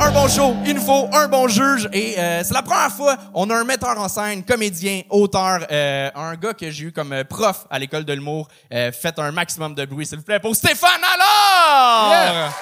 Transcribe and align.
un 0.00 0.10
bon 0.12 0.28
show, 0.28 0.56
il 0.64 0.74
nous 0.74 0.80
faut 0.80 1.08
un 1.12 1.28
bon 1.28 1.48
juge. 1.48 1.88
Et 1.92 2.18
euh, 2.18 2.42
c'est 2.44 2.54
la 2.54 2.62
première 2.62 2.92
fois, 2.92 3.16
on 3.34 3.50
a 3.50 3.56
un 3.56 3.64
metteur 3.64 3.98
en 3.98 4.08
scène, 4.08 4.44
comédien, 4.44 5.02
auteur, 5.10 5.66
euh, 5.70 6.10
un 6.14 6.36
gars 6.36 6.54
que 6.54 6.70
j'ai 6.70 6.86
eu 6.86 6.92
comme 6.92 7.12
euh, 7.12 7.24
prof 7.24 7.66
à 7.70 7.78
l'école 7.78 8.04
de 8.04 8.12
l'humour. 8.12 8.48
Euh, 8.72 8.92
faites 8.92 9.18
un 9.18 9.32
maximum 9.32 9.74
de 9.74 9.84
bruit, 9.84 10.06
s'il 10.06 10.18
vous 10.18 10.24
plaît, 10.24 10.38
pour 10.38 10.54
Stéphane 10.54 11.02
alors! 11.02 12.10
Yeah. 12.10 12.52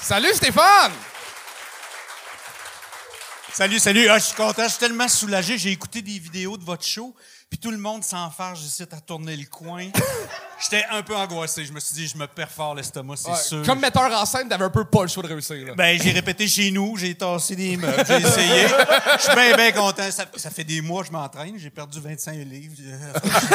Salut 0.00 0.34
Stéphane! 0.34 0.92
Salut, 3.52 3.80
salut. 3.80 4.06
Ah, 4.08 4.18
je 4.18 4.24
suis 4.24 4.36
content, 4.36 4.62
je 4.64 4.68
suis 4.68 4.78
tellement 4.78 5.08
soulagé. 5.08 5.58
J'ai 5.58 5.72
écouté 5.72 6.00
des 6.00 6.16
vidéos 6.20 6.56
de 6.56 6.62
votre 6.62 6.84
show, 6.84 7.12
puis 7.50 7.58
tout 7.58 7.70
le 7.70 7.78
monde 7.78 8.04
s'enfarge 8.04 8.60
ici 8.62 8.82
à 8.82 9.00
tourner 9.00 9.36
le 9.36 9.46
coin. 9.46 9.88
J'étais 10.60 10.84
un 10.90 11.02
peu 11.02 11.16
angoissé. 11.16 11.64
Je 11.64 11.72
me 11.72 11.78
suis 11.80 11.94
dit, 11.94 12.06
je 12.08 12.16
me 12.18 12.26
perds 12.26 12.50
fort 12.50 12.74
l'estomac, 12.74 13.16
c'est 13.16 13.30
Ouais, 13.30 13.36
sûr. 13.36 13.62
Comme 13.64 13.78
metteur 13.80 14.02
en 14.12 14.26
scène, 14.26 14.48
t'avais 14.48 14.64
un 14.64 14.70
peu 14.70 14.84
pas 14.84 15.02
le 15.02 15.08
choix 15.08 15.22
de 15.22 15.28
réussir. 15.28 15.66
Là. 15.66 15.74
Ben, 15.74 15.98
j'ai 16.02 16.10
répété 16.10 16.46
chez 16.48 16.70
nous, 16.70 16.96
j'ai 16.96 17.14
tassé 17.14 17.54
des 17.56 17.76
meubles, 17.76 18.04
j'ai 18.06 18.16
essayé. 18.16 18.66
Je 18.68 19.22
suis 19.22 19.34
bien, 19.34 19.56
bien 19.56 19.72
content. 19.72 20.10
Ça, 20.10 20.24
ça 20.36 20.50
fait 20.50 20.64
des 20.64 20.80
mois 20.80 21.02
que 21.02 21.08
je 21.08 21.12
m'entraîne, 21.12 21.56
j'ai 21.58 21.70
perdu 21.70 22.00
25 22.00 22.32
livres. 22.44 22.74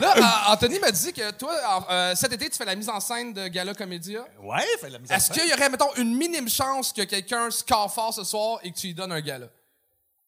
Là, 0.00 0.14
euh, 0.16 0.52
Anthony 0.52 0.78
m'a 0.78 0.90
dit 0.90 1.12
que 1.12 1.30
toi, 1.32 1.86
euh, 1.90 2.14
cet 2.14 2.32
été, 2.32 2.48
tu 2.50 2.56
fais 2.56 2.64
la 2.64 2.74
mise 2.74 2.88
en 2.88 3.00
scène 3.00 3.32
de 3.32 3.48
Gala 3.48 3.74
Comédia. 3.74 4.20
Ouais, 4.42 4.62
fait 4.80 4.88
de 4.88 4.92
la 4.94 4.98
mise 4.98 5.10
en 5.10 5.14
Est-ce 5.14 5.26
scène. 5.32 5.36
qu'il 5.42 5.50
y 5.50 5.54
aurait, 5.54 5.68
mettons, 5.70 5.94
une 5.96 6.14
minime 6.16 6.48
chance 6.48 6.92
que 6.92 7.02
quelqu'un 7.02 7.50
score 7.50 7.92
fort 7.92 8.12
ce 8.12 8.24
soir 8.24 8.58
et 8.62 8.72
que 8.72 8.76
tu 8.78 8.88
lui 8.88 8.94
donnes 8.94 9.12
un 9.12 9.20
gala? 9.20 9.46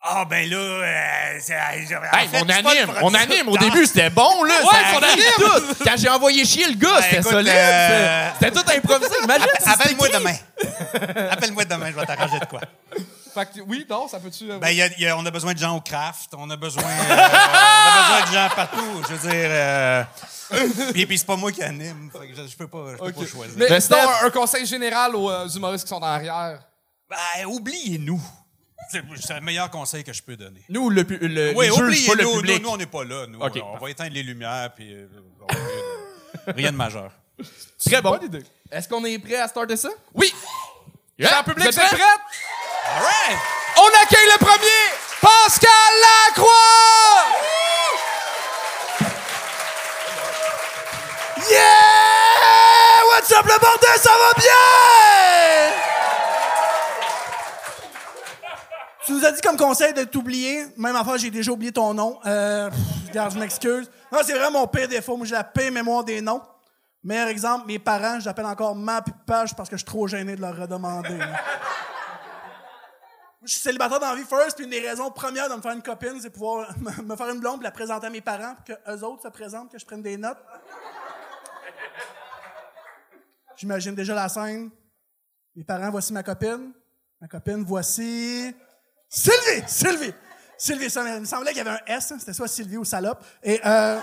Ah, 0.00 0.24
ben 0.24 0.48
là, 0.48 0.56
euh, 0.56 1.38
c'est- 1.40 1.56
en 1.56 2.16
Hey, 2.16 2.28
fait, 2.28 2.40
on 2.42 2.48
anime, 2.48 2.92
on 3.02 3.14
anime. 3.14 3.48
Au 3.48 3.58
début, 3.58 3.84
c'était 3.84 4.10
bon, 4.10 4.44
là. 4.44 4.54
Ouais, 4.60 4.70
ça 4.70 4.96
on 4.96 5.02
anime. 5.02 5.24
tout. 5.36 5.84
Quand 5.84 5.94
j'ai 5.96 6.08
envoyé 6.08 6.44
chier 6.44 6.66
le 6.68 6.74
gars, 6.76 7.00
Ben, 7.00 7.02
c'était 7.02 7.22
solide. 7.22 7.52
euh, 7.52 8.28
C'était 8.40 8.50
tout 8.52 8.70
improvisé. 8.70 9.14
Imagine 9.24 9.46
si 9.60 9.68
Appelle-moi 9.68 10.08
demain. 10.08 10.36
Appelle-moi 11.30 11.64
demain, 11.64 11.90
je 11.90 11.96
vais 11.96 12.06
t'arranger 12.06 12.38
de 12.38 12.44
quoi. 12.46 12.60
Fait 13.34 13.46
que, 13.46 13.60
oui, 13.66 13.84
non, 13.90 14.06
ça 14.08 14.18
peut-tu... 14.20 14.50
euh, 14.50 14.58
Ben, 14.58 14.70
y 14.70 14.82
a- 14.82 14.98
y 14.98 15.06
a- 15.06 15.16
on 15.16 15.26
a 15.26 15.30
besoin 15.30 15.52
de 15.52 15.58
gens 15.58 15.76
au 15.76 15.80
craft, 15.80 16.30
on 16.36 16.48
a 16.48 16.56
besoin, 16.56 16.82
euh, 16.82 16.86
on 17.10 17.12
a 17.12 18.02
besoin 18.02 18.30
de 18.30 18.34
gens 18.34 18.54
partout. 18.54 19.02
Je 19.08 19.14
veux 19.14 19.28
dire, 19.30 19.48
euh, 19.50 20.04
puis, 20.92 21.06
puis 21.06 21.18
c'est 21.18 21.26
pas 21.26 21.36
moi 21.36 21.52
qui 21.52 21.62
anime, 21.62 22.10
fait 22.12 22.28
que 22.28 22.34
je, 22.36 22.48
je 22.50 22.56
peux 22.56 22.66
pas, 22.68 22.92
je 22.92 22.96
peux 23.04 23.12
pas 23.12 23.26
choisir. 23.26 23.54
Mais 23.56 23.68
Le 23.68 23.80
sinon, 23.80 23.98
un, 24.22 24.26
un 24.26 24.30
conseil 24.30 24.64
général 24.64 25.14
aux 25.14 25.30
euh, 25.30 25.48
humoristes 25.48 25.84
qui 25.84 25.90
sont 25.90 25.96
en 25.96 26.02
arrière. 26.06 26.60
Ben, 27.10 27.46
oubliez-nous. 27.46 28.20
C'est 28.90 29.02
c'est 29.20 29.34
le 29.34 29.40
meilleur 29.40 29.70
conseil 29.70 30.02
que 30.04 30.12
je 30.12 30.22
peux 30.22 30.36
donner. 30.36 30.62
Nous, 30.68 30.88
le, 30.88 31.02
le, 31.02 31.52
Oui, 31.54 31.68
les 31.68 31.74
juges, 31.74 32.06
pas 32.06 32.14
le 32.14 32.26
oubliez-nous. 32.26 32.34
Nous, 32.34 32.40
public. 32.40 32.62
nous, 32.62 32.68
on 32.70 32.76
n'est 32.76 32.86
pas 32.86 33.04
là. 33.04 33.26
Nous, 33.26 33.38
on 33.40 33.76
va 33.78 33.90
éteindre 33.90 34.14
les 34.14 34.22
lumières, 34.22 34.72
puis 34.74 34.92
euh, 34.94 35.06
on 35.42 36.52
rien, 36.52 36.72
de, 36.72 36.76
majeur. 36.76 37.10
Très 37.84 38.00
bon. 38.00 38.10
Bonne 38.10 38.24
idée. 38.24 38.44
Est-ce 38.70 38.88
qu'on 38.88 39.04
est 39.04 39.18
prêt 39.18 39.36
à 39.36 39.48
starter 39.48 39.76
ça? 39.76 39.90
Oui! 40.14 40.32
Yeah. 41.18 41.28
Cher 41.30 41.44
public, 41.44 41.70
prêts? 41.70 41.88
prêts? 41.88 42.00
All 42.00 43.02
right! 43.02 43.38
On 43.76 43.88
accueille 44.04 44.26
le 44.26 44.38
premier, 44.38 44.84
Pascal 45.20 45.70
Lacroix! 46.02 46.54
Yeah! 51.50 53.04
What's 53.08 53.32
up 53.32 53.44
le 53.44 53.58
bordel, 53.60 53.98
ça 54.00 54.10
va 54.10 54.32
bien? 54.40 55.87
Tu 59.08 59.14
nous 59.14 59.24
as 59.24 59.32
dit 59.32 59.40
comme 59.40 59.56
conseil 59.56 59.94
de 59.94 60.04
t'oublier. 60.04 60.66
Même 60.76 60.94
affaire, 60.94 61.16
j'ai 61.16 61.30
déjà 61.30 61.50
oublié 61.50 61.72
ton 61.72 61.94
nom. 61.94 62.20
Euh, 62.26 62.68
regarde, 63.06 63.32
je. 63.32 63.38
Non, 64.12 64.18
c'est 64.22 64.34
vraiment 64.34 64.60
mon 64.60 64.66
pire 64.66 64.86
défaut. 64.86 65.16
Moi, 65.16 65.24
j'ai 65.24 65.34
la 65.34 65.44
pire 65.44 65.72
mémoire 65.72 66.04
des 66.04 66.20
noms. 66.20 66.42
Meilleur 67.02 67.28
exemple, 67.28 67.66
mes 67.66 67.78
parents, 67.78 68.20
je 68.20 68.26
l'appelle 68.26 68.44
encore 68.44 68.74
ma 68.74 69.00
page 69.00 69.56
parce 69.56 69.70
que 69.70 69.76
je 69.76 69.78
suis 69.78 69.86
trop 69.86 70.06
gêné 70.06 70.36
de 70.36 70.42
leur 70.42 70.54
redemander. 70.54 71.18
Je 73.44 73.50
suis 73.50 73.62
célibataire 73.62 73.98
dans 73.98 74.14
vie 74.14 74.24
first, 74.24 74.56
puis 74.56 74.64
une 74.66 74.70
des 74.72 74.86
raisons 74.86 75.10
premières 75.10 75.48
de 75.48 75.54
me 75.54 75.62
faire 75.62 75.72
une 75.72 75.80
copine, 75.82 76.20
c'est 76.20 76.28
pouvoir 76.28 76.68
me- 77.02 77.16
faire 77.16 77.30
une 77.30 77.40
blonde, 77.40 77.62
la 77.62 77.70
présenter 77.70 78.08
à 78.08 78.10
mes 78.10 78.20
parents, 78.20 78.56
pour 78.56 78.64
que 78.66 78.72
eux 78.92 79.04
autres 79.04 79.22
se 79.22 79.28
présentent, 79.28 79.72
que 79.72 79.78
je 79.78 79.86
prenne 79.86 80.02
des 80.02 80.18
notes. 80.18 80.36
J'imagine 83.56 83.94
déjà 83.94 84.14
la 84.14 84.28
scène. 84.28 84.68
Mes 85.56 85.64
parents, 85.64 85.90
voici 85.90 86.12
ma 86.12 86.22
copine. 86.22 86.72
Ma 87.22 87.26
copine, 87.26 87.64
voici. 87.64 88.54
Sylvie! 89.08 89.64
Sylvie! 89.66 90.14
Sylvie, 90.56 90.90
ça 90.90 91.02
il 91.14 91.20
me 91.20 91.24
semblait 91.24 91.52
qu'il 91.52 91.58
y 91.64 91.68
avait 91.68 91.78
un 91.78 91.94
S, 91.96 92.10
hein, 92.12 92.16
c'était 92.18 92.32
soit 92.32 92.48
Sylvie 92.48 92.76
ou 92.76 92.84
salope. 92.84 93.24
Et 93.42 93.60
euh... 93.64 93.98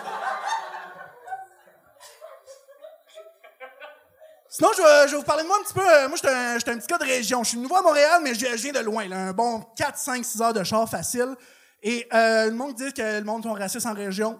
Sinon, 4.49 4.69
je 4.77 4.81
vais, 4.81 5.07
je 5.09 5.15
vous 5.17 5.23
parler 5.23 5.43
de 5.43 5.47
moi 5.49 5.57
un 5.59 5.63
petit 5.63 5.73
peu. 5.73 5.81
Euh, 5.81 6.07
Moi, 6.07 6.15
j'étais 6.15 6.33
un, 6.33 6.57
j'étais 6.57 6.71
un 6.71 6.77
petit 6.77 6.87
gars 6.87 6.97
de 6.97 7.03
région. 7.03 7.43
Je 7.43 7.49
suis 7.49 7.57
nouveau 7.57 7.75
à 7.75 7.81
Montréal, 7.81 8.21
mais 8.23 8.33
je, 8.33 8.45
je 8.45 8.55
viens 8.55 8.71
de 8.71 8.79
loin. 8.79 9.11
un 9.11 9.33
bon 9.33 9.59
4, 9.75 9.97
5, 9.97 10.23
6 10.23 10.41
heures 10.41 10.53
de 10.53 10.63
char 10.63 10.89
facile. 10.89 11.35
Et 11.83 12.07
euh, 12.13 12.45
le 12.45 12.51
monde 12.51 12.73
dit 12.73 12.93
que 12.93 13.17
le 13.19 13.23
monde 13.25 13.43
sont 13.43 13.51
racistes 13.51 13.85
en 13.85 13.93
région. 13.93 14.39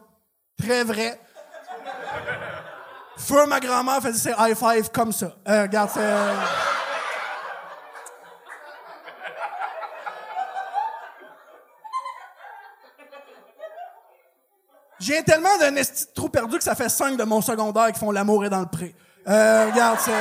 Très 0.57 0.85
vrai. 0.85 1.19
Feu, 3.17 3.45
ma 3.45 3.59
grand-mère 3.59 4.01
faisait 4.01 4.31
ses 4.31 4.35
high 4.39 4.55
five 4.57 4.89
comme 4.89 5.11
ça. 5.11 5.35
Euh, 5.49 5.63
regarde, 5.63 5.89
c'est. 5.93 6.13
Viens 15.11 15.23
tellement 15.23 15.57
d'un 15.57 15.75
esti 15.75 16.05
de 16.05 16.11
trou 16.13 16.29
perdu 16.29 16.57
que 16.57 16.63
ça 16.63 16.75
fait 16.75 16.89
cinq 16.89 17.17
de 17.17 17.23
mon 17.23 17.41
secondaire 17.41 17.91
qui 17.91 17.99
font 17.99 18.11
l'amour 18.11 18.45
et 18.45 18.49
dans 18.49 18.61
le 18.61 18.66
pré. 18.67 18.95
Euh, 19.27 19.69
regarde, 19.71 19.99
c'est. 19.99 20.11
euh, 20.11 20.16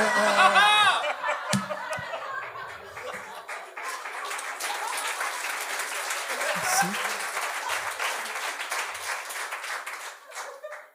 Merci. 6.55 6.85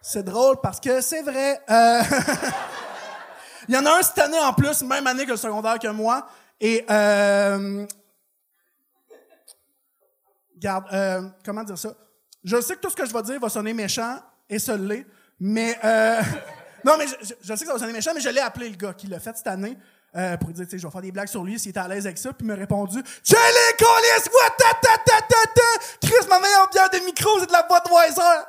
C'est 0.02 0.22
drôle 0.24 0.56
parce 0.62 0.80
que 0.80 1.00
c'est 1.00 1.22
vrai. 1.22 1.60
Euh, 1.70 2.02
Il 3.68 3.74
y 3.74 3.78
en 3.78 3.86
a 3.86 3.98
un 3.98 4.02
cette 4.02 4.18
année 4.18 4.40
en 4.40 4.52
plus, 4.52 4.82
même 4.82 5.06
année 5.06 5.24
que 5.24 5.30
le 5.32 5.36
secondaire 5.36 5.78
que 5.78 5.88
moi. 5.88 6.26
Et 6.60 6.84
euh, 6.90 7.86
Garde, 10.56 10.86
euh, 10.92 11.22
comment 11.44 11.62
dire 11.62 11.78
ça? 11.78 11.90
Je 12.44 12.60
sais 12.60 12.76
que 12.76 12.80
tout 12.80 12.90
ce 12.90 12.96
que 12.96 13.06
je 13.06 13.12
vais 13.12 13.22
dire 13.22 13.40
va 13.40 13.48
sonner 13.48 13.72
méchant, 13.72 14.18
et 14.48 14.58
ça 14.58 14.76
l'est, 14.76 15.06
mais... 15.38 15.78
Euh, 15.84 16.20
non, 16.84 16.96
mais 16.98 17.06
je, 17.06 17.54
sais 17.54 17.60
que 17.60 17.66
ça 17.66 17.72
va 17.72 17.78
sonner 17.78 17.92
méchant, 17.92 18.12
mais 18.14 18.20
je 18.20 18.28
l'ai 18.28 18.40
appelé 18.40 18.70
le 18.70 18.76
gars 18.76 18.94
qui 18.94 19.06
l'a 19.06 19.20
fait 19.20 19.36
cette 19.36 19.46
année 19.46 19.76
euh, 20.16 20.36
pour 20.38 20.48
lui 20.48 20.54
dire, 20.54 20.64
tu 20.64 20.72
sais, 20.72 20.78
je 20.78 20.86
vais 20.86 20.90
faire 20.90 21.02
des 21.02 21.12
blagues 21.12 21.28
sur 21.28 21.44
lui, 21.44 21.58
s'il 21.58 21.70
était 21.70 21.80
à 21.80 21.88
l'aise 21.88 22.06
avec 22.06 22.18
ça, 22.18 22.32
puis 22.32 22.46
il 22.46 22.48
m'a 22.48 22.54
répondu 22.54 23.02
«Tiens 23.22 23.38
les 23.38 23.76
colis, 23.76 24.30
moi, 24.32 24.56
ta 24.58 24.74
ta 24.74 24.96
ta 24.98 25.20
ta 25.20 25.46
ta! 25.54 25.84
Chris, 26.00 26.28
ma 26.28 26.40
meilleure 26.40 26.68
bière 26.70 26.90
de 26.90 27.04
micro, 27.04 27.38
c'est 27.38 27.46
de 27.46 27.52
la 27.52 27.62
Budweiser!» 27.62 28.44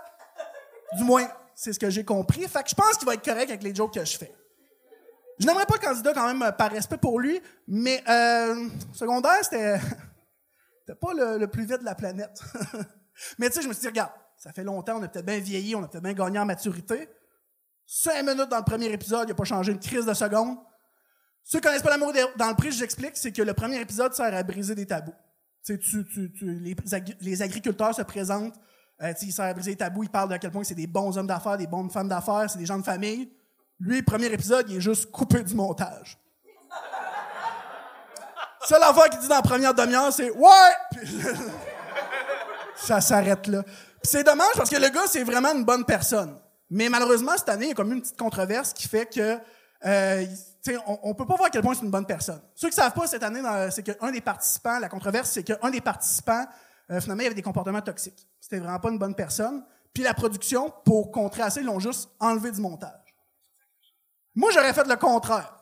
Du 0.97 1.03
moins, 1.03 1.27
c'est 1.55 1.73
ce 1.73 1.79
que 1.79 1.89
j'ai 1.89 2.03
compris. 2.03 2.47
Fait 2.47 2.63
que 2.63 2.69
je 2.69 2.75
pense 2.75 2.97
qu'il 2.97 3.05
va 3.05 3.13
être 3.13 3.23
correct 3.23 3.49
avec 3.49 3.63
les 3.63 3.73
jokes 3.75 3.93
que 3.93 4.03
je 4.03 4.17
fais. 4.17 4.31
Je 5.39 5.45
n'aimerais 5.45 5.65
pas 5.65 5.75
le 5.75 5.87
candidat 5.87 6.13
quand 6.13 6.27
même 6.27 6.41
euh, 6.41 6.51
par 6.51 6.71
respect 6.71 6.97
pour 6.97 7.19
lui, 7.19 7.41
mais 7.67 8.03
euh, 8.07 8.67
secondaire, 8.93 9.43
c'était... 9.43 9.79
C'était 10.83 10.97
pas 10.99 11.13
le, 11.13 11.37
le 11.37 11.45
plus 11.45 11.61
vite 11.61 11.81
de 11.81 11.85
la 11.85 11.93
planète. 11.93 12.41
Mais 13.37 13.49
tu 13.49 13.55
sais, 13.55 13.61
je 13.61 13.67
me 13.67 13.73
suis 13.73 13.81
dit, 13.81 13.87
regarde, 13.87 14.11
ça 14.37 14.51
fait 14.53 14.63
longtemps, 14.63 14.97
on 14.97 15.03
a 15.03 15.07
peut-être 15.07 15.25
bien 15.25 15.39
vieilli, 15.39 15.75
on 15.75 15.83
a 15.83 15.87
peut-être 15.87 16.03
bien 16.03 16.13
gagné 16.13 16.39
en 16.39 16.45
maturité. 16.45 17.09
Cinq 17.85 18.23
minutes 18.23 18.49
dans 18.49 18.57
le 18.57 18.63
premier 18.63 18.87
épisode, 18.87 19.23
il 19.27 19.29
n'a 19.29 19.35
pas 19.35 19.43
changé 19.43 19.71
une 19.71 19.79
crise 19.79 20.05
de 20.05 20.13
seconde. 20.13 20.57
Ceux 21.43 21.59
qui 21.59 21.65
connaissent 21.65 21.81
pas 21.83 21.89
l'amour 21.89 22.13
dans 22.37 22.49
le 22.49 22.55
prix, 22.55 22.71
je 22.71 22.77
vous 22.77 22.83
explique, 22.83 23.17
c'est 23.17 23.31
que 23.31 23.41
le 23.41 23.53
premier 23.53 23.79
épisode 23.81 24.13
sert 24.13 24.33
à 24.33 24.43
briser 24.43 24.75
des 24.75 24.85
tabous. 24.85 25.13
Tu 25.65 25.77
tu, 25.79 25.99
les, 26.41 26.75
agri- 26.93 27.17
les 27.21 27.41
agriculteurs 27.41 27.93
se 27.93 28.01
présentent, 28.03 28.55
euh, 29.01 29.13
ils 29.21 29.31
servent 29.33 29.49
à 29.49 29.53
briser 29.53 29.71
des 29.71 29.77
tabous, 29.77 30.03
ils 30.03 30.09
parlent 30.09 30.29
de 30.29 30.33
à 30.35 30.39
quel 30.39 30.51
point 30.51 30.63
c'est 30.63 30.73
des 30.75 30.87
bons 30.87 31.17
hommes 31.17 31.27
d'affaires, 31.27 31.57
des 31.57 31.67
bonnes 31.67 31.89
femmes 31.89 32.07
d'affaires, 32.09 32.49
c'est 32.49 32.59
des 32.59 32.65
gens 32.65 32.77
de 32.79 32.83
famille. 32.83 33.31
Lui, 33.79 34.01
premier 34.03 34.27
épisode, 34.27 34.69
il 34.69 34.77
est 34.77 34.81
juste 34.81 35.11
coupé 35.11 35.43
du 35.43 35.53
montage. 35.55 36.17
Seule 38.63 38.83
affaire 38.83 39.09
qu'il 39.09 39.19
dit 39.19 39.27
dans 39.27 39.35
la 39.35 39.41
première 39.41 39.73
demi-heure, 39.73 40.13
c'est 40.13 40.29
Ouais! 40.31 41.01
Ça 42.81 43.01
s'arrête 43.01 43.47
là. 43.47 43.63
C'est 44.03 44.23
dommage 44.23 44.53
parce 44.55 44.69
que 44.69 44.77
le 44.77 44.89
gars, 44.89 45.05
c'est 45.07 45.23
vraiment 45.23 45.53
une 45.53 45.63
bonne 45.63 45.85
personne. 45.85 46.37
Mais 46.69 46.89
malheureusement, 46.89 47.33
cette 47.37 47.49
année, 47.49 47.65
il 47.65 47.69
y 47.69 47.71
a 47.71 47.75
comme 47.75 47.91
une 47.91 48.01
petite 48.01 48.17
controverse 48.17 48.73
qui 48.73 48.87
fait 48.87 49.05
que 49.05 49.37
euh, 49.85 50.25
on, 50.87 50.99
on 51.03 51.13
peut 51.13 51.25
pas 51.25 51.35
voir 51.35 51.47
à 51.47 51.49
quel 51.49 51.61
point 51.61 51.73
c'est 51.73 51.83
une 51.83 51.91
bonne 51.91 52.05
personne. 52.05 52.41
Ceux 52.55 52.69
qui 52.69 52.75
savent 52.75 52.93
pas 52.93 53.07
cette 53.07 53.23
année, 53.23 53.41
c'est 53.71 53.83
qu'un 53.83 54.11
des 54.11 54.21
participants, 54.21 54.79
la 54.79 54.89
controverse, 54.89 55.29
c'est 55.29 55.43
qu'un 55.43 55.69
des 55.69 55.81
participants, 55.81 56.45
euh, 56.89 56.99
finalement, 56.99 57.23
il 57.23 57.27
avait 57.27 57.35
des 57.35 57.41
comportements 57.41 57.81
toxiques. 57.81 58.27
C'était 58.39 58.59
vraiment 58.59 58.79
pas 58.79 58.89
une 58.89 58.99
bonne 58.99 59.15
personne. 59.15 59.63
Puis 59.93 60.03
la 60.03 60.13
production, 60.13 60.73
pour 60.85 61.11
contrer 61.11 61.49
ça, 61.49 61.59
ils 61.59 61.65
l'ont 61.65 61.79
juste 61.79 62.09
enlevé 62.19 62.51
du 62.51 62.61
montage. 62.61 63.15
Moi, 64.35 64.51
j'aurais 64.51 64.73
fait 64.73 64.87
le 64.87 64.95
contraire. 64.95 65.57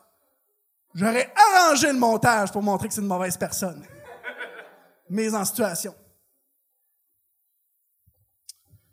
J'aurais 0.94 1.32
arrangé 1.54 1.88
le 1.88 1.98
montage 1.98 2.52
pour 2.52 2.62
montrer 2.62 2.88
que 2.88 2.94
c'est 2.94 3.00
une 3.00 3.06
mauvaise 3.06 3.36
personne. 3.36 3.84
Mais 5.08 5.34
en 5.34 5.44
situation. 5.44 5.94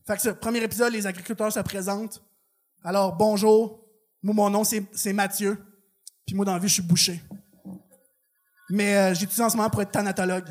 Fait 0.07 0.15
que 0.15 0.21
ce 0.21 0.29
premier 0.29 0.63
épisode, 0.63 0.93
les 0.93 1.05
agriculteurs 1.05 1.51
se 1.51 1.59
présentent. 1.59 2.23
Alors, 2.81 3.13
bonjour. 3.13 3.83
Moi, 4.23 4.33
mon 4.33 4.49
nom, 4.49 4.63
c'est 4.63 5.13
Mathieu. 5.13 5.61
Puis 6.25 6.33
moi, 6.33 6.45
dans 6.45 6.53
la 6.53 6.59
vie, 6.59 6.69
je 6.69 6.75
suis 6.75 6.81
bouché. 6.81 7.21
Mais 8.69 8.95
euh, 8.95 9.13
j'étudie 9.13 9.41
en 9.41 9.49
ce 9.49 9.57
moment 9.57 9.69
pour 9.69 9.81
être 9.81 9.91
thanatologue. 9.91 10.47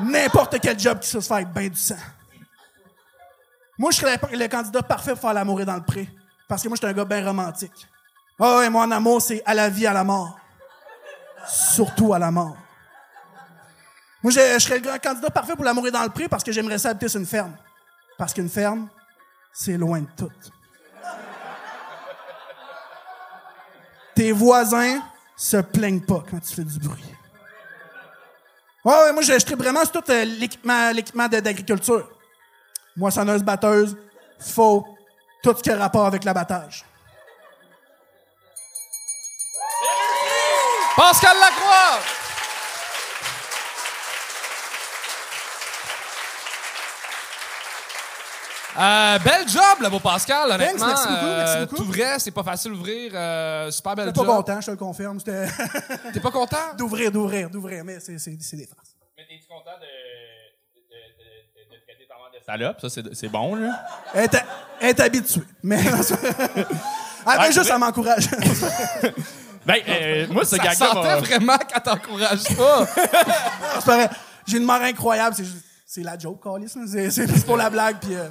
N'importe 0.00 0.58
quel 0.60 0.78
job 0.78 0.98
qui 0.98 1.08
se 1.08 1.18
fasse 1.18 1.30
avec 1.30 1.52
bien 1.52 1.68
du 1.68 1.76
sang. 1.76 1.94
Moi, 3.78 3.92
je 3.92 3.98
serais 3.98 4.18
le, 4.32 4.48
candidat 4.48 4.82
parfait 4.82 5.12
pour 5.12 5.20
faire 5.20 5.32
l'amour 5.32 5.64
dans 5.64 5.76
le 5.76 5.84
pré. 5.84 6.08
Parce 6.48 6.62
que 6.62 6.68
moi, 6.68 6.76
je 6.76 6.84
suis 6.84 6.92
un 6.92 6.96
gars 6.96 7.04
bien 7.04 7.24
romantique. 7.24 7.88
Ah 8.40 8.58
ouais, 8.58 8.70
moi, 8.70 8.84
en 8.84 8.90
amour, 8.90 9.22
c'est 9.22 9.40
à 9.46 9.54
la 9.54 9.68
vie, 9.68 9.86
à 9.86 9.92
la 9.92 10.02
mort. 10.02 10.36
Surtout 11.46 12.12
à 12.12 12.18
la 12.18 12.32
mort. 12.32 12.56
Moi, 14.20 14.32
je, 14.32 14.58
serais 14.58 14.78
le 14.78 14.84
grand 14.84 14.98
candidat 14.98 15.30
parfait 15.30 15.54
pour 15.54 15.64
l'amour 15.64 15.88
dans 15.92 16.02
le 16.02 16.08
pré 16.08 16.28
parce 16.28 16.42
que 16.42 16.50
j'aimerais 16.50 16.78
ça 16.78 16.90
habiter 16.90 17.08
sur 17.08 17.20
une 17.20 17.26
ferme. 17.26 17.56
Parce 18.16 18.32
qu'une 18.32 18.48
ferme, 18.48 18.88
c'est 19.52 19.76
loin 19.76 20.00
de 20.00 20.08
tout. 20.16 20.30
Tes 24.14 24.32
voisins 24.32 25.00
se 25.36 25.56
plaignent 25.56 26.04
pas 26.04 26.22
quand 26.30 26.38
tu 26.40 26.54
fais 26.54 26.64
du 26.64 26.78
bruit. 26.78 27.04
Ouais, 28.84 28.92
ouais, 28.92 29.12
moi, 29.12 29.22
je 29.22 29.32
tripe 29.44 29.58
vraiment 29.58 29.84
tout 29.86 30.02
euh, 30.10 30.24
l'équipement, 30.24 30.90
l'équipement 30.92 31.26
d'agriculture. 31.26 32.08
Moissonneuse, 32.96 33.42
batteuse, 33.42 33.96
faux, 34.38 34.86
tout 35.42 35.54
ce 35.56 35.62
qui 35.62 35.70
a 35.70 35.76
rapport 35.76 36.06
avec 36.06 36.22
l'abattage. 36.22 36.84
Pascal 40.96 41.36
Lacroix! 41.40 42.23
Euh, 48.76 49.18
bel 49.20 49.48
job, 49.48 49.80
là, 49.82 49.88
beau 49.88 50.00
Pascal, 50.00 50.50
honnêtement. 50.50 50.86
merci 50.86 51.06
beaucoup, 51.08 51.24
merci 51.26 51.56
Euh, 51.56 51.60
beaucoup. 51.66 51.76
Tout 51.76 51.84
vrai, 51.84 52.18
c'est 52.18 52.30
pas 52.32 52.42
facile 52.42 52.72
d'ouvrir. 52.72 53.12
euh, 53.14 53.70
super 53.70 53.94
bel 53.94 54.06
J'étais 54.06 54.18
pas 54.20 54.26
job. 54.26 54.36
content, 54.36 54.60
je 54.60 54.66
te 54.66 54.70
le 54.72 54.76
confirme. 54.76 55.18
T'es 56.12 56.20
pas 56.20 56.30
content? 56.32 56.56
d'ouvrir, 56.76 57.12
d'ouvrir, 57.12 57.50
d'ouvrir, 57.50 57.84
mais 57.84 58.00
c'est, 58.00 58.18
c'est, 58.18 58.36
c'est 58.40 58.56
des 58.56 58.66
farces. 58.66 58.96
Mais 59.16 59.24
t'es-tu 59.28 59.46
content 59.46 59.70
de, 59.80 59.86
de, 60.90 60.96
de, 60.96 61.70
de, 61.70 61.76
de 61.76 61.82
traiter 61.84 62.06
ta 62.08 62.14
mère 62.16 62.30
de 62.32 62.44
salope? 62.44 62.80
Ça, 62.80 62.88
c'est, 62.90 63.14
c'est 63.14 63.28
bon, 63.28 63.54
là. 63.54 63.80
Elle 64.12 64.24
est, 64.24 64.44
elle 64.80 64.88
est 64.88 65.00
habituée. 65.00 65.42
Mais. 65.62 65.78
ah, 67.26 67.38
ben, 67.38 67.44
juste, 67.52 67.64
ça 67.68 67.78
m'encourage. 67.78 68.28
Ben, 69.66 69.76
euh, 69.88 70.26
moi, 70.28 70.44
ce 70.44 70.56
Ça 70.56 70.62
gag-là 70.62 70.74
sentait 70.74 71.08
m'a- 71.08 71.16
vraiment 71.20 71.56
qu'elle 71.56 71.82
t'encourage 71.82 72.42
pas. 72.54 72.86
c'est 72.86 73.84
pas 73.86 73.96
vrai. 73.96 74.10
J'ai 74.46 74.58
une 74.58 74.66
mère 74.66 74.82
incroyable. 74.82 75.34
C'est, 75.34 75.44
juste- 75.46 75.64
c'est 75.86 76.02
la 76.02 76.18
joke, 76.18 76.42
Carlis. 76.42 76.66
là. 76.76 76.82
C'est, 76.86 77.10
c'est, 77.10 77.26
c'est 77.26 77.46
pour 77.46 77.56
la 77.56 77.70
blague. 77.70 77.96
Puis, 77.98 78.14
euh, 78.14 78.28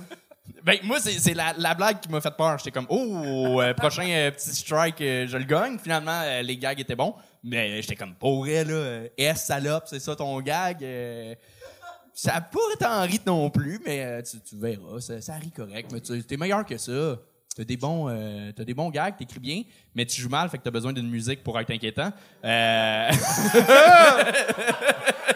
Ben, 0.64 0.78
moi, 0.84 1.00
c'est, 1.00 1.34
la, 1.34 1.54
la 1.58 1.74
blague 1.74 2.00
qui 2.00 2.10
m'a 2.10 2.22
fait 2.22 2.36
peur. 2.36 2.58
J'étais 2.58 2.72
comme, 2.72 2.88
oh, 2.90 3.62
euh, 3.62 3.74
prochain 3.74 4.08
euh, 4.10 4.32
petit 4.32 4.54
strike, 4.54 5.02
euh, 5.02 5.28
je 5.28 5.38
le 5.38 5.46
gagne. 5.46 5.78
Finalement, 5.80 6.22
les 6.42 6.58
gags 6.58 6.80
étaient 6.80 6.96
bons. 6.96 7.16
Mais 7.44 7.82
j'étais 7.82 7.96
comme, 7.96 8.16
pour 8.16 8.40
vrai, 8.40 8.64
là, 8.64 9.04
S, 9.18 9.46
salope, 9.46 9.86
c'est 9.88 10.00
ça 10.00 10.16
ton 10.16 10.40
gag? 10.42 10.86
ça 12.16 12.36
a 12.36 12.42
pas 12.42 12.60
tant 12.80 13.02
ri 13.02 13.20
non 13.26 13.50
plus, 13.50 13.82
mais 13.84 14.22
tu, 14.22 14.40
tu 14.42 14.56
verras, 14.56 15.02
ça, 15.02 15.20
ça 15.20 15.34
rit 15.34 15.52
correct. 15.52 15.92
Mais 15.92 16.00
tu 16.00 16.14
es 16.14 16.38
meilleur 16.38 16.66
que 16.66 16.78
ça. 16.78 17.18
T'as 17.56 17.64
des 17.64 17.78
bons, 17.78 18.10
euh, 18.10 18.52
t'as 18.56 18.64
des 18.64 18.74
bons 18.74 18.90
gags, 18.90 19.16
t'écris 19.16 19.40
bien, 19.40 19.62
mais 19.94 20.08
tu 20.08 20.20
joues 20.20 20.30
mal, 20.30 20.50
fait 20.50 20.58
que 20.58 20.64
t'as 20.64 20.72
besoin 20.72 20.92
d'une 20.92 21.10
musique 21.10 21.44
pour 21.44 21.60
être 21.60 21.70
inquiétant. 21.70 22.12
Euh... 22.44 23.12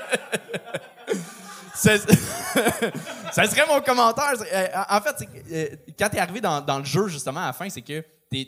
Ça 3.31 3.45
serait 3.45 3.67
mon 3.67 3.81
commentaire. 3.81 4.33
Euh, 4.53 4.67
en 4.89 5.01
fait, 5.01 5.27
euh, 5.51 5.67
quand 5.97 6.09
t'es 6.09 6.19
arrivé 6.19 6.41
dans, 6.41 6.79
le 6.79 6.85
jeu, 6.85 7.07
justement, 7.07 7.41
à 7.41 7.47
la 7.47 7.53
fin, 7.53 7.69
c'est 7.69 7.81
que 7.81 8.03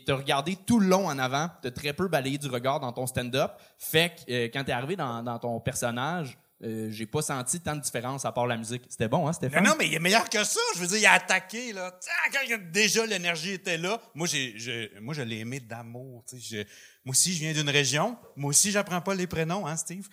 t'as 0.06 0.16
regardé 0.16 0.56
tout 0.56 0.80
le 0.80 0.88
long 0.88 1.08
en 1.08 1.18
avant, 1.20 1.50
t'as 1.62 1.72
très 1.72 1.94
peu 1.94 2.08
balayé 2.08 2.38
du 2.38 2.48
regard 2.48 2.80
dans 2.80 2.92
ton 2.92 3.08
stand-up. 3.08 3.52
Fait 3.78 4.10
que 4.16 4.32
euh, 4.32 4.50
quand 4.52 4.64
t'es 4.64 4.72
arrivé 4.72 4.96
dans 4.96 5.40
ton 5.40 5.60
personnage, 5.60 6.38
euh, 6.64 6.90
j'ai 6.92 7.06
pas 7.06 7.22
senti 7.22 7.62
tant 7.62 7.76
de 7.76 7.82
différence 7.82 8.26
à 8.26 8.32
part 8.32 8.46
la 8.46 8.58
musique. 8.58 8.84
C'était 8.90 9.08
bon, 9.08 9.20
hein, 9.24 9.28
Non, 9.28 9.34
Stéphane? 9.34 9.64
non, 9.64 9.74
mais 9.80 9.88
il 9.88 9.94
est 9.94 10.00
meilleur 10.00 10.30
que 10.30 10.44
ça. 10.44 10.60
Je 10.76 10.80
veux 10.80 10.88
dire, 10.88 10.98
il 10.98 11.06
a 11.06 11.14
attaqué, 11.14 11.72
là. 11.74 11.88
A- 12.34 12.58
déjà 12.58 13.06
l'énergie 13.06 13.52
était 13.54 13.78
là. 13.78 14.02
Moi, 14.14 14.28
j'ai, 14.28 14.54
j'ai- 14.58 14.92
moi, 15.00 15.14
je 15.14 15.22
l'ai 15.22 15.38
aimé 15.40 15.60
d'amour. 15.62 16.24
tu 16.30 16.40
sais. 16.40 16.58
Je- 16.58 16.64
moi 17.06 17.12
aussi, 17.14 17.34
je 17.34 17.40
viens 17.40 17.54
d'une 17.54 17.70
région. 17.70 18.18
Moi 18.36 18.50
aussi, 18.50 18.72
j'apprends 18.72 19.00
pas 19.02 19.16
les 19.16 19.26
prénoms, 19.28 19.66
hein, 19.66 19.78
Steve? 19.78 20.08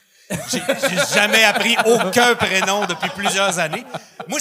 J'ai, 0.50 0.60
j'ai 0.60 0.96
jamais 1.14 1.42
appris 1.44 1.76
aucun 1.84 2.34
prénom 2.36 2.86
depuis 2.86 3.10
plusieurs 3.10 3.58
années. 3.58 3.84
Moi, 4.28 4.38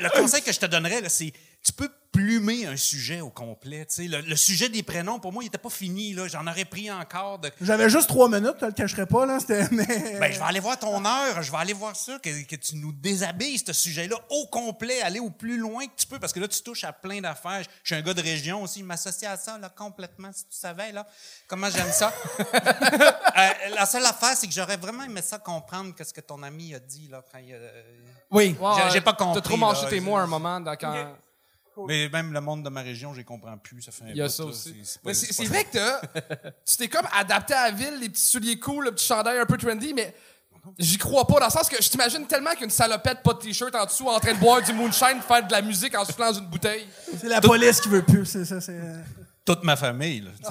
le 0.00 0.08
conseil 0.10 0.42
que 0.42 0.52
je 0.52 0.58
te 0.60 0.66
donnerais, 0.66 1.00
là, 1.00 1.08
c'est 1.08 1.32
tu 1.66 1.72
peux 1.72 1.90
plumer 2.12 2.64
un 2.64 2.76
sujet 2.76 3.20
au 3.20 3.28
complet. 3.28 3.84
tu 3.84 3.94
sais. 3.96 4.04
Le, 4.08 4.22
le 4.22 4.36
sujet 4.36 4.70
des 4.70 4.82
prénoms, 4.82 5.18
pour 5.18 5.34
moi, 5.34 5.44
il 5.44 5.48
était 5.48 5.58
pas 5.58 5.68
fini. 5.68 6.14
Là. 6.14 6.26
J'en 6.28 6.46
aurais 6.46 6.64
pris 6.64 6.90
encore 6.90 7.38
de 7.40 7.50
j'avais 7.60 7.90
juste 7.90 8.08
trois 8.08 8.30
minutes, 8.30 8.54
je 8.58 8.64
le 8.66 8.72
cacherai 8.72 9.04
pas. 9.04 9.26
Là, 9.26 9.38
c'était, 9.38 9.68
mais, 9.72 9.84
ben, 10.18 10.32
je 10.32 10.38
vais 10.38 10.44
aller 10.46 10.60
voir 10.60 10.78
ton 10.78 11.04
heure, 11.04 11.42
je 11.42 11.50
vais 11.52 11.58
aller 11.58 11.74
voir 11.74 11.94
ça, 11.94 12.18
que, 12.18 12.44
que 12.46 12.56
tu 12.56 12.76
nous 12.76 12.92
déshabilles 12.92 13.58
ce 13.66 13.74
sujet-là 13.74 14.16
au 14.30 14.46
complet, 14.46 15.02
aller 15.02 15.18
au 15.20 15.28
plus 15.28 15.58
loin 15.58 15.84
que 15.86 15.92
tu 15.94 16.06
peux, 16.06 16.18
parce 16.18 16.32
que 16.32 16.40
là, 16.40 16.48
tu 16.48 16.62
touches 16.62 16.84
à 16.84 16.92
plein 16.94 17.20
d'affaires. 17.20 17.62
Je 17.82 17.94
suis 17.94 18.00
un 18.00 18.02
gars 18.02 18.14
de 18.14 18.22
région 18.22 18.62
aussi, 18.62 18.78
je 18.80 18.84
m'associe 18.84 19.30
à 19.30 19.36
ça, 19.36 19.58
là, 19.58 19.68
complètement, 19.68 20.30
si 20.32 20.44
tu 20.44 20.56
savais, 20.56 20.92
là, 20.92 21.06
comment 21.48 21.68
j'aime 21.68 21.92
ça? 21.92 22.14
Euh, 23.36 23.48
la 23.74 23.84
seule 23.84 24.06
affaire, 24.06 24.34
c'est 24.34 24.46
que 24.46 24.52
j'aurais 24.54 24.78
vraiment 24.78 25.02
aimé 25.04 25.20
ça 25.20 25.38
comprendre 25.38 25.92
ce 26.02 26.10
que 26.10 26.22
ton 26.22 26.42
ami 26.42 26.74
a 26.74 26.78
dit, 26.78 27.06
là, 27.08 27.22
quand 27.30 27.36
il 27.38 27.52
a- 27.54 27.58
Oui. 28.30 28.56
J'ai- 28.76 28.90
j'ai 28.94 29.00
pas 29.02 29.12
compris, 29.12 29.34
T'as 29.42 29.46
trop 29.48 29.58
mangé 29.58 29.82
là. 29.82 29.88
tes 29.90 30.00
mots 30.00 30.16
à 30.16 30.22
un 30.22 30.26
moment 30.26 30.58
dans- 30.58 30.74
quand. 30.74 30.94
Mais 31.88 32.08
même 32.08 32.32
le 32.32 32.40
monde 32.40 32.62
de 32.64 32.68
ma 32.70 32.80
région, 32.82 33.12
je 33.12 33.18
les 33.18 33.24
comprends 33.24 33.56
plus, 33.58 33.82
ça 33.82 33.92
fait 33.92 34.04
un 34.04 34.08
Il 34.08 34.16
y 34.16 34.20
a 34.22 34.26
bout, 34.26 34.30
ça 34.32 34.42
là, 34.44 34.48
aussi. 34.50 34.74
c'est- 34.84 35.44
vrai 35.44 35.64
que 35.64 35.72
t'as- 35.72 36.00
tu 36.66 36.76
t'es 36.76 36.88
comme 36.88 37.06
adapté 37.12 37.54
à 37.54 37.64
la 37.66 37.70
ville, 37.72 37.98
les 38.00 38.08
petits 38.08 38.26
souliers 38.26 38.58
cool, 38.58 38.86
le 38.86 38.92
petit 38.92 39.06
chandail 39.06 39.38
un 39.38 39.46
peu 39.46 39.56
trendy, 39.58 39.92
mais 39.94 40.14
j'y 40.78 40.98
crois 40.98 41.26
pas 41.26 41.38
dans 41.40 41.46
le 41.46 41.50
sens 41.52 41.68
que 41.68 41.80
je 41.82 41.88
t'imagine 41.88 42.26
tellement 42.26 42.54
qu'une 42.54 42.70
salopette, 42.70 43.22
pas 43.22 43.34
de 43.34 43.38
t-shirt 43.38 43.74
en 43.74 43.84
dessous, 43.84 44.08
en 44.08 44.18
train 44.18 44.32
de 44.34 44.38
boire 44.38 44.62
du 44.62 44.72
moonshine, 44.72 45.20
faire 45.26 45.46
de 45.46 45.52
la 45.52 45.62
musique 45.62 45.96
en 45.96 46.04
soufflant 46.04 46.32
dans 46.32 46.38
une 46.38 46.46
bouteille. 46.46 46.86
c'est 47.20 47.28
la 47.28 47.40
police 47.40 47.80
qui 47.80 47.88
veut 47.88 48.02
plus. 48.02 48.24
C'est 48.26 48.44
ça. 48.44 48.60
C'est, 48.60 48.72
euh, 48.72 48.98
toute 49.44 49.62
ma 49.62 49.76
famille, 49.76 50.22
là. 50.22 50.50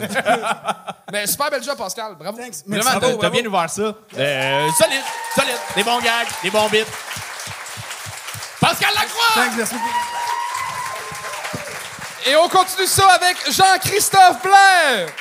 Mais 1.11 1.27
super 1.27 1.49
bel 1.51 1.61
job, 1.61 1.77
Pascal. 1.77 2.15
Bravo. 2.15 2.37
Thanks. 2.37 2.63
Merci. 2.65 2.85
Vraiment, 2.87 2.99
Bravo, 3.01 3.17
t'as, 3.21 3.29
bien 3.29 3.45
ouvert 3.45 3.69
ça. 3.69 3.81
Euh, 4.17 4.69
solide, 4.71 5.01
solide. 5.35 5.57
Des 5.75 5.83
bons 5.83 5.99
gags, 5.99 6.27
des 6.41 6.49
bons 6.49 6.69
bits. 6.69 6.85
Pascal 8.61 8.93
Lacroix! 8.95 9.35
Thanks, 9.35 9.53
merci 9.57 9.73
beaucoup. 9.73 10.34
Et 12.27 12.35
on 12.35 12.49
continue 12.49 12.87
ça 12.87 13.07
avec 13.11 13.37
Jean-Christophe 13.51 14.41
Blair. 14.41 15.13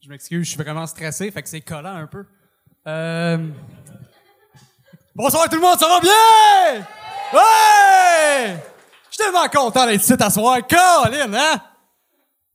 Je 0.00 0.08
m'excuse, 0.08 0.44
je 0.44 0.50
suis 0.50 0.62
vraiment 0.62 0.86
stressé, 0.86 1.30
fait 1.30 1.42
que 1.42 1.48
c'est 1.50 1.60
collant 1.60 1.96
un 1.96 2.06
peu. 2.06 2.24
Euh... 2.86 3.46
Bonsoir 5.14 5.46
tout 5.50 5.56
le 5.56 5.62
monde, 5.62 5.78
ça 5.78 5.88
va 5.88 6.00
bien? 6.00 6.86
Ouais! 7.34 8.56
Je 9.10 9.16
suis 9.16 9.24
tellement 9.24 9.46
content 9.48 9.84
d'être 9.86 10.02
ici 10.02 10.14
à 10.18 10.30
soir. 10.30 10.58
Colin, 10.66 11.34
hein? 11.34 11.60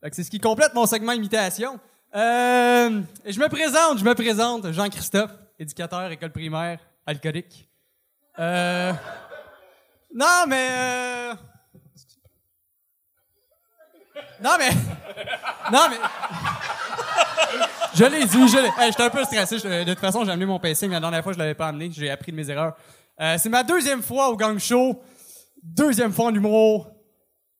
Fait 0.01 0.09
que 0.09 0.15
c'est 0.15 0.23
ce 0.23 0.31
qui 0.31 0.39
complète 0.39 0.73
mon 0.73 0.87
segment 0.87 1.11
imitation. 1.11 1.79
Euh... 2.15 3.01
je 3.25 3.39
me 3.39 3.47
présente, 3.49 3.99
je 3.99 4.03
me 4.03 4.15
présente, 4.15 4.71
Jean-Christophe, 4.71 5.31
éducateur, 5.59 6.11
école 6.11 6.31
primaire, 6.31 6.79
alcoolique. 7.05 7.67
Euh... 8.39 8.93
Non, 10.13 10.45
mais... 10.47 10.67
euh, 10.71 11.33
Non, 14.41 14.51
mais... 14.57 14.69
Non, 15.71 15.87
mais... 15.89 15.97
Je 17.93 18.05
l'ai 18.05 18.25
dit, 18.25 18.47
je 18.47 18.57
l'ai. 18.57 18.69
J'étais 18.87 19.03
un 19.03 19.09
peu 19.09 19.23
stressé. 19.23 19.57
De 19.57 19.83
toute 19.83 19.99
façon, 19.99 20.23
j'ai 20.23 20.31
amené 20.31 20.45
mon 20.45 20.59
mais 20.59 20.73
la 20.87 20.99
dernière 20.99 21.23
fois, 21.23 21.33
je 21.33 21.37
l'avais 21.39 21.55
pas 21.55 21.67
amené. 21.67 21.89
J'ai 21.91 22.09
appris 22.09 22.31
de 22.31 22.37
mes 22.37 22.49
erreurs. 22.49 22.75
Euh, 23.19 23.37
c'est 23.37 23.49
ma 23.49 23.63
deuxième 23.63 24.01
fois 24.01 24.29
au 24.29 24.37
gang 24.37 24.57
show. 24.57 25.01
Deuxième 25.61 26.13
fois 26.13 26.25
en 26.25 26.33
humour. 26.33 26.91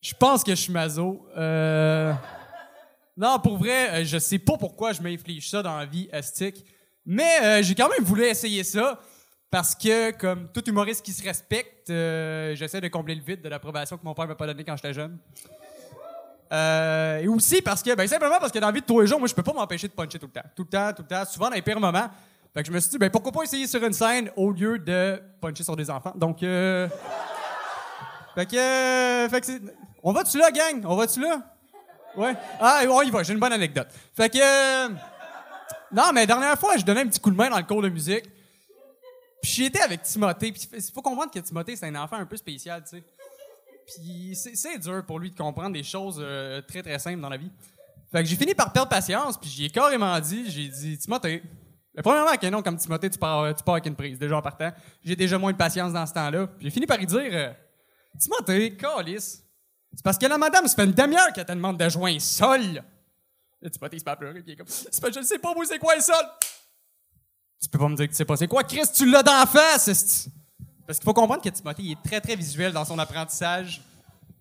Je 0.02 0.14
pense 0.14 0.44
que 0.44 0.52
je 0.52 0.62
suis 0.62 0.72
mazo. 0.72 1.28
Euh... 1.36 2.14
Non, 3.20 3.38
pour 3.38 3.58
vrai, 3.58 3.90
euh, 3.90 4.06
je 4.06 4.18
sais 4.18 4.40
pas 4.40 4.58
pourquoi 4.58 4.94
je 4.94 5.02
m'inflige 5.02 5.50
ça 5.50 5.62
dans 5.62 5.78
la 5.78 5.86
vie 5.86 6.08
astique. 6.14 6.66
Mais 7.06 7.44
euh, 7.44 7.62
j'ai 7.62 7.76
quand 7.76 7.90
même 7.90 8.04
voulu 8.04 8.24
essayer 8.24 8.64
ça. 8.64 8.98
Parce 9.52 9.76
que, 9.76 10.12
comme 10.12 10.48
tout 10.54 10.64
humoriste 10.70 11.04
qui 11.04 11.12
se 11.12 11.22
respecte, 11.22 11.90
euh, 11.90 12.56
j'essaie 12.56 12.80
de 12.80 12.88
combler 12.88 13.16
le 13.16 13.22
vide 13.22 13.42
de 13.42 13.50
l'approbation 13.50 13.98
que 13.98 14.06
mon 14.06 14.14
père 14.14 14.26
m'a 14.26 14.36
pas 14.36 14.48
donné 14.48 14.64
quand 14.64 14.78
j'étais 14.78 14.94
jeune. 14.94 15.18
Euh, 16.54 17.18
et 17.18 17.28
aussi 17.28 17.62
parce 17.62 17.84
que, 17.84 17.94
ben 17.94 18.08
simplement 18.08 18.38
parce 18.40 18.54
que 18.54 18.60
dans 18.60 18.68
la 18.68 18.74
vie 18.74 18.82
de 18.82 18.86
tous 18.86 19.02
les 19.02 19.08
jours, 19.08 19.20
moi, 19.20 19.28
je 19.28 19.36
peux 19.36 19.44
pas 19.44 19.54
m'empêcher 19.54 19.90
de 19.90 19.94
puncher 19.94 20.18
tout 20.18 20.28
le 20.28 20.32
temps. 20.32 20.48
Tout 20.56 20.64
le 20.64 20.70
temps, 20.70 20.94
tout 20.94 21.02
le 21.02 21.08
temps, 21.08 21.26
souvent 21.26 21.50
dans 21.50 21.56
les 21.56 21.62
pires 21.62 21.80
moments. 21.80 22.10
Fait 22.54 22.62
que 22.62 22.68
je 22.68 22.72
me 22.72 22.80
suis 22.80 22.92
dit, 22.92 22.98
ben 22.98 23.10
pourquoi 23.10 23.34
pas 23.34 23.44
essayer 23.44 23.68
sur 23.68 23.84
une 23.84 23.94
scène 23.94 24.32
au 24.38 24.52
lieu 24.52 24.80
de 24.80 25.22
puncher 25.42 25.64
sur 25.64 25.76
des 25.76 25.90
enfants? 25.90 26.14
Donc. 26.16 26.40
Fait 28.36 28.46
que, 28.46 29.28
fait 29.30 29.42
que. 29.42 29.52
On 30.04 30.14
va-tu 30.14 30.38
là, 30.38 30.52
gang? 30.52 30.86
On 30.86 30.96
va-tu 30.96 31.20
là? 31.20 31.42
Ouais. 32.18 32.34
Ah, 32.60 32.82
on 32.90 33.02
y 33.02 33.10
va, 33.12 33.24
j'ai 33.24 33.34
une 33.34 33.40
bonne 33.40 33.54
anecdote. 33.54 33.88
Fait 34.16 34.30
que... 34.30 34.38
euh, 34.40 34.90
Non, 35.92 36.12
mais 36.14 36.22
la 36.22 36.26
dernière 36.26 36.60
fois, 36.60 36.78
je 36.78 36.84
donnais 36.84 37.02
un 37.02 37.08
petit 37.08 37.20
coup 37.20 37.32
de 37.32 37.36
main 37.36 37.50
dans 37.50 37.58
le 37.58 37.64
cours 37.64 37.82
de 37.82 37.90
musique. 37.90 38.26
Puis 39.42 39.52
j'y 39.52 39.66
étais 39.66 39.82
avec 39.82 40.04
Timothée. 40.04 40.52
Puis 40.52 40.68
il 40.74 40.82
faut 40.94 41.02
comprendre 41.02 41.32
que 41.32 41.40
Timothée, 41.40 41.76
c'est 41.76 41.86
un 41.88 41.96
enfant 41.96 42.18
un 42.18 42.26
peu 42.26 42.36
spécial, 42.38 42.84
tu 42.84 42.98
sais. 42.98 43.04
Puis 43.86 44.36
c'est 44.36 44.78
dur 44.78 45.04
pour 45.06 45.18
lui 45.20 45.32
de 45.32 45.36
comprendre 45.36 45.74
des 45.74 45.84
choses 45.84 46.18
euh, 46.20 46.62
très, 46.62 46.84
très 46.84 47.00
simples 47.00 47.22
dans 47.22 47.30
la 47.30 47.38
vie. 47.38 47.52
Fait 48.12 48.22
que 48.24 48.30
j'ai 48.30 48.36
fini 48.36 48.54
par 48.54 48.72
perdre 48.74 48.90
patience, 48.90 49.38
puis 49.38 49.50
j'y 49.50 49.66
ai 49.66 49.70
carrément 49.70 50.20
dit, 50.20 50.50
j'ai 50.50 50.68
dit, 50.68 50.98
Timothée, 50.98 51.42
premièrement, 52.04 52.30
avec 52.30 52.44
un 52.44 52.50
nom 52.50 52.62
comme 52.62 52.78
Timothée, 52.78 53.10
tu 53.10 53.18
pars, 53.20 53.56
tu 53.56 53.64
pars 53.64 53.76
avec 53.76 53.86
une 53.86 53.96
prise, 53.96 54.18
déjà 54.20 54.38
en 54.38 54.42
partant. 54.42 54.72
J'ai 55.04 55.16
déjà 55.16 55.38
moins 55.38 55.52
de 55.52 55.58
patience 55.58 55.94
dans 55.94 56.06
ce 56.06 56.14
temps-là. 56.14 56.48
Puis 56.48 56.66
j'ai 56.66 56.70
fini 56.72 56.86
par 56.86 56.98
lui 56.98 57.06
dire, 57.06 57.20
euh, 57.32 57.52
Timothée, 58.20 58.76
calice, 58.76 59.44
c'est 59.96 60.04
parce 60.04 60.18
que 60.18 60.26
la 60.26 60.38
madame, 60.38 60.68
ça 60.68 60.76
fait 60.76 60.86
une 60.86 60.92
demi-heure 60.94 61.32
qu'elle 61.34 61.46
te 61.46 61.52
demande 61.52 61.78
de 61.78 61.90
jouer 61.90 62.16
un 62.16 62.20
sol. 62.20 62.82
Là, 63.62 63.70
Timothée, 63.70 63.98
il 63.98 64.00
se 64.00 64.06
met 64.06 64.12
à 64.12 64.16
pleurer, 64.16 64.42
puis 64.42 64.44
il 64.48 64.54
est 64.54 64.56
comme, 64.56 64.68
c'est 64.68 65.02
que 65.02 65.14
je 65.14 65.20
ne 65.20 65.26
sais 65.26 65.40
pas, 65.40 65.54
moi, 65.54 65.66
c'est 65.68 65.80
quoi 65.80 65.94
un 65.98 66.02
sol? 66.02 66.16
Tu 67.62 67.68
peux 67.68 67.78
pas 67.80 67.90
me 67.90 67.96
dire 67.96 68.06
que 68.06 68.12
tu 68.12 68.16
sais 68.16 68.24
pas 68.26 68.38
c'est 68.38 68.48
quoi. 68.48 68.64
Chris, 68.64 68.84
tu 68.94 69.06
l'as 69.10 69.22
d'en 69.24 69.46
face, 69.46 69.88
esti. 69.90 70.32
Parce 70.88 70.98
qu'il 70.98 71.06
faut 71.06 71.14
comprendre 71.14 71.42
que 71.42 71.50
Timothée, 71.50 71.84
il 71.84 71.92
est 71.92 72.08
très, 72.10 72.22
très 72.22 72.36
visuel 72.36 72.72
dans 72.72 72.86
son 72.86 72.98
apprentissage. 72.98 73.82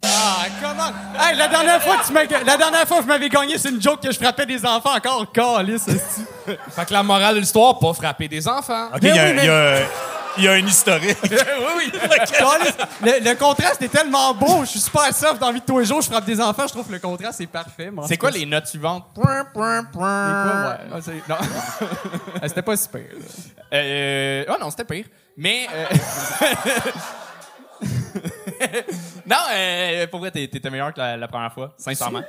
Ah, 0.05 0.47
comment? 0.63 0.93
Hey, 1.21 1.37
la 1.37 1.49
dernière 1.49 1.83
fois 1.83 1.97
que 1.99 2.07
tu 2.07 2.13
m'as, 2.13 2.23
la 2.25 2.57
dernière 2.57 2.87
fois 2.87 2.99
que 2.99 3.03
je 3.03 3.09
m'avais 3.09 3.29
gagné, 3.29 3.59
c'est 3.59 3.71
une 3.71 3.83
joke 3.83 4.01
que 4.01 4.13
je 4.13 4.17
frappais 4.17 4.47
des 4.47 4.65
enfants 4.65 4.95
encore. 4.95 5.33
Calice. 5.33 5.87
Fait 6.71 6.87
que 6.87 6.93
la 6.93 7.03
morale 7.03 7.35
de 7.35 7.41
l'histoire, 7.41 7.81
pas 7.81 7.93
frapper 7.93 8.29
des 8.29 8.47
enfants. 8.47 8.91
OK, 8.95 9.01
il 9.03 9.09
y, 9.09 9.19
a- 9.19 9.25
oui, 9.27 9.33
mais- 9.35 9.89
il 10.39 10.45
y 10.45 10.49
a- 10.49 10.53
un 10.53 10.67
historique. 10.67 11.17
oui, 11.31 11.37
oui. 11.77 11.93
Le, 13.03 13.25
le 13.31 13.35
contraste 13.37 13.81
est 13.83 13.89
tellement 13.89 14.35
beau. 14.35 14.61
Je 14.65 14.71
suis 14.71 14.81
super 14.81 15.13
soft 15.15 15.39
dans 15.41 15.47
la 15.49 15.53
vie 15.53 15.61
de 15.61 15.65
tous 15.67 15.79
les 15.79 15.85
jours. 15.85 16.01
Je 16.01 16.09
frappe 16.09 16.25
des 16.25 16.41
enfants. 16.41 16.65
Je 16.67 16.73
trouve 16.73 16.87
que 16.87 16.93
le 16.93 16.99
contraste 16.99 17.41
est 17.41 17.47
parfait. 17.47 17.91
C'est 18.07 18.17
quoi 18.17 18.31
les 18.31 18.45
notes 18.47 18.67
suivantes? 18.67 19.05
Point, 19.15 19.45
point, 19.53 19.85
point. 19.85 20.45
C'est 20.91 21.01
quoi, 21.01 21.15
ouais. 21.15 21.15
Ah, 21.29 21.29
Non. 21.29 21.37
Ah, 22.43 22.49
C'était 22.49 22.63
pas 22.63 22.77
super. 22.77 23.01
là. 23.03 23.25
Euh, 23.75 24.45
oh 24.49 24.55
non, 24.61 24.71
c'était 24.71 24.85
pire. 24.85 25.05
Mais. 25.37 25.67
euh, 25.73 25.87
non, 29.27 29.37
euh, 29.55 30.07
pour 30.09 30.21
vrai, 30.21 30.31
t'es- 30.31 30.49
t'étais 30.49 30.71
meilleur 30.71 30.93
que 30.93 30.99
la, 30.99 31.17
la 31.17 31.29
première 31.29 31.53
fois, 31.53 31.75
sincèrement. 31.77 32.23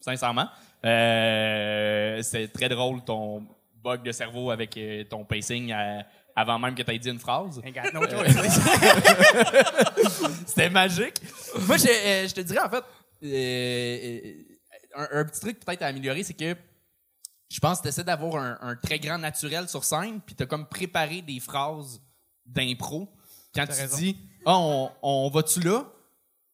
Sincèrement. 0.00 0.48
Euh, 0.84 2.20
c'est 2.22 2.52
très 2.52 2.68
drôle 2.68 3.02
ton 3.02 3.42
bug 3.82 4.02
de 4.02 4.12
cerveau 4.12 4.50
avec 4.50 4.76
euh, 4.76 5.04
ton 5.04 5.24
pacing 5.24 5.72
euh, 5.72 6.00
avant 6.34 6.58
même 6.58 6.74
que 6.74 6.82
t'aies 6.82 6.98
dit 6.98 7.10
une 7.10 7.18
phrase. 7.18 7.60
C'était 10.46 10.70
magique. 10.70 11.14
Moi, 11.66 11.76
je, 11.76 11.86
euh, 11.88 12.28
je 12.28 12.34
te 12.34 12.40
dirais, 12.40 12.60
en 12.60 12.70
fait, 12.70 12.84
euh, 13.24 13.26
euh, 13.26 14.32
un, 14.96 15.08
un 15.20 15.24
petit 15.24 15.40
truc 15.40 15.60
peut-être 15.64 15.82
à 15.82 15.86
améliorer, 15.86 16.22
c'est 16.22 16.34
que 16.34 16.56
je 17.50 17.60
pense 17.60 17.78
que 17.78 17.82
tu 17.82 17.88
essaies 17.88 18.04
d'avoir 18.04 18.36
un, 18.42 18.58
un 18.62 18.76
très 18.76 18.98
grand 18.98 19.18
naturel 19.18 19.68
sur 19.68 19.84
scène, 19.84 20.20
puis 20.24 20.34
tu 20.34 20.42
as 20.42 20.46
comme 20.46 20.66
préparé 20.66 21.20
des 21.22 21.40
phrases 21.40 22.00
d'impro. 22.46 23.08
Quand 23.54 23.66
tu 23.66 23.72
raison. 23.72 23.96
dis 23.98 24.16
Ah, 24.46 24.56
on, 24.58 24.90
on 25.02 25.30
va-tu 25.30 25.60
là? 25.60 25.84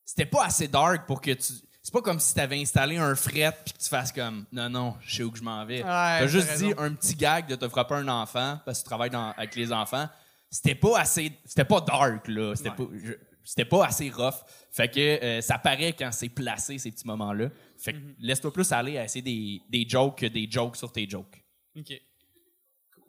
C'était 0.04 0.26
pas 0.26 0.44
assez 0.47 0.66
dark 0.68 1.06
pour 1.06 1.20
que 1.20 1.30
tu. 1.32 1.52
C'est 1.88 1.92
pas 1.95 2.02
comme 2.02 2.21
si 2.21 2.35
tu 2.35 2.40
avais 2.40 2.61
installé 2.61 2.99
un 2.99 3.14
fret 3.14 3.50
puis 3.64 3.73
que 3.73 3.78
tu 3.78 3.88
fasses 3.88 4.12
comme 4.12 4.45
Non, 4.52 4.68
non, 4.68 4.97
je 5.00 5.16
sais 5.16 5.23
où 5.23 5.30
que 5.30 5.38
je 5.38 5.42
m'en 5.42 5.64
vais. 5.64 5.80
t'as 5.80 6.18
T'as 6.18 6.26
juste 6.26 6.50
raison. 6.50 6.66
dit 6.66 6.75
un 6.76 6.92
petit 6.92 7.14
gag 7.14 7.49
de 7.49 7.54
te 7.54 7.66
frapper 7.66 7.95
un 7.95 8.09
enfant 8.09 8.61
parce 8.66 8.80
que 8.80 8.83
tu 8.85 8.88
travailles 8.90 9.09
dans- 9.09 9.30
avec 9.30 9.57
les 9.57 9.73
enfants. 9.73 10.07
C'était 10.50 10.75
pas 10.75 11.00
assez. 11.00 11.33
C'était 11.47 11.64
pas 11.64 11.80
dark, 11.80 12.28
là. 12.28 12.54
C'était 13.42 13.64
pas. 13.64 13.87
assez 13.87 14.11
rough. 14.11 14.35
Fait 14.71 14.90
que 14.90 15.00
euh, 15.00 15.40
ça 15.40 15.57
paraît 15.57 15.95
quand 15.99 16.11
c'est 16.12 16.28
placé, 16.28 16.76
ces 16.76 16.90
petits 16.90 17.07
moments-là. 17.07 17.49
Fait 17.78 17.95
que 17.95 17.99
laisse-toi 18.18 18.52
plus 18.52 18.71
aller 18.71 18.99
à 18.99 19.04
essayer 19.04 19.23
des, 19.23 19.62
des 19.71 19.88
jokes 19.88 20.18
que 20.18 20.26
des 20.26 20.47
jokes 20.50 20.76
sur 20.76 20.92
tes 20.92 21.09
jokes. 21.09 21.42
OK. 21.75 21.90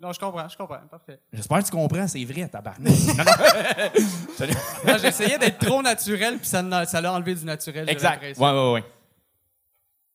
Non, 0.01 0.13
je 0.13 0.19
comprends, 0.19 0.47
je 0.47 0.55
comprends. 0.55 0.79
Parfait. 0.89 1.19
J'espère 1.33 1.59
que 1.59 1.65
tu 1.65 1.71
comprends, 1.71 2.07
c'est 2.07 2.23
vrai, 2.23 2.47
tabarnak. 2.47 2.93
non, 3.17 4.45
non. 4.45 4.47
Non, 4.93 4.97
J'essayais 4.97 5.37
d'être 5.37 5.59
trop 5.59 5.81
naturel, 5.81 6.37
puis 6.37 6.47
ça 6.47 6.61
l'a 6.61 6.85
ça 6.85 7.01
l'a 7.01 7.11
enlevé 7.13 7.35
du 7.35 7.43
naturel. 7.45 7.89
exact. 7.89 8.21
Ouais, 8.23 8.51
ouais, 8.51 8.71
ouais. 8.73 8.83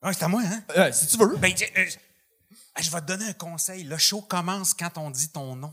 Ouais, 0.02 0.12
c'est 0.12 0.24
à 0.24 0.28
moi, 0.28 0.42
hein? 0.44 0.62
Euh, 0.76 0.90
si 0.92 1.06
tu 1.06 1.18
veux. 1.18 1.36
Ben, 1.36 1.52
je, 1.56 1.64
euh, 1.64 1.84
je- 1.86 2.82
je 2.82 2.90
vais 2.90 3.00
te 3.00 3.06
donner 3.06 3.26
un 3.26 3.32
conseil. 3.34 3.84
Le 3.84 3.96
show 3.98 4.20
commence 4.22 4.74
quand 4.74 4.96
on 4.98 5.10
dit 5.10 5.28
ton 5.28 5.54
nom. 5.56 5.72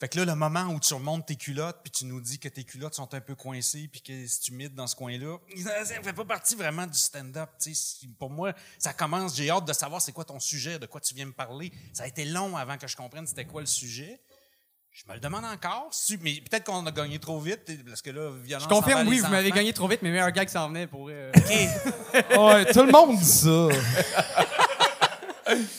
Fait 0.00 0.08
que 0.08 0.18
là, 0.18 0.24
le 0.24 0.34
moment 0.34 0.64
où 0.64 0.80
tu 0.80 0.92
remontes 0.92 1.24
tes 1.26 1.36
culottes, 1.36 1.78
puis 1.82 1.90
tu 1.92 2.04
nous 2.04 2.20
dis 2.20 2.38
que 2.38 2.48
tes 2.48 2.64
culottes 2.64 2.94
sont 2.94 3.14
un 3.14 3.20
peu 3.20 3.34
coincées, 3.36 3.88
puis 3.90 4.02
que 4.02 4.26
c'est 4.26 4.48
humide 4.48 4.74
dans 4.74 4.86
ce 4.88 4.96
coin-là, 4.96 5.38
ça 5.56 6.02
fait 6.02 6.12
pas 6.12 6.24
partie 6.24 6.56
vraiment 6.56 6.86
du 6.86 6.98
stand-up. 6.98 7.48
tu 7.62 7.72
sais. 7.74 7.80
Si- 8.00 8.08
Pour 8.08 8.28
moi, 8.28 8.52
ça 8.78 8.92
commence. 8.92 9.36
J'ai 9.36 9.48
hâte 9.50 9.64
de 9.66 9.72
savoir 9.72 10.02
c'est 10.02 10.12
quoi 10.12 10.24
ton 10.24 10.40
sujet, 10.40 10.78
de 10.78 10.86
quoi 10.86 11.00
tu 11.00 11.14
viens 11.14 11.26
me 11.26 11.32
parler. 11.32 11.72
Ça 11.92 12.02
a 12.02 12.06
été 12.08 12.24
long 12.24 12.56
avant 12.56 12.76
que 12.76 12.88
je 12.88 12.96
comprenne 12.96 13.26
c'était 13.26 13.44
quoi 13.44 13.60
le 13.60 13.66
sujet. 13.68 14.20
Je 14.90 15.02
me 15.08 15.14
le 15.14 15.20
demande 15.20 15.44
encore. 15.44 15.88
Si- 15.92 16.18
Mais 16.20 16.34
peut-être 16.48 16.64
qu'on 16.64 16.84
a 16.86 16.90
gagné 16.92 17.18
trop 17.18 17.40
vite, 17.40 17.60
parce 17.86 18.02
que 18.02 18.10
là, 18.10 18.30
violence 18.42 18.64
Je 18.64 18.68
confirme, 18.68 19.06
oui, 19.08 19.20
vous 19.20 19.28
m'avez 19.28 19.50
gagné 19.52 19.72
trop 19.72 19.88
vite, 19.88 20.02
mes 20.02 20.10
meilleurs 20.10 20.30
gags 20.32 20.48
s'en 20.48 20.68
venaient 20.68 20.86
pour. 20.88 21.08
euh, 21.10 21.32
Ouais, 22.36 22.72
tout 22.72 22.82
le 22.82 22.90
monde 22.92 23.16
dit 23.18 23.24
ça. 23.24 23.68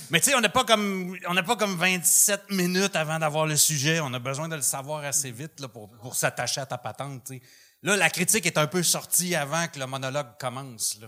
Mais 0.10 0.20
tu 0.20 0.30
sais, 0.30 0.36
on 0.36 0.42
n'a 0.42 0.50
pas 0.50 0.64
comme 0.64 1.18
on 1.28 1.34
n'a 1.34 1.44
pas 1.44 1.56
comme 1.56 1.76
27 1.76 2.52
minutes 2.52 2.96
avant 2.96 3.20
d'avoir 3.20 3.46
le 3.46 3.56
sujet. 3.56 4.00
On 4.00 4.14
a 4.14 4.20
besoin 4.20 4.48
de 4.48 4.56
le 4.56 4.62
savoir 4.62 5.04
assez 5.04 5.32
vite 5.32 5.60
là, 5.60 5.68
pour, 5.68 6.16
s'attacher 6.16 6.62
à 6.62 6.66
ta 6.66 6.78
patente. 6.78 7.32
Là, 7.84 7.96
la 7.96 8.10
critique 8.10 8.46
est 8.46 8.58
un 8.58 8.68
peu 8.68 8.84
sortie 8.84 9.36
avant 9.36 9.68
que 9.68 9.80
le 9.80 9.86
monologue 9.86 10.38
commence. 10.40 10.98
Là, 11.02 11.08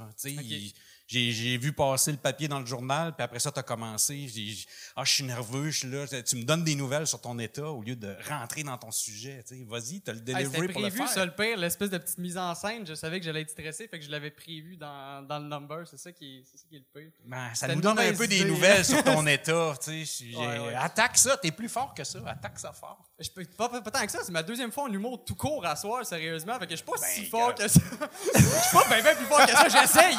J'ai, 1.08 1.32
j'ai 1.32 1.58
vu 1.58 1.72
passer 1.72 2.12
le 2.12 2.18
papier 2.18 2.50
dans 2.50 2.60
le 2.60 2.66
journal, 2.66 3.16
puis 3.16 3.24
après 3.24 3.40
ça, 3.40 3.50
tu 3.50 3.60
as 3.60 3.64
commencé. 3.64 4.28
J'ai, 4.28 4.46
j'ai- 4.48 4.66
ah, 4.96 5.06
je 5.06 5.14
suis 5.14 5.24
nerveux, 5.24 5.70
je 5.70 5.80
suis 5.80 5.88
là. 5.90 6.06
Tu 6.22 6.36
me 6.36 6.44
donnes 6.44 6.66
des 6.66 6.76
nouvelles 6.76 7.08
sur 7.08 7.22
ton 7.22 7.40
état 7.40 7.66
au 7.72 7.82
lieu 7.82 7.96
de 7.96 8.14
rentrer 8.28 8.64
dans 8.64 8.78
ton 8.78 8.92
sujet. 8.92 9.42
tu. 9.48 9.64
Vas-y, 9.64 10.02
tu 10.02 10.10
as 10.10 10.14
le 10.14 10.20
hey, 10.20 10.24
delivery 10.26 10.46
C'était 10.46 10.74
pour 10.74 10.82
le 10.82 10.88
prévu, 10.90 10.98
faire. 10.98 11.08
ça, 11.10 11.26
le 11.26 11.32
pire, 11.32 11.58
l'espèce 11.58 11.90
de 11.90 11.98
petite 11.98 12.18
mise 12.18 12.38
en 12.38 12.54
scène. 12.56 12.86
Je 12.86 12.94
savais 12.94 13.20
que 13.20 13.26
j'allais 13.26 13.42
être 13.42 13.50
stressé, 13.52 13.88
fait 13.88 14.00
que 14.00 14.06
je 14.06 14.12
l'avais 14.12 14.32
prévu 14.32 14.76
dans, 14.76 15.26
dans 15.26 15.40
le 15.40 15.48
number. 15.48 15.88
C'est 15.88 15.98
ça, 15.98 16.12
qui 16.12 16.40
est- 16.40 16.44
c'est 16.52 16.58
ça 16.58 16.64
qui 16.70 16.76
est 16.76 16.80
le 16.94 17.02
pire. 17.02 17.12
Ben, 17.24 17.56
ça 17.56 17.74
nous 17.74 17.80
donne 17.80 18.00
un 18.00 18.14
peu 18.14 18.28
des 18.28 18.44
nouvelles 18.44 18.84
sur 18.84 19.02
ton 19.04 19.26
état. 19.28 19.76
tu 19.82 19.92
Ouais, 19.92 20.60
ouais. 20.60 20.76
Attaque 20.76 21.18
ça, 21.18 21.38
t'es 21.38 21.52
plus 21.52 21.70
fort 21.70 21.94
que 21.94 22.04
ça. 22.04 22.20
Attaque 22.28 22.60
ça 22.60 22.74
fort. 22.74 23.07
Je 23.20 23.30
peux, 23.32 23.44
pas, 23.46 23.68
pas, 23.68 23.82
pas 23.82 23.90
tant 23.92 24.06
que 24.06 24.12
ça, 24.12 24.20
c'est 24.24 24.32
ma 24.32 24.44
deuxième 24.44 24.72
fois 24.72 24.84
en 24.84 24.94
humour 24.94 25.26
tout 25.26 25.34
court 25.34 25.66
à 25.66 25.76
soir, 25.76 26.06
sérieusement. 26.06 26.58
Fait 26.60 26.66
que 26.68 26.72
je 26.72 26.76
suis 26.78 26.86
pas 26.86 26.98
si 26.98 27.22
Ben, 27.22 27.30
fort 27.32 27.54
gars. 27.56 27.66
que 27.66 27.68
ça. 27.68 27.80
Je 28.36 28.40
suis 28.42 28.78
pas 28.78 28.88
bien, 28.88 29.02
bien 29.02 29.16
plus 29.16 29.26
fort 29.26 29.44
que 29.46 29.52
ça. 29.52 29.68
J'essaye. 29.70 30.16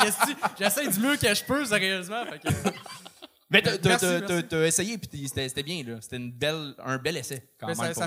J'essaye 0.59 0.89
du 0.89 0.99
mieux 0.99 1.17
que 1.17 1.33
je 1.33 1.45
peux, 1.45 1.65
sérieusement. 1.65 2.25
Fait 2.27 2.39
que... 2.41 2.49
Mais 3.51 3.63
t'as, 3.63 4.67
essayé, 4.67 4.99
puis 4.99 5.29
c'était, 5.29 5.49
c'était 5.49 5.63
bien, 5.63 5.83
là. 5.85 5.99
C'était 6.01 6.17
une 6.17 6.33
belle, 6.33 6.75
un 6.85 6.99
bel 6.99 7.17
essai, 7.17 7.49
quand 7.59 7.69
Mais 7.69 7.75
même. 7.75 7.95
ça, 7.95 8.07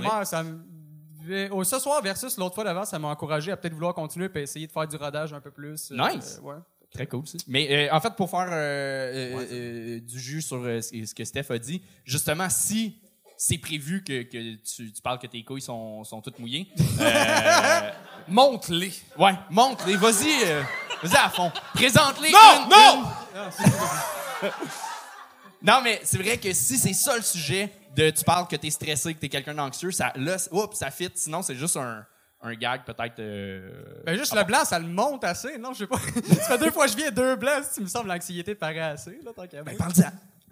pour 1.49 1.65
ça 1.65 1.77
ce 1.77 1.79
soir 1.79 2.01
versus 2.01 2.37
l'autre 2.37 2.55
fois 2.55 2.63
d'avant, 2.63 2.83
ça 2.85 2.99
m'a 2.99 3.07
encouragé 3.07 3.51
à 3.51 3.57
peut-être 3.57 3.73
vouloir 3.73 3.93
continuer 3.93 4.29
et 4.35 4.39
essayer 4.39 4.67
de 4.67 4.71
faire 4.71 4.87
du 4.87 4.97
rodage 4.97 5.31
un 5.33 5.39
peu 5.41 5.51
plus. 5.51 5.91
euh, 5.91 5.95
Nice. 5.95 6.39
euh, 6.39 6.47
ouais. 6.47 6.55
Très 6.93 7.07
cool, 7.07 7.25
ça. 7.25 7.37
Mais 7.47 7.87
euh, 7.89 7.95
en 7.95 8.01
fait, 8.01 8.13
pour 8.15 8.29
faire 8.29 8.49
euh, 8.51 9.99
du 10.01 10.19
jus 10.19 10.41
sur 10.41 10.57
euh, 10.57 10.81
ce 10.81 11.15
que 11.15 11.23
Steph 11.23 11.45
a 11.49 11.57
dit, 11.57 11.81
justement, 12.03 12.49
si 12.49 12.99
c'est 13.43 13.57
prévu 13.57 14.03
que, 14.03 14.21
que 14.21 14.53
tu, 14.57 14.93
tu 14.93 15.01
parles 15.01 15.17
que 15.17 15.25
tes 15.25 15.43
couilles 15.43 15.63
sont, 15.63 16.03
sont 16.03 16.21
toutes 16.21 16.37
mouillées, 16.37 16.67
euh, 16.99 17.91
Monte-les. 18.27 18.93
ouais, 19.17 19.33
montre-les, 19.49 19.95
vas-y, 19.95 20.43
euh, 20.45 20.61
vas-y 21.01 21.15
à 21.17 21.27
fond. 21.27 21.51
Présente-les. 21.73 22.29
Non, 22.31 22.37
une, 22.65 22.69
non! 22.69 23.03
une. 24.43 24.49
Non, 25.63 25.79
mais 25.83 26.01
c'est 26.03 26.17
vrai 26.19 26.37
que 26.37 26.53
si 26.53 26.77
c'est 26.77 26.93
ça 26.93 27.15
le 27.15 27.21
sujet, 27.23 27.71
de 27.95 28.09
tu 28.11 28.23
parles 28.23 28.47
que 28.47 28.55
t'es 28.55 28.69
stressé, 28.71 29.13
que 29.13 29.19
t'es 29.19 29.29
quelqu'un 29.29 29.53
d'anxieux, 29.55 29.91
ça, 29.91 30.11
là, 30.15 30.37
oups, 30.51 30.75
ça 30.77 30.89
fit. 30.91 31.09
Sinon, 31.15 31.41
c'est 31.43 31.55
juste 31.55 31.77
un, 31.77 32.03
un 32.41 32.53
gag, 32.55 32.83
peut-être. 32.83 33.19
euh, 33.19 34.01
Ben 34.05 34.17
juste 34.17 34.33
le 34.35 34.43
blanc, 34.43 34.65
ça 34.65 34.77
le 34.79 34.87
monte 34.87 35.23
assez. 35.23 35.57
Non, 35.59 35.73
je 35.73 35.79
sais 35.79 35.87
pas. 35.87 35.97
ça 36.39 36.57
fait 36.57 36.57
deux 36.59 36.71
fois 36.71 36.85
que 36.85 36.91
je 36.93 36.97
viens 36.97 37.11
deux 37.11 37.35
blancs. 37.35 37.63
Si 37.69 37.75
tu 37.75 37.81
me 37.81 37.87
semble 37.87 38.07
l'anxiété 38.09 38.55
paraît 38.55 38.79
assez. 38.79 39.19
Là, 39.23 39.31
tant 39.35 39.45
qu'à 39.47 39.61
Ben, 39.63 39.77
parle-en. 39.77 40.11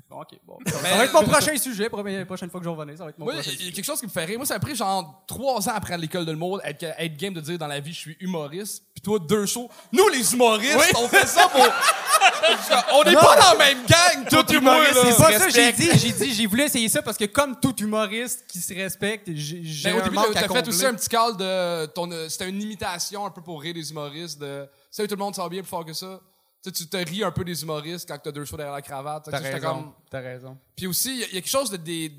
Bon, 0.09 0.21
ok, 0.21 0.39
bon. 0.43 0.57
Ça, 0.65 0.79
va 0.79 1.05
être 1.05 1.13
mon 1.13 1.23
prochain 1.23 1.55
sujet. 1.55 1.87
Première, 1.87 2.25
prochaine 2.25 2.49
fois 2.49 2.59
que 2.59 2.63
je 2.65 2.69
vais 2.69 2.75
revenir, 2.75 2.97
ça 2.97 3.03
va 3.03 3.11
être 3.11 3.19
mon 3.19 3.25
Moi, 3.25 3.35
prochain 3.35 3.51
il 3.51 3.53
y 3.53 3.55
a 3.55 3.59
sujet. 3.59 3.71
quelque 3.73 3.85
chose 3.85 3.99
qui 3.99 4.07
me 4.07 4.11
fait 4.11 4.25
rire. 4.25 4.37
Moi, 4.37 4.45
ça 4.47 4.55
a 4.55 4.59
pris 4.59 4.75
genre 4.75 5.23
trois 5.27 5.69
ans 5.69 5.73
après 5.75 5.95
l'école 5.99 6.25
de 6.25 6.31
l'humour 6.31 6.59
être, 6.63 6.83
être 6.83 7.15
game 7.15 7.33
de 7.33 7.41
dire 7.41 7.59
dans 7.59 7.67
la 7.67 7.79
vie, 7.79 7.93
je 7.93 7.99
suis 7.99 8.17
humoriste. 8.19 8.83
Puis 8.95 9.01
toi, 9.01 9.19
deux 9.19 9.45
shows. 9.45 9.69
Nous, 9.91 10.07
les 10.09 10.33
humoristes, 10.33 10.95
on 10.97 11.07
fait 11.07 11.27
ça 11.27 11.47
pour. 11.49 11.61
on 12.93 13.03
n'est 13.03 13.13
pas 13.13 13.35
dans 13.35 13.57
la 13.59 13.65
même 13.65 13.85
gang, 13.85 14.27
tout 14.27 14.51
humoriste. 14.51 14.97
C'est 15.11 15.17
pas 15.17 15.37
ça, 15.37 15.49
j'ai 15.49 15.71
dit. 15.73 15.89
J'ai 15.95 16.11
dit, 16.11 16.33
j'ai 16.33 16.45
voulu 16.47 16.63
essayer 16.63 16.89
ça 16.89 17.03
parce 17.03 17.17
que 17.17 17.25
comme 17.25 17.59
tout 17.59 17.75
humoriste 17.75 18.45
qui 18.47 18.59
se 18.59 18.73
respecte, 18.73 19.29
j'ai 19.31 19.61
Mais 19.85 19.93
au 19.93 20.01
début, 20.01 20.17
t'as 20.33 20.47
fait 20.47 20.67
aussi 20.67 20.85
un 20.87 20.95
petit 20.95 21.09
call 21.09 21.37
de. 21.37 21.85
ton, 21.85 22.11
euh, 22.11 22.27
C'était 22.29 22.49
une 22.49 22.59
imitation 22.59 23.27
un 23.27 23.29
peu 23.31 23.41
pour 23.41 23.61
rire 23.61 23.75
des 23.75 23.91
humoristes. 23.91 24.39
De, 24.39 24.67
Salut 24.89 25.07
tout 25.07 25.15
le 25.15 25.19
monde, 25.19 25.35
ça 25.35 25.43
va 25.43 25.49
bien 25.49 25.61
plus 25.61 25.69
fort 25.69 25.85
que 25.85 25.93
ça. 25.93 26.19
Tu 26.61 26.69
sais, 26.69 26.75
tu 26.75 26.89
te 26.89 26.97
ris 26.97 27.23
un 27.23 27.31
peu 27.31 27.43
des 27.45 27.61
humoristes 27.63 28.07
quand 28.09 28.17
t'as 28.21 28.31
deux 28.31 28.43
shows 28.45 28.57
derrière 28.57 28.75
la 28.75 28.81
cravate. 28.81 29.29
T'as 29.31 29.37
raison. 29.39 29.59
comme- 29.67 29.93
T'as 30.11 30.19
raison. 30.19 30.57
Puis 30.75 30.87
aussi, 30.87 31.11
il 31.13 31.19
y, 31.19 31.23
a- 31.23 31.27
il 31.27 31.33
y 31.35 31.37
a 31.37 31.41
quelque 31.41 31.49
chose 31.49 31.71
de 31.71 31.77
dé- 31.77 32.11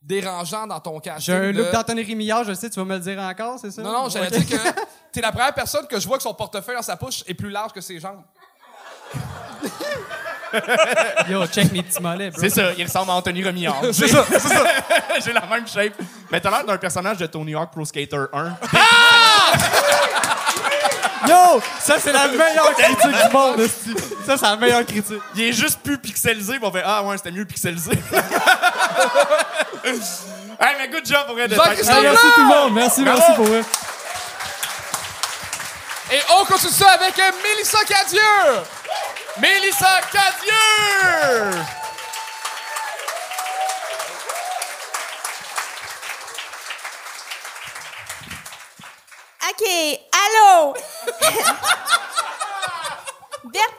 dérangeant 0.00 0.68
dans 0.68 0.78
ton 0.78 1.00
casting. 1.00 1.34
J'ai 1.34 1.48
un 1.48 1.52
de- 1.52 1.58
look 1.58 1.72
d'Anthony 1.72 2.04
Rémillard, 2.04 2.44
je 2.44 2.54
sais, 2.54 2.70
tu 2.70 2.78
vas 2.78 2.84
me 2.86 2.94
le 2.94 3.00
dire 3.00 3.18
encore, 3.18 3.58
c'est 3.58 3.72
ça? 3.72 3.82
Non, 3.82 3.90
non, 3.92 4.08
j'allais 4.08 4.28
Ok. 4.28 4.44
dire 4.44 4.62
que 4.62 4.68
t'es 5.12 5.20
la 5.20 5.32
première 5.32 5.52
personne 5.52 5.86
que 5.88 5.98
je 5.98 6.06
vois 6.06 6.16
que 6.16 6.22
son 6.22 6.32
portefeuille 6.34 6.76
dans 6.76 6.82
sa 6.82 6.96
poche 6.96 7.24
est 7.26 7.34
plus 7.34 7.50
large 7.50 7.72
que 7.72 7.80
ses 7.80 7.98
jambes. 7.98 8.22
Yo, 11.28 11.46
check 11.48 11.70
mes 11.72 11.82
petits 11.82 12.00
mollets, 12.02 12.30
bro. 12.30 12.40
C'est 12.40 12.48
ça, 12.50 12.72
il 12.72 12.84
ressemble 12.84 13.10
à 13.10 13.14
Anthony 13.14 13.44
Remillard. 13.44 13.82
C'est 13.92 14.08
ça, 14.08 14.24
c'est 14.30 14.38
ça. 14.40 14.64
J'ai 15.22 15.32
la 15.34 15.44
même 15.46 15.66
shape. 15.66 15.92
Mais 16.30 16.40
t'as 16.40 16.50
l'air 16.50 16.64
d'un 16.64 16.78
personnage 16.78 17.18
de 17.18 17.26
Tony 17.26 17.54
Hawk 17.54 17.70
Pro 17.70 17.84
Skater 17.84 18.24
1. 18.32 18.56
Yo, 21.26 21.60
ça, 21.80 21.96
c'est 21.98 22.12
la 22.12 22.28
meilleure 22.28 22.74
critique 22.74 23.10
du 23.10 23.32
monde, 23.32 23.60
esti. 23.60 23.94
Ça, 24.26 24.36
c'est 24.36 24.44
la 24.46 24.56
meilleure 24.56 24.84
critique. 24.86 25.20
Il 25.34 25.42
est 25.44 25.52
juste 25.52 25.80
plus 25.80 25.98
pixelisé, 25.98 26.58
puis 26.58 26.64
on 26.64 26.72
fait 26.72 26.82
Ah 26.84 27.02
ouais, 27.02 27.16
c'était 27.16 27.32
mieux 27.32 27.44
pixelisé. 27.44 27.92
hey, 29.84 30.00
mais 30.78 30.88
good 30.88 31.06
job 31.06 31.26
pour 31.26 31.34
vrai 31.34 31.48
de 31.48 31.54
Jean-Christophe 31.54 32.02
merci 32.02 32.26
tout 32.34 32.40
le 32.40 32.46
monde. 32.46 32.74
Merci, 32.74 33.02
Bravo. 33.02 33.18
merci 33.18 33.32
pour 33.36 33.46
vrai. 33.46 33.62
Et 36.10 36.20
on 36.40 36.44
continue 36.44 36.72
ça 36.72 36.90
avec 36.92 37.18
euh, 37.18 37.30
Mélissa 37.42 37.78
Cadieux. 37.84 38.62
Mélissa 39.40 40.00
Cadieux! 40.10 41.58
OK, 49.58 50.00
allô? 50.12 50.74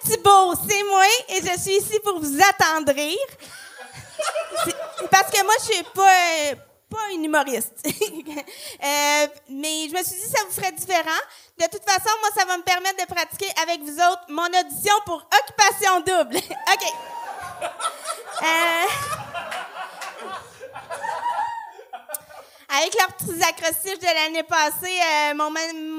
Thibault, 0.03 0.55
c'est 0.67 0.83
moi 0.83 1.05
et 1.29 1.35
je 1.35 1.59
suis 1.59 1.77
ici 1.77 1.99
pour 2.03 2.19
vous 2.19 2.37
attendrir. 2.41 3.15
Parce 5.09 5.31
que 5.31 5.43
moi, 5.43 5.53
je 5.59 5.73
suis 5.73 5.83
pas, 5.83 6.09
euh, 6.09 6.55
pas 6.89 7.11
une 7.13 7.25
humoriste. 7.25 7.73
Euh, 8.81 9.27
mais 9.49 9.89
je 9.89 9.93
me 9.93 10.01
suis 10.03 10.15
dit 10.15 10.29
ça 10.29 10.41
vous 10.47 10.53
ferait 10.53 10.71
différent. 10.71 11.21
De 11.57 11.65
toute 11.65 11.83
façon, 11.83 12.09
moi, 12.21 12.29
ça 12.33 12.45
va 12.45 12.57
me 12.57 12.63
permettre 12.63 13.05
de 13.05 13.13
pratiquer 13.13 13.51
avec 13.61 13.81
vous 13.81 13.95
autres 13.95 14.23
mon 14.29 14.45
audition 14.45 14.93
pour 15.05 15.17
Occupation 15.17 15.99
Double. 15.99 16.37
OK. 16.73 16.93
Euh, 18.41 18.85
Avec 22.71 22.93
leurs 22.95 23.13
petits 23.13 23.43
acrostiches 23.43 23.99
de 23.99 24.05
l'année 24.05 24.43
passée, 24.43 24.99
euh, 25.01 25.33
mon, 25.33 25.49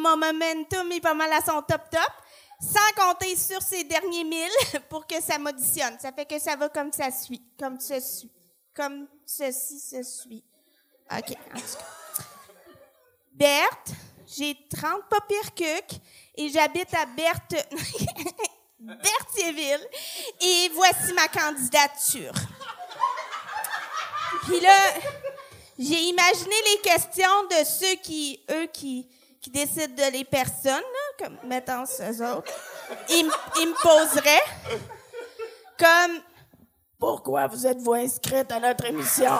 mon 0.03 0.17
momentum 0.17 0.93
est 0.93 1.01
pas 1.01 1.15
mal 1.15 1.33
à 1.33 1.41
son 1.41 1.61
top 1.63 1.91
top. 1.91 2.13
Sans 2.61 3.03
compter 3.03 3.37
sur 3.37 3.61
ces 3.63 3.85
derniers 3.85 4.25
mille 4.25 4.49
pour 4.91 5.07
que 5.07 5.21
ça 5.21 5.39
m'auditionne. 5.39 5.99
Ça 5.99 6.13
fait 6.13 6.27
que 6.27 6.39
ça 6.39 6.57
va 6.57 6.69
comme 6.69 6.93
ça 6.93 7.11
suit. 7.11 7.43
Comme 7.59 7.81
ceci. 7.81 8.31
Comme 8.75 9.09
ceci 9.27 9.81
se 9.81 10.03
suit. 10.03 10.45
OK. 11.11 11.37
Berthe, 13.33 13.93
j'ai 14.27 14.57
30 14.69 15.09
pas 15.09 15.21
pire 15.23 15.77
et 16.37 16.49
j'habite 16.51 16.95
à 16.95 17.07
Berthe... 17.07 17.67
Berthierville. 18.81 19.87
Et 20.41 20.71
voici 20.75 21.13
ma 21.13 21.29
candidature. 21.29 22.33
Puis 24.45 24.61
là, 24.61 24.75
j'ai 25.81 25.99
imaginé 26.03 26.55
les 26.75 26.81
questions 26.83 27.45
de 27.51 27.65
ceux 27.65 27.95
qui, 28.03 28.45
eux, 28.51 28.67
qui, 28.67 29.09
qui 29.41 29.49
décident 29.49 29.95
de 29.95 30.13
les 30.13 30.25
personnes, 30.25 30.83
comme 31.19 31.39
mettons 31.45 31.85
eux 31.85 32.23
autres. 32.23 32.53
Ils, 33.09 33.25
me 33.25 33.83
poseraient 33.83 34.45
comme 35.79 36.21
Pourquoi 36.99 37.47
vous 37.47 37.67
êtes-vous 37.67 37.95
inscrite 37.95 38.53
à 38.53 38.61
notre 38.61 38.85
émission? 38.85 39.39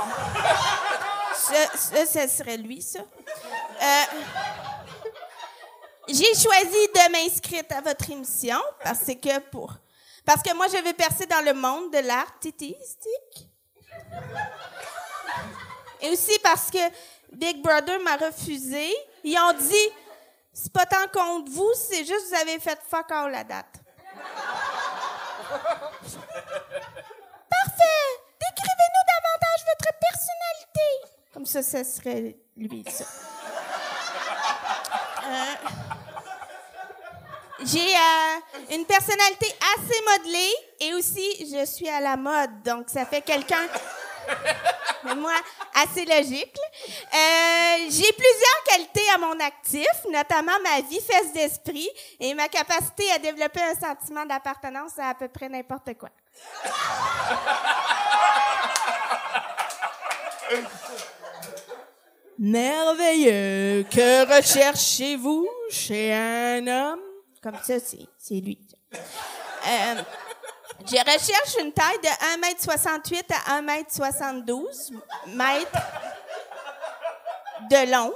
Ça, 1.35 2.07
ce 2.07 2.29
serait 2.29 2.57
lui, 2.57 2.81
ça. 2.81 3.01
Euh, 3.01 4.05
j'ai 6.09 6.35
choisi 6.35 6.89
de 6.95 7.13
m'inscrire 7.13 7.65
à 7.71 7.83
votre 7.83 8.11
émission 8.11 8.61
parce 8.83 9.05
que 9.05 9.39
pour 9.51 9.75
parce 10.25 10.43
que 10.43 10.55
moi 10.55 10.67
je 10.69 10.83
veux 10.83 10.93
percer 10.93 11.27
dans 11.27 11.45
le 11.45 11.55
monde 11.55 11.93
de 11.93 11.99
l'artistique. 11.99 13.49
Et 16.03 16.11
aussi 16.11 16.39
parce 16.43 16.71
que 16.71 16.79
Big 17.33 17.63
Brother 17.63 18.01
m'a 18.01 18.17
refusé. 18.17 18.95
Ils 19.25 19.39
ont 19.39 19.53
dit 19.53 19.93
c'est 20.53 20.73
pas 20.73 20.87
tant 20.87 21.07
contre 21.13 21.51
vous, 21.51 21.71
c'est 21.75 22.05
juste 22.05 22.31
que 22.31 22.35
vous 22.35 22.41
avez 22.41 22.59
fait 22.59 22.79
fuck 22.89 23.11
all 23.11 23.31
la 23.31 23.45
date. 23.45 23.67
Parfait! 27.51 28.11
Décrivez-nous 28.41 29.05
davantage 29.07 29.65
votre 29.67 29.93
personnalité. 29.99 30.89
Comme 31.33 31.47
ça, 31.47 31.63
ça 31.63 31.85
serait 31.85 32.37
lui, 32.57 32.85
ça. 32.91 33.05
Euh, 35.23 35.55
J'ai 37.63 37.95
euh, 37.95 38.75
une 38.75 38.87
personnalité 38.87 39.47
assez 39.77 40.01
modelée 40.19 40.55
et 40.81 40.95
aussi 40.95 41.25
je 41.41 41.65
suis 41.67 41.89
à 41.89 42.01
la 42.01 42.17
mode, 42.17 42.63
donc 42.65 42.89
ça 42.89 43.05
fait 43.05 43.21
quelqu'un 43.21 43.69
mais 45.05 45.15
moi, 45.17 45.35
assez 45.75 46.05
logique. 46.05 46.57
Euh, 46.87 47.77
j'ai 47.89 48.13
plusieurs 48.13 48.65
qualités 48.67 49.09
à 49.15 49.19
mon 49.19 49.39
actif, 49.41 49.87
notamment 50.11 50.59
ma 50.63 50.81
vie 50.83 51.01
fesse 51.01 51.33
d'esprit 51.33 51.89
et 52.19 52.35
ma 52.35 52.49
capacité 52.49 53.11
à 53.13 53.19
développer 53.19 53.61
un 53.61 53.75
sentiment 53.75 54.27
d'appartenance 54.27 54.99
à 54.99 55.11
à 55.11 55.15
peu 55.15 55.29
près 55.29 55.49
n'importe 55.49 55.95
quoi. 55.99 56.11
Merveilleux, 62.39 63.85
que 63.91 64.37
recherchez-vous 64.37 65.49
chez 65.71 66.13
un 66.15 66.67
homme? 66.67 67.01
Comme 67.43 67.57
ça, 67.63 67.79
c'est, 67.79 68.07
c'est 68.19 68.35
lui. 68.35 68.59
Euh, 68.95 70.03
je 70.87 70.97
recherche 70.97 71.57
une 71.61 71.73
taille 71.73 71.99
de 71.99 72.09
1m68 72.09 73.25
à 73.47 73.61
1m72 73.61 74.93
mètres 75.29 75.79
de 77.71 77.91
long. 77.91 78.15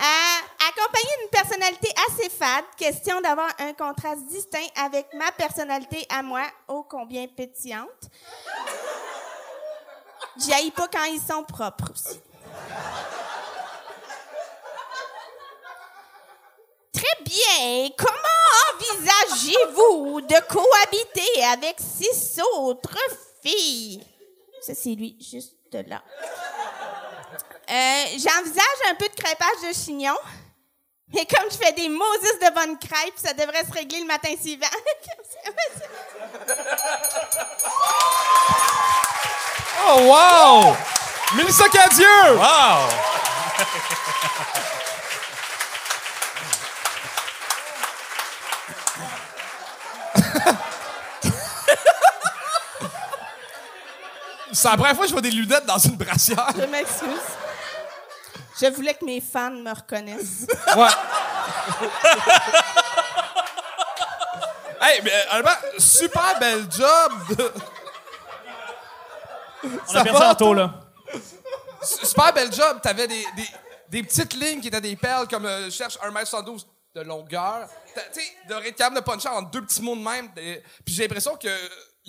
Euh, 0.00 0.66
accompagné 0.66 1.10
d'une 1.20 1.28
personnalité 1.28 1.92
assez 2.08 2.30
fade, 2.30 2.64
question 2.78 3.20
d'avoir 3.20 3.50
un 3.58 3.74
contraste 3.74 4.24
distinct 4.28 4.66
avec 4.82 5.12
ma 5.12 5.30
personnalité 5.32 6.06
à 6.08 6.22
moi, 6.22 6.44
ô 6.68 6.84
combien 6.84 7.26
pétillante. 7.26 8.08
J'haïs 10.38 10.70
pas 10.70 10.88
quand 10.88 11.04
ils 11.04 11.20
sont 11.20 11.44
propres 11.44 11.90
aussi. 11.92 12.18
Très 16.94 17.22
bien. 17.24 17.90
Comment 17.98 18.29
envisagez-vous 18.80 20.20
de 20.22 20.40
cohabiter 20.48 21.44
avec 21.52 21.76
six 21.78 22.40
autres 22.58 22.96
filles? 23.42 24.04
Ça, 24.62 24.74
c'est 24.74 24.90
lui, 24.90 25.16
juste 25.20 25.54
là. 25.72 26.02
Euh, 27.70 28.04
J'envisage 28.12 28.80
un 28.90 28.94
peu 28.96 29.08
de 29.08 29.14
crêpage 29.14 29.68
de 29.68 29.72
chignon. 29.72 30.16
Mais 31.12 31.26
comme 31.26 31.50
je 31.50 31.56
fais 31.56 31.72
des 31.72 31.88
Moses 31.88 32.38
de 32.42 32.54
bonnes 32.54 32.78
crêpes, 32.78 33.14
ça 33.16 33.32
devrait 33.32 33.64
se 33.64 33.72
régler 33.72 34.00
le 34.00 34.06
matin 34.06 34.30
suivant. 34.40 34.66
Oh, 39.92 39.98
wow! 40.02 40.76
Mélissa 41.34 41.68
Cadieux! 41.68 42.36
Wow! 42.36 43.09
C'est 54.60 54.68
la 54.68 54.76
première 54.76 54.94
fois 54.94 55.04
que 55.04 55.08
je 55.08 55.14
vois 55.14 55.22
des 55.22 55.30
lunettes 55.30 55.64
dans 55.64 55.78
une 55.78 55.96
brassière. 55.96 56.48
je 56.54 56.64
m'excuse. 56.66 57.08
Je 58.60 58.66
voulais 58.66 58.92
que 58.92 59.06
mes 59.06 59.22
fans 59.22 59.50
me 59.52 59.70
reconnaissent. 59.74 60.46
Ouais. 60.76 60.86
hey, 64.82 65.00
mais 65.02 65.12
euh, 65.12 65.24
honnêtement, 65.32 65.50
super 65.78 66.38
bel 66.38 66.66
job. 66.70 67.12
de- 67.38 67.52
On 69.88 69.94
a 69.96 70.04
perdu 70.04 70.22
en 70.22 70.34
taux, 70.34 70.52
là. 70.54 70.74
Su- 71.82 72.06
Super 72.06 72.32
bel 72.34 72.52
job. 72.52 72.80
T'avais 72.82 73.06
des, 73.08 73.24
des, 73.36 73.48
des 73.88 74.02
petites 74.02 74.34
lignes 74.34 74.60
qui 74.60 74.68
étaient 74.68 74.80
des 74.80 74.96
perles 74.96 75.26
comme 75.28 75.46
euh, 75.46 75.64
je 75.66 75.70
cherche 75.70 75.96
1m72 75.98 76.64
de 76.96 77.00
longueur. 77.00 77.66
T'as- 77.94 78.02
Tu 78.12 78.20
sais, 78.20 78.26
de 78.46 78.70
capable 78.72 78.96
de 78.96 79.00
puncher 79.00 79.28
en 79.28 79.40
deux 79.42 79.62
petits 79.62 79.80
mots 79.80 79.96
de 79.96 80.02
même. 80.02 80.30
Puis 80.34 80.94
j'ai 80.94 81.02
l'impression 81.04 81.34
que 81.36 81.48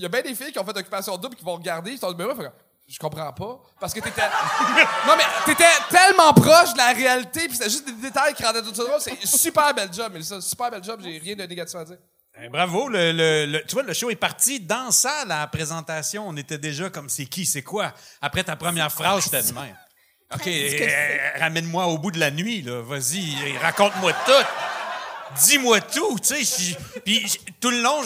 y 0.01 0.05
a 0.05 0.09
bien 0.09 0.21
des 0.21 0.35
filles 0.35 0.51
qui 0.51 0.59
ont 0.59 0.65
fait 0.65 0.77
occupation 0.77 1.17
double 1.17 1.35
qui 1.35 1.43
vont 1.43 1.55
regarder. 1.55 1.91
Ils 1.91 1.97
sont 1.99 2.13
mais 2.17 2.25
ouais, 2.25 2.35
fait 2.35 2.51
je 2.87 2.99
comprends 2.99 3.31
pas. 3.31 3.61
Parce 3.79 3.93
que 3.93 4.01
t'étais. 4.01 4.21
non, 5.07 5.13
mais 5.17 5.23
t'étais 5.45 5.63
tellement 5.89 6.33
proche 6.33 6.73
de 6.73 6.77
la 6.77 6.91
réalité, 6.91 7.47
puis 7.47 7.55
c'était 7.55 7.69
juste 7.69 7.85
des 7.85 7.93
détails 8.09 8.33
qui 8.33 8.43
rendaient 8.43 8.61
tout 8.61 8.73
ça 8.75 8.83
drôle. 8.83 8.99
C'est 8.99 9.25
super 9.25 9.73
bel 9.73 9.87
job, 9.93 10.11
Mélissa. 10.11 10.41
Super 10.41 10.69
bel 10.71 10.83
job. 10.83 10.99
J'ai 11.01 11.17
rien 11.17 11.35
de 11.35 11.43
négatif 11.43 11.75
à 11.75 11.85
dire. 11.85 11.97
Ben, 12.37 12.49
bravo, 12.49 12.89
le, 12.89 13.11
le- 13.13 13.45
le- 13.45 13.63
tu 13.65 13.73
vois, 13.75 13.83
le 13.83 13.93
show 13.93 14.09
est 14.09 14.15
parti 14.15 14.59
dans 14.59 14.91
ça, 14.91 15.23
la 15.25 15.47
présentation. 15.47 16.27
On 16.27 16.35
était 16.35 16.57
déjà 16.57 16.89
comme 16.89 17.07
c'est 17.07 17.25
qui, 17.27 17.45
c'est 17.45 17.61
quoi? 17.61 17.93
Après 18.21 18.43
ta 18.43 18.55
première 18.57 18.91
phrase, 18.91 19.23
c'était 19.23 19.43
de 19.43 19.53
même. 19.53 19.77
OK, 20.33 20.47
euh, 20.47 21.17
ramène-moi 21.39 21.85
au 21.87 21.97
bout 21.97 22.11
de 22.11 22.19
la 22.19 22.31
nuit, 22.31 22.61
là. 22.61 22.81
Vas-y, 22.81 23.57
raconte-moi 23.57 24.11
tout. 24.25 24.45
dis-moi 25.45 25.81
tout, 25.81 26.19
tu 26.19 26.43
sais. 26.43 26.77
Puis 27.05 27.25
tout 27.59 27.69
le 27.69 27.81
long, 27.81 28.01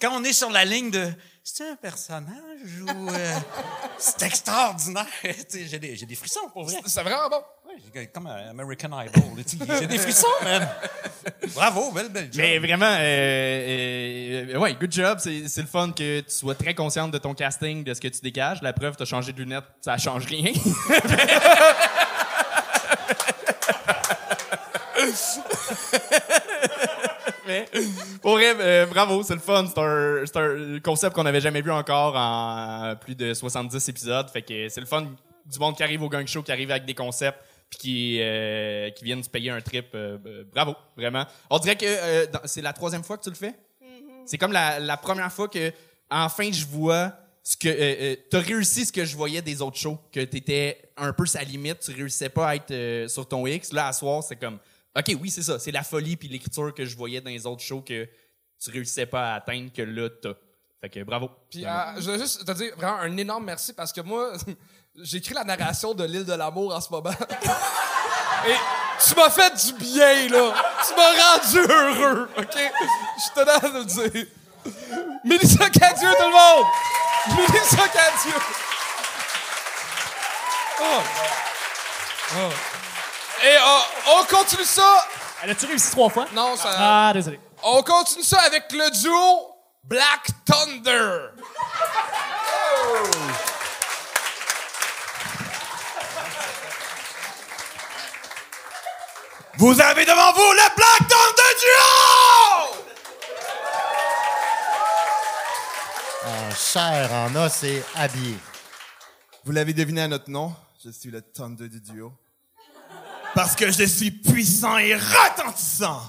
quand 0.00 0.10
on 0.12 0.24
est 0.24 0.32
sur 0.32 0.50
la 0.50 0.64
ligne 0.64 0.90
de 0.90 1.12
c'est 1.48 1.70
un 1.70 1.76
personnage 1.76 2.82
ou 2.82 3.08
euh, 3.08 3.34
c'est 3.98 4.22
extraordinaire, 4.22 5.06
tu 5.22 5.32
sais, 5.48 5.66
j'ai 5.66 5.78
des, 5.78 5.94
j'ai 5.94 6.04
des 6.04 6.16
frissons 6.16 6.48
pour 6.52 6.64
vrai. 6.64 6.74
C'est 6.84 7.02
vraiment 7.02 7.28
bon. 7.28 7.40
Ouais, 7.68 7.76
j'ai 7.94 8.06
comme 8.08 8.26
un 8.26 8.50
American 8.50 8.90
Idol, 9.00 9.22
j'ai 9.78 9.86
des 9.86 9.98
frissons, 9.98 10.26
man. 10.42 10.68
Bravo, 11.54 11.92
belle 11.92 12.08
belle 12.08 12.32
job. 12.32 12.36
Mais 12.38 12.58
vraiment, 12.58 12.96
euh, 12.98 14.54
euh, 14.54 14.58
ouais, 14.58 14.74
good 14.74 14.90
job. 14.90 15.18
C'est 15.20 15.46
c'est 15.46 15.60
le 15.60 15.68
fun 15.68 15.92
que 15.92 16.20
tu 16.20 16.30
sois 16.34 16.56
très 16.56 16.74
consciente 16.74 17.12
de 17.12 17.18
ton 17.18 17.32
casting, 17.32 17.84
de 17.84 17.94
ce 17.94 18.00
que 18.00 18.08
tu 18.08 18.20
dégages. 18.22 18.60
La 18.62 18.72
preuve, 18.72 18.96
t'as 18.96 19.04
changé 19.04 19.32
de 19.32 19.38
lunettes, 19.38 19.64
ça 19.80 19.96
change 19.98 20.26
rien. 20.26 20.52
Mais 27.46 27.66
pour 28.22 28.32
vrai, 28.32 28.54
euh, 28.58 28.86
bravo, 28.86 29.22
c'est 29.22 29.34
le 29.34 29.40
fun. 29.40 29.66
C'est 29.66 30.36
un, 30.36 30.80
concept 30.80 31.14
qu'on 31.14 31.24
n'avait 31.24 31.40
jamais 31.40 31.62
vu 31.62 31.70
encore 31.70 32.14
en 32.16 32.94
plus 33.00 33.14
de 33.14 33.34
70 33.34 33.88
épisodes. 33.88 34.28
Fait 34.30 34.42
que 34.42 34.68
c'est 34.68 34.80
le 34.80 34.86
fun 34.86 35.02
du 35.02 35.58
monde 35.58 35.76
qui 35.76 35.82
arrive 35.82 36.02
au 36.02 36.08
gang 36.08 36.26
show, 36.26 36.42
qui 36.42 36.52
arrive 36.52 36.70
avec 36.70 36.84
des 36.84 36.94
concepts, 36.94 37.38
puis 37.70 37.78
qui, 37.78 38.18
euh, 38.20 38.90
qui 38.90 39.04
viennent 39.04 39.22
se 39.22 39.30
payer 39.30 39.50
un 39.50 39.60
trip. 39.60 39.86
euh, 39.94 40.44
bravo, 40.52 40.74
vraiment. 40.96 41.24
On 41.50 41.58
dirait 41.58 41.76
que 41.76 41.86
c'est 42.44 42.62
la 42.62 42.72
troisième 42.72 43.04
fois 43.04 43.16
que 43.18 43.22
tu 43.22 43.30
le 43.30 43.36
fais? 43.36 43.54
C'est 44.24 44.38
comme 44.38 44.52
la, 44.52 44.80
la 44.80 44.96
première 44.96 45.32
fois 45.32 45.48
que 45.48 45.72
enfin 46.10 46.50
je 46.50 46.66
vois 46.66 47.12
ce 47.46 47.56
que 47.56 47.68
euh, 47.68 48.16
t'as 48.28 48.40
réussi 48.40 48.86
ce 48.86 48.92
que 48.92 49.04
je 49.04 49.16
voyais 49.16 49.40
des 49.40 49.62
autres 49.62 49.78
shows, 49.78 49.96
que 50.10 50.18
t'étais 50.18 50.90
un 50.96 51.12
peu 51.12 51.26
sa 51.26 51.44
limite, 51.44 51.78
tu 51.78 51.92
réussissais 51.92 52.28
pas 52.28 52.48
à 52.48 52.56
être 52.56 52.72
euh, 52.72 53.06
sur 53.06 53.28
ton 53.28 53.46
X. 53.46 53.72
Là, 53.72 53.86
à 53.86 53.92
soir, 53.92 54.24
c'est 54.24 54.34
comme, 54.34 54.58
ok, 54.96 55.16
oui, 55.20 55.30
c'est 55.30 55.42
ça, 55.42 55.58
c'est 55.58 55.72
la 55.72 55.82
folie 55.82 56.16
puis 56.16 56.28
l'écriture 56.28 56.72
que 56.74 56.84
je 56.84 56.96
voyais 56.96 57.20
dans 57.20 57.30
les 57.30 57.46
autres 57.46 57.62
shows 57.62 57.82
que 57.82 58.08
tu 58.58 58.70
réussissais 58.70 59.06
pas 59.06 59.32
à 59.32 59.34
atteindre 59.36 59.72
que 59.72 59.82
là 59.82 60.08
t'as. 60.10 60.34
Fait 60.80 60.90
que 60.90 61.02
bravo. 61.04 61.30
Puis 61.50 61.64
euh, 61.64 61.70
je 61.98 62.10
veux 62.10 62.18
juste 62.18 62.44
te 62.44 62.52
dire 62.52 62.74
vraiment 62.76 62.98
un 62.98 63.16
énorme 63.16 63.44
merci 63.44 63.72
parce 63.72 63.92
que 63.92 64.00
moi, 64.00 64.32
j'écris 64.96 65.34
la 65.34 65.44
narration 65.44 65.94
de 65.94 66.04
l'île 66.04 66.24
de 66.24 66.34
l'amour 66.34 66.74
en 66.74 66.80
ce 66.80 66.90
moment. 66.90 67.10
Et 68.46 68.54
tu 69.04 69.14
m'as 69.16 69.30
fait 69.30 69.52
du 69.66 69.72
bien, 69.74 70.28
là. 70.28 70.54
Tu 70.86 70.94
m'as 70.94 71.12
rendu 71.22 71.58
heureux, 71.72 72.28
OK? 72.38 72.56
Je 72.56 73.34
tenais 73.34 73.50
à 73.50 73.60
te 73.60 73.66
le 73.66 73.84
dire. 73.84 74.26
Mélissa 75.24 75.70
Cadieux, 75.70 76.08
tout 76.08 76.24
le 76.24 76.32
monde! 76.32 76.66
Mélissa 77.36 77.88
Cadieux! 77.88 78.40
Oh. 80.80 81.02
Oh. 82.36 82.75
Et 83.44 83.56
euh, 83.56 84.18
on 84.18 84.24
continue 84.24 84.64
ça. 84.64 85.06
Elle 85.42 85.50
a-tu 85.50 85.66
réussi 85.66 85.90
trois 85.90 86.08
fois? 86.08 86.26
Non, 86.32 86.56
ça. 86.56 86.70
Ah, 86.76 87.10
désolé. 87.12 87.38
On 87.62 87.82
continue 87.82 88.24
ça 88.24 88.40
avec 88.40 88.72
le 88.72 88.90
duo 89.00 89.54
Black 89.84 90.28
Thunder. 90.44 91.28
Vous 99.58 99.80
avez 99.80 100.04
devant 100.04 100.32
vous 100.32 100.52
le 100.52 100.76
Black 100.76 101.08
Thunder 101.08 101.54
Duo! 101.60 102.82
En 106.26 106.54
chair, 106.54 107.10
en 107.12 107.34
os 107.36 107.62
et 107.62 107.82
habillé. 107.94 108.36
Vous 109.44 109.52
l'avez 109.52 109.72
deviné 109.72 110.02
à 110.02 110.08
notre 110.08 110.28
nom, 110.28 110.54
je 110.84 110.90
suis 110.90 111.10
le 111.10 111.22
Thunder 111.22 111.68
du 111.68 111.80
duo. 111.80 112.12
Parce 113.36 113.54
que 113.54 113.70
je 113.70 113.84
suis 113.84 114.10
puissant 114.10 114.78
et 114.78 114.94
retentissant. 114.94 116.00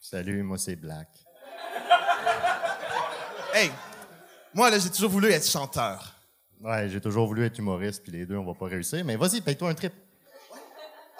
Salut, 0.00 0.42
moi 0.42 0.56
c'est 0.56 0.74
Black. 0.74 1.06
Hey, 3.52 3.70
moi 4.54 4.70
là, 4.70 4.78
j'ai 4.78 4.88
toujours 4.88 5.10
voulu 5.10 5.30
être 5.30 5.46
chanteur. 5.46 6.14
Ouais, 6.62 6.88
j'ai 6.88 6.98
toujours 6.98 7.26
voulu 7.26 7.44
être 7.44 7.58
humoriste, 7.58 8.02
puis 8.02 8.12
les 8.12 8.24
deux, 8.24 8.38
on 8.38 8.44
va 8.46 8.54
pas 8.54 8.68
réussir. 8.68 9.04
Mais 9.04 9.16
vas-y, 9.16 9.42
paye-toi 9.42 9.68
un 9.68 9.74
trip. 9.74 9.92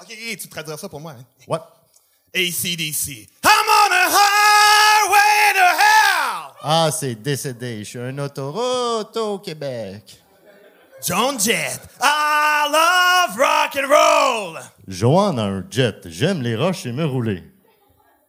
Ok, 0.01 0.17
tu 0.41 0.49
traduiras 0.49 0.79
ça 0.79 0.89
pour 0.89 1.01
moi. 1.01 1.13
Hein? 1.13 1.25
Ouais. 1.47 1.59
ACDC. 2.35 3.29
I'm 3.45 3.69
on 3.69 3.93
a 3.93 4.09
highway 4.09 5.53
to 5.53 5.67
hell! 5.77 6.55
Ah, 6.63 6.91
c'est 6.91 7.15
décédé. 7.15 7.81
Je 7.81 7.85
suis 7.91 7.99
un 7.99 8.17
autoroute 8.17 9.15
au 9.19 9.39
Québec. 9.41 10.19
John 11.03 11.39
Jett. 11.39 11.81
I 12.01 12.69
love 12.73 13.37
rock 13.37 13.77
and 13.77 13.89
roll. 13.89 14.59
Joanne 14.89 15.39
a 15.39 15.45
un 15.45 15.65
jet. 15.71 16.09
J'aime 16.09 16.43
les 16.43 16.57
roches 16.57 16.87
et 16.87 16.93
me 16.93 17.05
rouler. 17.05 17.43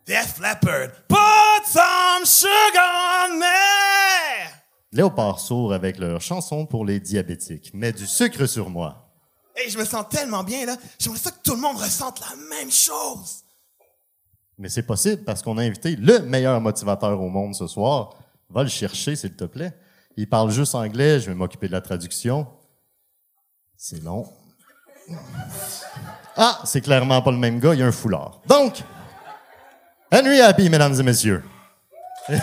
Def 0.05 0.39
Leppard. 0.39 0.89
Put 1.07 1.65
some 1.65 2.25
sugar 2.25 3.29
on 3.29 3.39
me. 3.39 4.47
Léopard 4.91 5.39
sourd 5.39 5.73
avec 5.73 5.97
leur 5.97 6.21
chanson 6.21 6.65
pour 6.65 6.85
les 6.85 6.99
diabétiques. 6.99 7.73
Mets 7.73 7.93
du 7.93 8.05
sucre 8.05 8.45
sur 8.45 8.69
moi. 8.69 9.11
Hey, 9.55 9.69
je 9.69 9.77
me 9.77 9.85
sens 9.85 10.05
tellement 10.09 10.43
bien 10.43 10.65
là. 10.65 10.75
J'aimerais 10.99 11.19
ça 11.19 11.31
que 11.31 11.41
tout 11.43 11.55
le 11.55 11.61
monde 11.61 11.77
ressente 11.77 12.19
la 12.19 12.35
même 12.49 12.71
chose. 12.71 13.43
Mais 14.57 14.69
c'est 14.69 14.83
possible 14.83 15.23
parce 15.23 15.41
qu'on 15.41 15.57
a 15.57 15.63
invité 15.63 15.95
le 15.95 16.19
meilleur 16.19 16.59
motivateur 16.59 17.19
au 17.21 17.29
monde 17.29 17.55
ce 17.55 17.67
soir. 17.67 18.15
Va 18.49 18.63
le 18.63 18.69
chercher, 18.69 19.15
s'il 19.15 19.35
te 19.35 19.45
plaît. 19.45 19.73
Il 20.15 20.27
parle 20.27 20.51
juste 20.51 20.73
anglais, 20.73 21.19
je 21.19 21.27
vais 21.27 21.35
m'occuper 21.35 21.67
de 21.67 21.73
la 21.73 21.81
traduction. 21.81 22.47
C'est 23.77 24.03
long. 24.03 24.27
Ah, 26.35 26.59
c'est 26.65 26.81
clairement 26.81 27.21
pas 27.21 27.31
le 27.31 27.37
même 27.37 27.59
gars, 27.59 27.73
il 27.73 27.79
y 27.79 27.83
a 27.83 27.85
un 27.85 27.91
foulard. 27.91 28.41
Donc, 28.47 28.81
Henry 30.11 30.41
Happy, 30.41 30.69
mesdames 30.69 30.99
et 30.99 31.03
messieurs. 31.03 31.43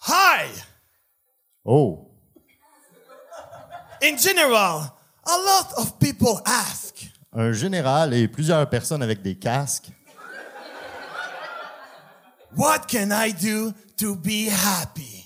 Hi. 0.00 0.46
Oh, 1.64 2.04
In 4.00 4.16
general, 4.16 4.94
a 5.26 5.36
lot 5.36 5.72
of 5.76 5.98
people 5.98 6.40
ask, 6.46 7.10
un 7.32 7.52
général 7.52 8.14
et 8.14 8.28
plusieurs 8.28 8.68
personnes 8.70 9.02
avec 9.02 9.22
des 9.22 9.34
casques. 9.34 9.90
what 12.56 12.86
can 12.88 13.10
I 13.10 13.32
do 13.32 13.72
to 13.96 14.14
be 14.14 14.48
happy? 14.48 15.17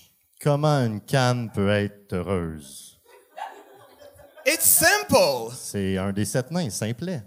Comment 0.43 0.85
une 0.85 1.01
canne 1.01 1.51
peut 1.53 1.71
être 1.71 2.13
heureuse? 2.15 3.01
It's 4.45 4.65
simple. 4.65 5.55
C'est 5.57 5.97
un 5.99 6.13
des 6.13 6.25
sept 6.25 6.51
nains, 6.51 6.69
simplet. 6.69 7.23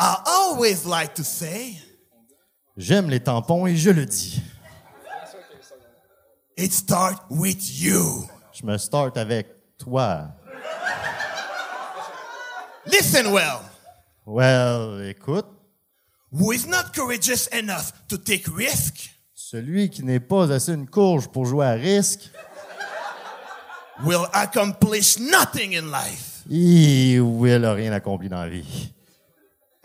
I 0.00 0.16
always 0.26 0.84
like 0.84 1.14
to 1.14 1.22
say, 1.22 1.76
J'aime 2.76 3.08
les 3.08 3.20
tampons 3.20 3.66
et 3.66 3.76
je 3.76 3.90
le 3.90 4.04
dis. 4.04 4.42
it 6.56 6.72
starts 6.72 7.22
with 7.30 7.80
you. 7.80 8.28
Je 8.52 8.66
me 8.66 8.76
start 8.76 9.16
avec 9.16 9.46
toi. 9.78 10.34
Listen 12.86 13.32
well. 13.32 13.60
Well, 14.26 15.00
écoute, 15.08 15.46
Who 16.32 16.52
is 16.52 16.66
not 16.66 16.92
courageous 16.94 17.46
enough 17.52 17.92
to 18.08 18.18
take 18.18 18.46
risk? 18.48 19.08
Celui 19.50 19.88
qui 19.88 20.04
n'est 20.04 20.20
pas 20.20 20.52
assez 20.52 20.74
une 20.74 20.86
courge 20.86 21.28
pour 21.28 21.46
jouer 21.46 21.64
à 21.64 21.72
risque, 21.72 22.30
will 24.04 24.26
accomplish 24.34 25.18
nothing 25.18 25.74
in 25.74 25.90
life. 25.90 26.42
il 26.50 27.20
will 27.20 27.64
a 27.64 27.72
rien 27.72 27.92
accompli 27.92 28.28
dans 28.28 28.42
la 28.42 28.48
vie. 28.50 28.92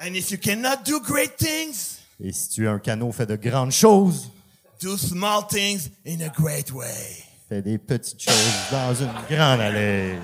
And 0.02 0.16
if 0.16 0.32
you 0.32 0.38
cannot 0.38 0.84
do 0.86 1.00
great 1.00 1.38
things, 1.38 2.00
Et 2.22 2.34
si 2.34 2.50
tu 2.50 2.66
es 2.66 2.68
un 2.68 2.80
canot 2.80 3.14
fait 3.14 3.26
de 3.26 3.38
grandes 3.38 3.72
choses, 3.72 4.30
do 4.82 4.98
small 4.98 5.48
things 5.48 5.90
in 6.06 6.20
a 6.20 6.30
great 6.30 6.74
way. 6.74 7.24
fais 7.48 7.62
des 7.62 7.78
petites 7.78 8.22
choses 8.22 8.70
dans 8.70 8.94
une 8.94 9.14
grande 9.30 9.62
allée. 9.62 10.18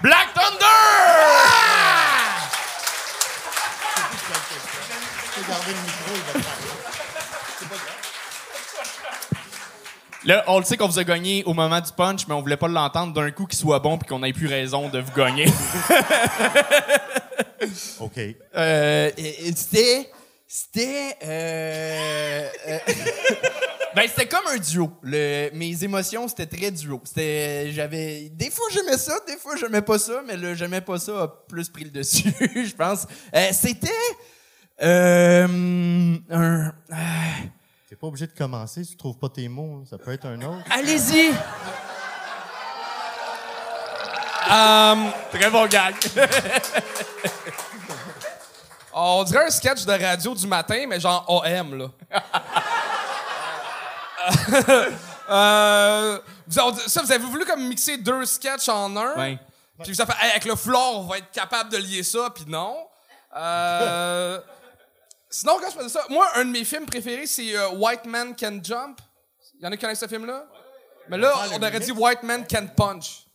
Black 0.00 0.32
Thunder! 0.32 0.66
Là, 10.26 10.44
on 10.48 10.58
le 10.58 10.64
sait 10.64 10.76
qu'on 10.76 10.88
vous 10.88 10.98
a 10.98 11.04
gagné 11.04 11.44
au 11.44 11.54
moment 11.54 11.80
du 11.80 11.92
punch, 11.92 12.26
mais 12.26 12.34
on 12.34 12.40
voulait 12.40 12.56
pas 12.56 12.66
l'entendre 12.66 13.12
d'un 13.12 13.30
coup 13.30 13.46
qu'il 13.46 13.58
soit 13.58 13.78
bon 13.78 13.96
puis 13.96 14.08
qu'on 14.08 14.24
ait 14.24 14.32
plus 14.32 14.48
raison 14.48 14.88
de 14.88 14.98
vous 14.98 15.12
gagner. 15.12 15.46
OK. 18.00 18.18
Euh, 18.56 19.10
c'était. 19.54 20.10
C'était. 20.48 21.16
Euh, 21.24 22.48
euh, 22.68 22.78
ben, 23.94 24.02
c'était 24.08 24.26
comme 24.26 24.46
un 24.52 24.58
duo. 24.58 24.90
Le, 25.02 25.50
mes 25.54 25.84
émotions, 25.84 26.26
c'était 26.26 26.46
très 26.46 26.72
duo. 26.72 27.00
C'était. 27.04 27.70
J'avais. 27.70 28.28
Des 28.32 28.50
fois, 28.50 28.66
j'aimais 28.72 28.98
ça, 28.98 29.14
des 29.28 29.36
fois, 29.36 29.54
j'aimais 29.56 29.82
pas 29.82 30.00
ça, 30.00 30.22
mais 30.26 30.36
le 30.36 30.54
j'aimais 30.54 30.80
pas 30.80 30.98
ça 30.98 31.22
a 31.22 31.28
plus 31.28 31.68
pris 31.68 31.84
le 31.84 31.90
dessus, 31.90 32.34
je 32.40 32.74
pense. 32.74 33.06
Euh, 33.32 33.50
c'était. 33.52 33.86
Euh, 34.82 36.16
un. 36.30 36.72
Pas 38.06 38.08
obligé 38.10 38.26
de 38.28 38.38
commencer 38.38 38.84
si 38.84 38.90
tu 38.92 38.96
trouves 38.96 39.18
pas 39.18 39.28
tes 39.28 39.48
mots. 39.48 39.82
Ça 39.90 39.98
peut 39.98 40.12
être 40.12 40.26
un 40.26 40.40
autre. 40.42 40.62
Allez-y! 40.70 41.34
Euh, 44.48 45.10
Très 45.32 45.50
bon 45.50 45.66
gag. 45.66 45.96
on 48.94 49.24
dirait 49.24 49.46
un 49.46 49.50
sketch 49.50 49.84
de 49.84 49.92
radio 49.92 50.34
du 50.36 50.46
matin, 50.46 50.84
mais 50.88 51.00
genre 51.00 51.24
OM, 51.28 51.74
là. 51.78 51.88
Euh, 55.28 56.20
vous 56.46 56.58
avez- 56.60 56.88
ça, 56.88 57.02
vous 57.02 57.10
avez 57.10 57.24
voulu 57.24 57.44
comme 57.44 57.66
mixer 57.66 57.96
deux 57.98 58.24
sketchs 58.26 58.68
en 58.68 58.96
un? 58.96 59.36
Puis 59.82 59.92
vous 59.92 60.00
avez 60.00 60.12
fait, 60.12 60.24
Hey, 60.24 60.30
avec 60.30 60.44
le 60.44 60.54
floor, 60.54 61.00
on 61.00 61.02
va 61.02 61.18
être 61.18 61.32
capable 61.32 61.68
de 61.72 61.78
lier 61.78 62.04
ça, 62.04 62.30
puis 62.32 62.44
non. 62.46 62.76
Euh, 63.36 63.95
sinon, 65.36 65.58
quand 65.60 65.70
je 65.70 65.76
faisais 65.76 65.88
ça, 65.88 66.04
moi, 66.08 66.28
un 66.36 66.46
de 66.46 66.50
mes 66.50 66.64
films 66.64 66.86
préférés, 66.86 67.26
c'est 67.26 67.56
euh, 67.56 67.70
White 67.70 68.06
Man 68.06 68.34
Can 68.34 68.58
Jump. 68.62 69.00
Il 69.58 69.64
y 69.64 69.66
en 69.66 69.72
a 69.72 69.76
qui 69.76 69.82
connaissent 69.82 70.00
ce 70.00 70.06
film-là? 70.06 70.46
Mais 71.08 71.18
là, 71.18 71.32
on 71.52 71.56
aurait 71.56 71.80
dit 71.80 71.92
White 71.92 72.22
Man 72.22 72.46
Can 72.46 72.68
Punch. 72.74 73.26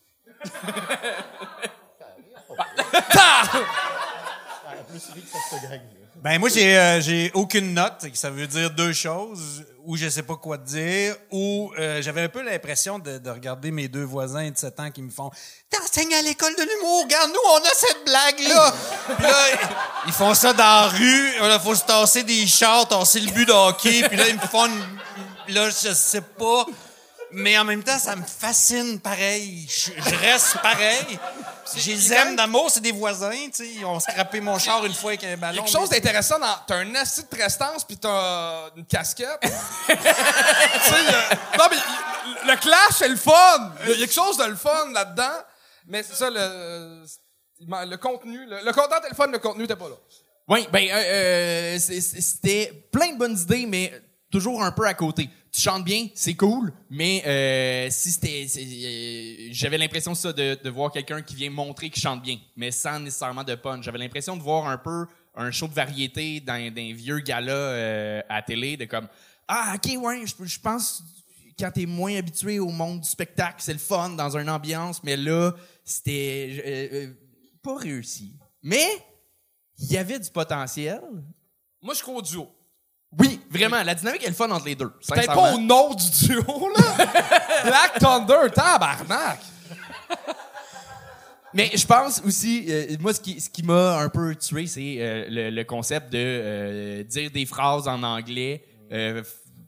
Ben 6.22 6.38
moi 6.40 6.50
j'ai 6.50 6.78
euh, 6.78 7.02
j'ai 7.02 7.32
aucune 7.34 7.74
note, 7.74 8.06
ça 8.14 8.30
veut 8.30 8.46
dire 8.46 8.70
deux 8.70 8.94
choses, 8.94 9.66
ou 9.86 9.98
je 9.98 10.08
sais 10.08 10.22
pas 10.22 10.36
quoi 10.36 10.60
te 10.60 10.68
dire, 10.68 11.16
ou 11.32 11.72
euh, 11.80 12.00
j'avais 12.04 12.22
un 12.22 12.30
peu 12.30 12.44
l'impression 12.44 13.00
de, 13.00 13.18
de 13.18 13.30
regarder 13.32 13.72
mes 13.72 13.88
deux 13.88 14.04
voisins 14.04 14.48
de 14.52 14.56
7 14.56 14.80
ans 14.82 14.92
qui 14.92 15.02
me 15.02 15.10
font 15.10 15.32
T'enseignes 15.72 16.14
à 16.14 16.22
l'école 16.22 16.54
de 16.56 16.62
l'humour, 16.62 17.06
regarde 17.06 17.32
nous 17.32 17.52
on 17.52 17.58
a 17.58 17.72
cette 17.76 18.06
blague 18.06 18.40
là. 18.50 18.74
puis 19.18 19.24
là 19.24 19.34
ils 20.06 20.14
font 20.14 20.36
ça 20.36 20.54
dans 20.54 20.64
la 20.64 20.88
rue, 20.90 21.30
il 21.42 21.60
faut 21.64 21.74
se 21.74 21.86
tasser 21.86 22.22
des 22.22 22.46
chars, 22.46 22.88
tasser 22.88 23.20
le 23.20 23.32
but 23.32 23.48
de 23.48 23.52
hockey, 23.54 24.04
puis 24.08 24.16
là 24.18 24.28
ils 24.30 24.36
me 24.36 24.42
font 24.42 24.68
une- 24.68 25.56
là 25.56 25.70
je 25.72 25.92
sais 25.94 26.22
pas. 26.22 26.66
Mais 27.34 27.58
en 27.58 27.64
même 27.64 27.82
temps, 27.82 27.98
ça 27.98 28.14
me 28.18 28.24
fascine 28.26 29.00
pareil. 29.00 29.66
Je, 29.70 29.92
je 30.10 30.16
reste 30.18 30.58
pareil. 30.62 31.18
Je 31.76 31.92
les 31.92 32.14
aime 32.14 32.36
d'amour, 32.36 32.70
c'est 32.70 32.80
des 32.82 32.92
voisins, 32.92 33.32
tu 33.32 33.52
sais. 33.66 33.68
Ils 33.68 33.86
ont 33.86 34.00
scrappé 34.00 34.40
mon 34.42 34.58
char 34.60 34.86
une 34.86 34.94
fois 34.94 35.12
avec 35.12 35.24
un 35.24 35.28
Il 35.28 35.30
y 35.30 35.34
a 35.34 35.38
ballon. 35.38 35.64
quelque 35.64 35.72
chose 35.72 35.90
mais- 35.92 36.00
d'intéressant 36.00 36.40
dans. 36.40 36.56
T'as 36.68 36.76
un 36.78 36.96
assis 36.96 37.24
de 37.24 37.28
prestance 37.28 37.84
puis 37.84 37.98
t'as 37.98 38.70
une 38.76 38.86
casquette. 38.86 39.40
tu 39.42 39.50
sais, 39.92 39.96
euh, 39.96 41.36
non, 41.58 41.66
mais 41.70 42.52
le 42.54 42.60
clash, 42.60 42.92
c'est 42.98 43.08
le 43.10 43.16
fun. 43.16 43.72
Il 43.86 43.90
y 43.90 43.94
a 43.94 43.98
quelque 43.98 44.14
chose 44.14 44.38
de 44.38 44.46
le 44.46 44.56
fun 44.56 44.92
là-dedans. 44.94 45.38
Mais 45.88 46.04
c'est 46.04 46.16
ça, 46.16 46.30
le, 46.30 47.04
le 47.60 47.96
contenu. 47.98 48.46
Le, 48.46 48.64
le 48.64 48.72
content 48.74 48.98
était 49.00 49.10
le 49.10 49.16
fun, 49.16 49.28
le 49.28 49.40
contenu 49.40 49.64
était 49.64 49.76
pas 49.76 49.90
là. 49.90 49.96
Oui, 50.48 50.68
ben, 50.72 50.88
euh, 50.92 51.76
euh, 51.76 51.78
c'était 51.80 52.72
plein 52.92 53.14
de 53.14 53.18
bonnes 53.18 53.38
idées, 53.38 53.66
mais 53.66 53.94
toujours 54.32 54.64
un 54.64 54.72
peu 54.72 54.86
à 54.86 54.94
côté. 54.94 55.30
Tu 55.52 55.60
chantes 55.60 55.84
bien, 55.84 56.08
c'est 56.16 56.36
cool, 56.36 56.72
mais 56.90 57.24
euh, 57.26 57.90
si 57.92 58.12
c'était, 58.12 58.48
euh, 58.58 59.50
j'avais 59.52 59.78
l'impression 59.78 60.16
ça 60.16 60.32
de, 60.32 60.58
de 60.64 60.70
voir 60.70 60.92
quelqu'un 60.92 61.22
qui 61.22 61.36
vient 61.36 61.50
montrer 61.50 61.90
qu'il 61.90 62.02
chante 62.02 62.22
bien, 62.22 62.38
mais 62.56 62.72
sans 62.72 63.02
nécessairement 63.02 63.44
de 63.44 63.56
punch. 63.56 63.84
J'avais 63.84 63.98
l'impression 63.98 64.38
de 64.38 64.42
voir 64.42 64.68
un 64.68 64.78
peu 64.78 65.08
un 65.36 65.52
show 65.52 65.68
de 65.68 65.74
variété 65.74 66.40
dans 66.40 66.74
d'un 66.74 66.94
vieux 66.94 67.20
gala 67.20 67.52
euh, 67.52 68.22
à 68.30 68.42
télé, 68.42 68.78
de 68.78 68.86
comme 68.86 69.10
ah 69.48 69.76
ok 69.76 70.02
ouais, 70.02 70.24
je, 70.26 70.46
je 70.46 70.60
pense 70.60 71.04
quand 71.60 71.72
t'es 71.72 71.86
moins 71.86 72.16
habitué 72.16 72.60
au 72.60 72.70
monde 72.70 73.02
du 73.02 73.10
spectacle, 73.10 73.58
c'est 73.60 73.74
le 73.74 73.80
fun 73.80 74.12
dans 74.12 74.38
une 74.38 74.50
ambiance, 74.50 75.04
mais 75.04 75.18
là 75.18 75.54
c'était 75.84 77.14
pas 77.62 77.76
réussi. 77.76 78.38
Mais 78.64 78.88
il 79.80 79.92
y 79.92 79.98
avait 79.98 80.20
du 80.20 80.30
potentiel. 80.30 81.02
Moi, 81.82 81.94
je 81.96 82.02
crois 82.02 82.16
au 82.16 82.22
duo. 82.22 82.48
Oui, 83.20 83.42
vraiment, 83.50 83.84
la 83.84 83.94
dynamique 83.94 84.24
est 84.24 84.30
le 84.30 84.34
fun 84.34 84.50
entre 84.52 84.66
les 84.66 84.76
deux. 84.76 84.90
Peut-être 85.08 85.34
pas 85.34 85.54
au 85.54 85.58
nom 85.58 85.94
du 85.94 86.10
duo, 86.28 86.70
là. 86.78 87.06
Black 87.66 88.00
Thunder, 88.00 88.52
tabarnak. 88.54 89.40
Mais 91.54 91.70
je 91.76 91.86
pense 91.86 92.22
aussi, 92.24 92.66
euh, 92.70 92.96
moi, 93.00 93.14
ce 93.14 93.20
qui, 93.20 93.42
ce 93.42 93.50
qui 93.50 93.64
m'a 93.64 93.98
un 94.00 94.08
peu 94.08 94.34
tué, 94.36 94.68
c'est 94.68 94.96
euh, 95.00 95.26
le, 95.30 95.50
le 95.50 95.64
concept 95.66 96.12
de 96.14 96.18
euh, 96.18 97.04
dire 97.04 97.30
des 97.30 97.46
phrases 97.46 97.88
en 97.90 98.02
anglais, 98.04 98.64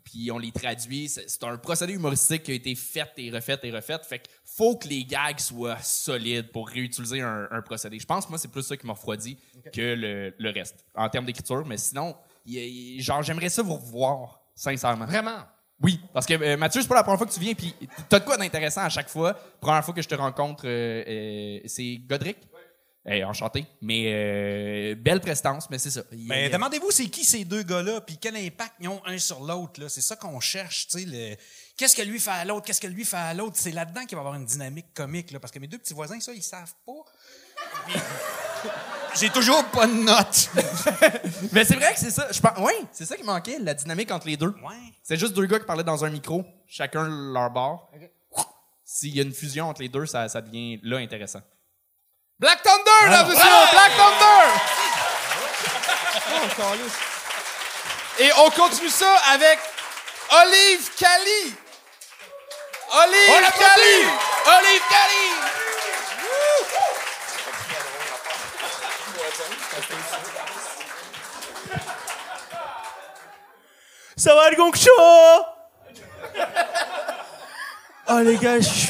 puis 0.05 0.31
on 0.31 0.37
les 0.37 0.51
traduit. 0.53 1.09
C'est 1.09 1.43
un 1.43 1.57
procédé 1.57 1.93
humoristique 1.93 2.43
qui 2.43 2.51
a 2.51 2.55
été 2.55 2.75
fait 2.75 3.09
et 3.17 3.29
refait 3.29 3.59
et 3.63 3.71
refait. 3.71 3.97
Fait 4.07 4.19
que 4.19 4.29
faut 4.45 4.77
que 4.77 4.87
les 4.87 5.03
gags 5.03 5.39
soient 5.39 5.81
solides 5.81 6.51
pour 6.53 6.69
réutiliser 6.69 7.19
un, 7.21 7.47
un 7.51 7.61
procédé. 7.61 7.99
Je 7.99 8.05
pense, 8.05 8.29
moi, 8.29 8.37
c'est 8.37 8.51
plus 8.51 8.63
ça 8.63 8.77
qui 8.77 8.85
m'a 8.87 8.93
refroidi 8.93 9.37
que 9.73 9.81
le, 9.81 10.33
le 10.37 10.49
reste, 10.51 10.85
en 10.95 11.09
termes 11.09 11.25
d'écriture. 11.25 11.65
Mais 11.65 11.77
sinon, 11.77 12.15
il 12.45 12.55
il- 12.57 13.01
genre, 13.01 13.23
j'aimerais 13.23 13.49
ça 13.49 13.61
vous 13.61 13.75
revoir, 13.75 14.41
sincèrement. 14.55 15.05
Vraiment? 15.05 15.39
Oui, 15.81 15.99
parce 16.13 16.25
que 16.25 16.33
euh, 16.33 16.55
Mathieu, 16.57 16.81
c'est 16.81 16.87
pas 16.87 16.95
la 16.95 17.03
première 17.03 17.17
fois 17.17 17.27
que 17.27 17.33
tu 17.33 17.39
viens, 17.39 17.53
puis 17.53 17.75
t'as 18.07 18.19
de 18.19 18.25
quoi 18.25 18.37
d'intéressant 18.37 18.81
à 18.81 18.89
chaque 18.89 19.09
fois. 19.09 19.33
Première 19.59 19.83
fois 19.83 19.93
que 19.93 20.01
je 20.01 20.07
te 20.07 20.15
rencontre, 20.15 20.63
euh, 20.65 21.03
euh, 21.07 21.59
c'est 21.65 21.97
Godric. 22.07 22.37
Eh, 23.05 23.21
enchanté. 23.25 23.65
Mais 23.81 24.95
belle 24.95 25.19
prestance, 25.19 25.69
mais 25.69 25.77
c'est 25.77 25.89
ça. 25.91 26.03
Ben, 26.13 26.49
demandez-vous 26.49 26.89
c'est 26.89 27.07
qui 27.09 27.25
ces 27.25 27.43
deux 27.43 27.63
gars-là, 27.63 27.99
puis 27.99 28.17
quel 28.17 28.37
impact 28.37 28.75
ils 28.79 28.87
ont 28.87 29.01
un 29.05 29.17
sur 29.17 29.41
l'autre. 29.43 29.81
là. 29.81 29.89
C'est 29.89 29.99
ça 29.99 30.15
qu'on 30.15 30.39
cherche, 30.39 30.87
tu 30.87 30.99
sais. 30.99 31.05
le- 31.05 31.35
Qu'est-ce 31.75 31.97
que 31.97 32.01
lui 32.01 32.17
fait 32.17 32.31
à 32.31 32.45
l'autre, 32.45 32.65
qu'est-ce 32.65 32.79
que 32.79 32.87
lui 32.87 33.03
fait 33.03 33.17
à 33.17 33.33
l'autre. 33.33 33.57
C'est 33.57 33.71
là-dedans 33.71 34.05
qu'il 34.05 34.15
va 34.15 34.23
y 34.23 34.25
avoir 34.25 34.35
une 34.35 34.45
dynamique 34.45 34.93
comique, 34.93 35.31
là, 35.31 35.41
parce 35.41 35.51
que 35.51 35.59
mes 35.59 35.67
deux 35.67 35.79
petits 35.79 35.93
voisins, 35.93 36.17
ça, 36.21 36.31
ils 36.31 36.41
savent 36.43 36.75
pas. 36.85 36.93
J'ai 39.15 39.29
toujours 39.29 39.63
pas 39.65 39.87
de 39.87 39.93
notes. 39.93 40.49
Mais 41.51 41.65
c'est 41.65 41.75
vrai 41.75 41.93
que 41.93 41.99
c'est 41.99 42.11
ça. 42.11 42.27
Je 42.31 42.39
pense, 42.39 42.53
oui, 42.57 42.73
c'est 42.91 43.05
ça 43.05 43.15
qui 43.15 43.23
manquait, 43.23 43.57
la 43.59 43.73
dynamique 43.73 44.11
entre 44.11 44.27
les 44.27 44.37
deux. 44.37 44.53
Ouais. 44.63 44.75
C'est 45.03 45.17
juste 45.17 45.33
deux 45.33 45.45
gars 45.45 45.59
qui 45.59 45.65
parlaient 45.65 45.83
dans 45.83 46.03
un 46.03 46.09
micro, 46.09 46.43
chacun 46.67 47.07
leur 47.07 47.49
bord. 47.49 47.91
S'il 48.83 49.15
y 49.15 49.19
a 49.19 49.23
une 49.23 49.33
fusion 49.33 49.69
entre 49.69 49.81
les 49.81 49.89
deux, 49.89 50.05
ça, 50.05 50.27
ça 50.29 50.41
devient 50.41 50.79
là 50.83 50.97
intéressant. 50.97 51.41
Black 52.39 52.61
Thunder, 52.63 53.11
là, 53.11 53.23
monsieur! 53.23 53.41
Black 53.71 53.91
Thunder! 53.97 54.73
Et 58.19 58.29
on 58.37 58.49
continue 58.51 58.89
ça 58.89 59.15
avec 59.31 59.59
Olive 60.31 60.89
Cali. 60.97 61.55
Olive 62.91 63.51
Cali! 63.59 64.05
Olive 64.45 64.81
Cali! 64.89 65.72
Ça 74.15 74.35
va 74.35 74.49
le 74.51 74.55
gong 74.55 74.73
show 74.75 74.89
Oh 78.09 78.19
les 78.19 78.37
gars, 78.37 78.59
je 78.59 78.67
suis... 78.69 78.89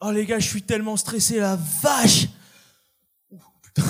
Oh 0.00 0.10
les 0.10 0.24
gars, 0.24 0.38
je 0.38 0.48
suis 0.48 0.62
tellement 0.62 0.96
stressé, 0.96 1.38
la 1.38 1.58
vache. 1.82 2.28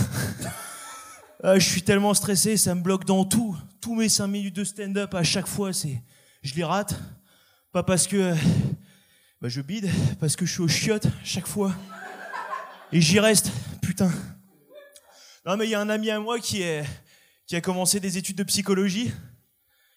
Ah, 1.42 1.58
Je 1.58 1.66
suis 1.66 1.82
tellement 1.82 2.12
stressé, 2.12 2.58
ça 2.58 2.74
me 2.74 2.82
bloque 2.82 3.06
dans 3.06 3.24
tout. 3.24 3.56
Tous 3.80 3.94
mes 3.94 4.10
5 4.10 4.26
minutes 4.26 4.56
de 4.56 4.64
stand-up 4.64 5.14
à 5.14 5.22
chaque 5.22 5.46
fois, 5.46 5.72
c'est... 5.72 6.02
Je 6.42 6.54
les 6.54 6.64
rate. 6.64 6.94
Pas 7.72 7.82
parce 7.82 8.06
que... 8.06 8.34
Bah 9.40 9.48
je 9.48 9.62
bide, 9.62 9.90
parce 10.18 10.36
que 10.36 10.44
je 10.44 10.52
suis 10.52 10.60
au 10.60 10.68
chiottes 10.68 11.06
chaque 11.24 11.46
fois. 11.46 11.72
Et 12.92 13.00
j'y 13.00 13.20
reste, 13.20 13.50
putain. 13.80 14.10
Non 15.46 15.56
mais 15.56 15.66
il 15.66 15.70
y 15.70 15.74
a 15.74 15.80
un 15.80 15.88
ami 15.88 16.10
à 16.10 16.20
moi 16.20 16.38
qui, 16.38 16.62
a 16.62 17.60
commencé 17.62 17.98
des 17.98 18.18
études 18.18 18.36
de 18.36 18.44
psychologie. 18.44 19.10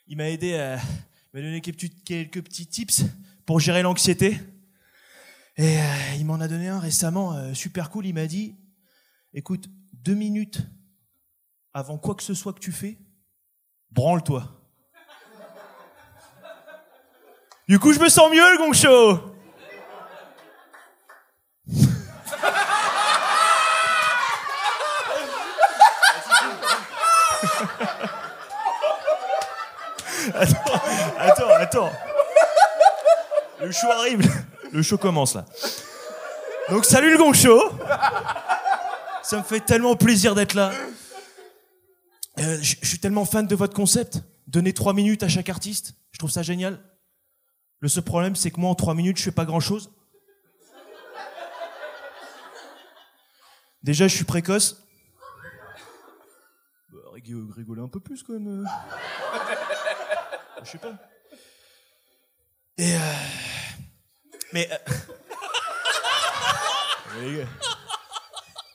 Il 0.08 0.16
m'a 0.16 0.30
aidé 0.30 0.56
à 0.56 0.78
il 0.78 1.40
m'a 1.40 1.42
donné 1.42 1.62
quelques 1.62 1.78
petits, 1.78 2.04
quelques 2.04 2.42
petits 2.44 2.68
tips 2.68 3.04
pour 3.46 3.60
gérer 3.60 3.82
l'anxiété. 3.82 4.40
Et 5.58 5.80
euh, 5.80 6.16
il 6.18 6.26
m'en 6.26 6.40
a 6.40 6.48
donné 6.48 6.70
un 6.70 6.80
récemment, 6.80 7.34
euh, 7.34 7.54
super 7.54 7.90
cool. 7.90 8.06
Il 8.06 8.14
m'a 8.14 8.28
dit, 8.28 8.56
écoute, 9.34 9.68
deux 9.92 10.14
minutes 10.14 10.62
avant 11.74 11.98
quoi 11.98 12.16
que 12.16 12.24
ce 12.24 12.34
soit 12.34 12.54
que 12.54 12.60
tu 12.60 12.72
fais, 12.72 12.98
branle-toi. 13.92 14.48
Du 17.68 17.80
coup, 17.80 17.94
je 17.94 18.00
me 18.00 18.10
sens 18.10 18.32
mieux, 18.32 18.52
le 18.52 18.58
gong 18.60 18.74
show. 18.74 19.33
Attends, 30.36 31.50
attends. 31.60 31.92
Le 33.62 33.72
show 33.72 33.88
arrive. 33.92 34.22
Le 34.72 34.82
show 34.82 34.98
commence 34.98 35.36
là. 35.36 35.46
Donc 36.70 36.86
salut 36.86 37.12
le 37.12 37.18
Gong 37.18 37.34
Show. 37.34 37.62
Ça 39.22 39.38
me 39.38 39.44
fait 39.44 39.60
tellement 39.62 39.96
plaisir 39.96 40.36
d'être 40.36 40.54
là. 40.54 40.72
Euh, 42.40 42.58
je 42.62 42.76
suis 42.86 43.00
tellement 43.00 43.26
fan 43.26 43.46
de 43.48 43.56
votre 43.56 43.74
concept. 43.74 44.20
Donner 44.48 44.74
trois 44.74 44.94
minutes 44.94 45.24
à 45.24 45.28
chaque 45.30 45.50
artiste. 45.50 45.94
Je 46.12 46.20
trouve 46.20 46.32
ça 46.32 46.42
génial. 46.44 46.80
Le 47.80 47.88
seul 47.90 48.04
problème, 48.04 48.36
c'est 48.36 48.50
que 48.52 48.60
moi, 48.60 48.70
en 48.70 48.76
trois 48.76 48.94
minutes, 48.96 49.18
je 49.18 49.24
fais 49.24 49.32
pas 49.32 49.46
grand 49.46 49.60
chose. 49.60 49.92
Déjà, 53.84 54.08
je 54.08 54.16
suis 54.16 54.24
précoce. 54.26 54.78
Bah, 56.92 57.00
rig- 57.14 57.52
rigolez 57.56 57.82
un 57.82 57.88
peu 57.88 58.00
plus 58.00 58.24
quand 58.24 58.34
même. 58.34 58.66
Euh. 60.64 60.66
Je 60.66 60.72
sais 60.72 60.78
pas. 60.78 60.94
Et 62.78 62.96
euh, 62.96 63.00
mais 64.54 64.70
euh, 64.72 64.78
Les 67.22 67.38
gars. 67.38 67.48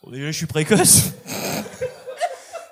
Bon, 0.02 0.10
déjà, 0.10 0.26
je 0.26 0.36
suis 0.36 0.46
précoce. 0.46 1.12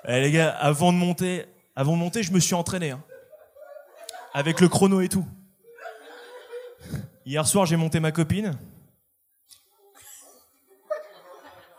Eh, 0.07 0.21
les 0.21 0.31
gars, 0.31 0.55
avant 0.55 0.93
de 0.93 0.97
monter, 0.97 1.45
avant 1.75 1.93
de 1.93 1.97
monter, 1.97 2.23
je 2.23 2.31
me 2.31 2.39
suis 2.39 2.55
entraîné. 2.55 2.91
hein. 2.91 3.03
Avec 4.33 4.61
le 4.61 4.69
chrono 4.69 5.01
et 5.01 5.09
tout. 5.09 5.25
Hier 7.25 7.45
soir, 7.45 7.65
j'ai 7.65 7.75
monté 7.75 7.99
ma 7.99 8.13
copine. 8.13 8.57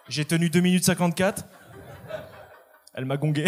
J'ai 0.08 0.24
tenu 0.26 0.50
2 0.50 0.60
minutes 0.60 0.84
54. 0.84 1.44
Elle 2.94 3.04
m'a 3.06 3.16
gongué. 3.16 3.46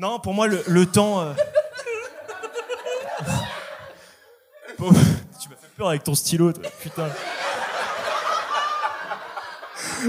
Non, 0.00 0.18
pour 0.18 0.32
moi, 0.32 0.46
le, 0.46 0.62
le 0.66 0.86
temps. 0.86 1.20
euh, 1.20 1.32
pour- 4.78 4.94
Tu 4.94 5.48
m'as 5.50 5.56
fait 5.56 5.68
peur 5.76 5.88
avec 5.90 6.04
ton 6.04 6.14
stylo, 6.14 6.54
toi. 6.54 6.62
Putain. 6.80 7.08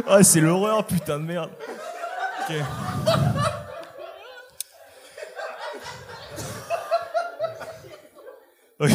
Ah, 0.07 0.23
c'est 0.23 0.39
l'horreur, 0.39 0.85
putain 0.85 1.19
de 1.19 1.25
merde. 1.25 1.49
Ok. 2.49 2.55
Ok. 8.79 8.89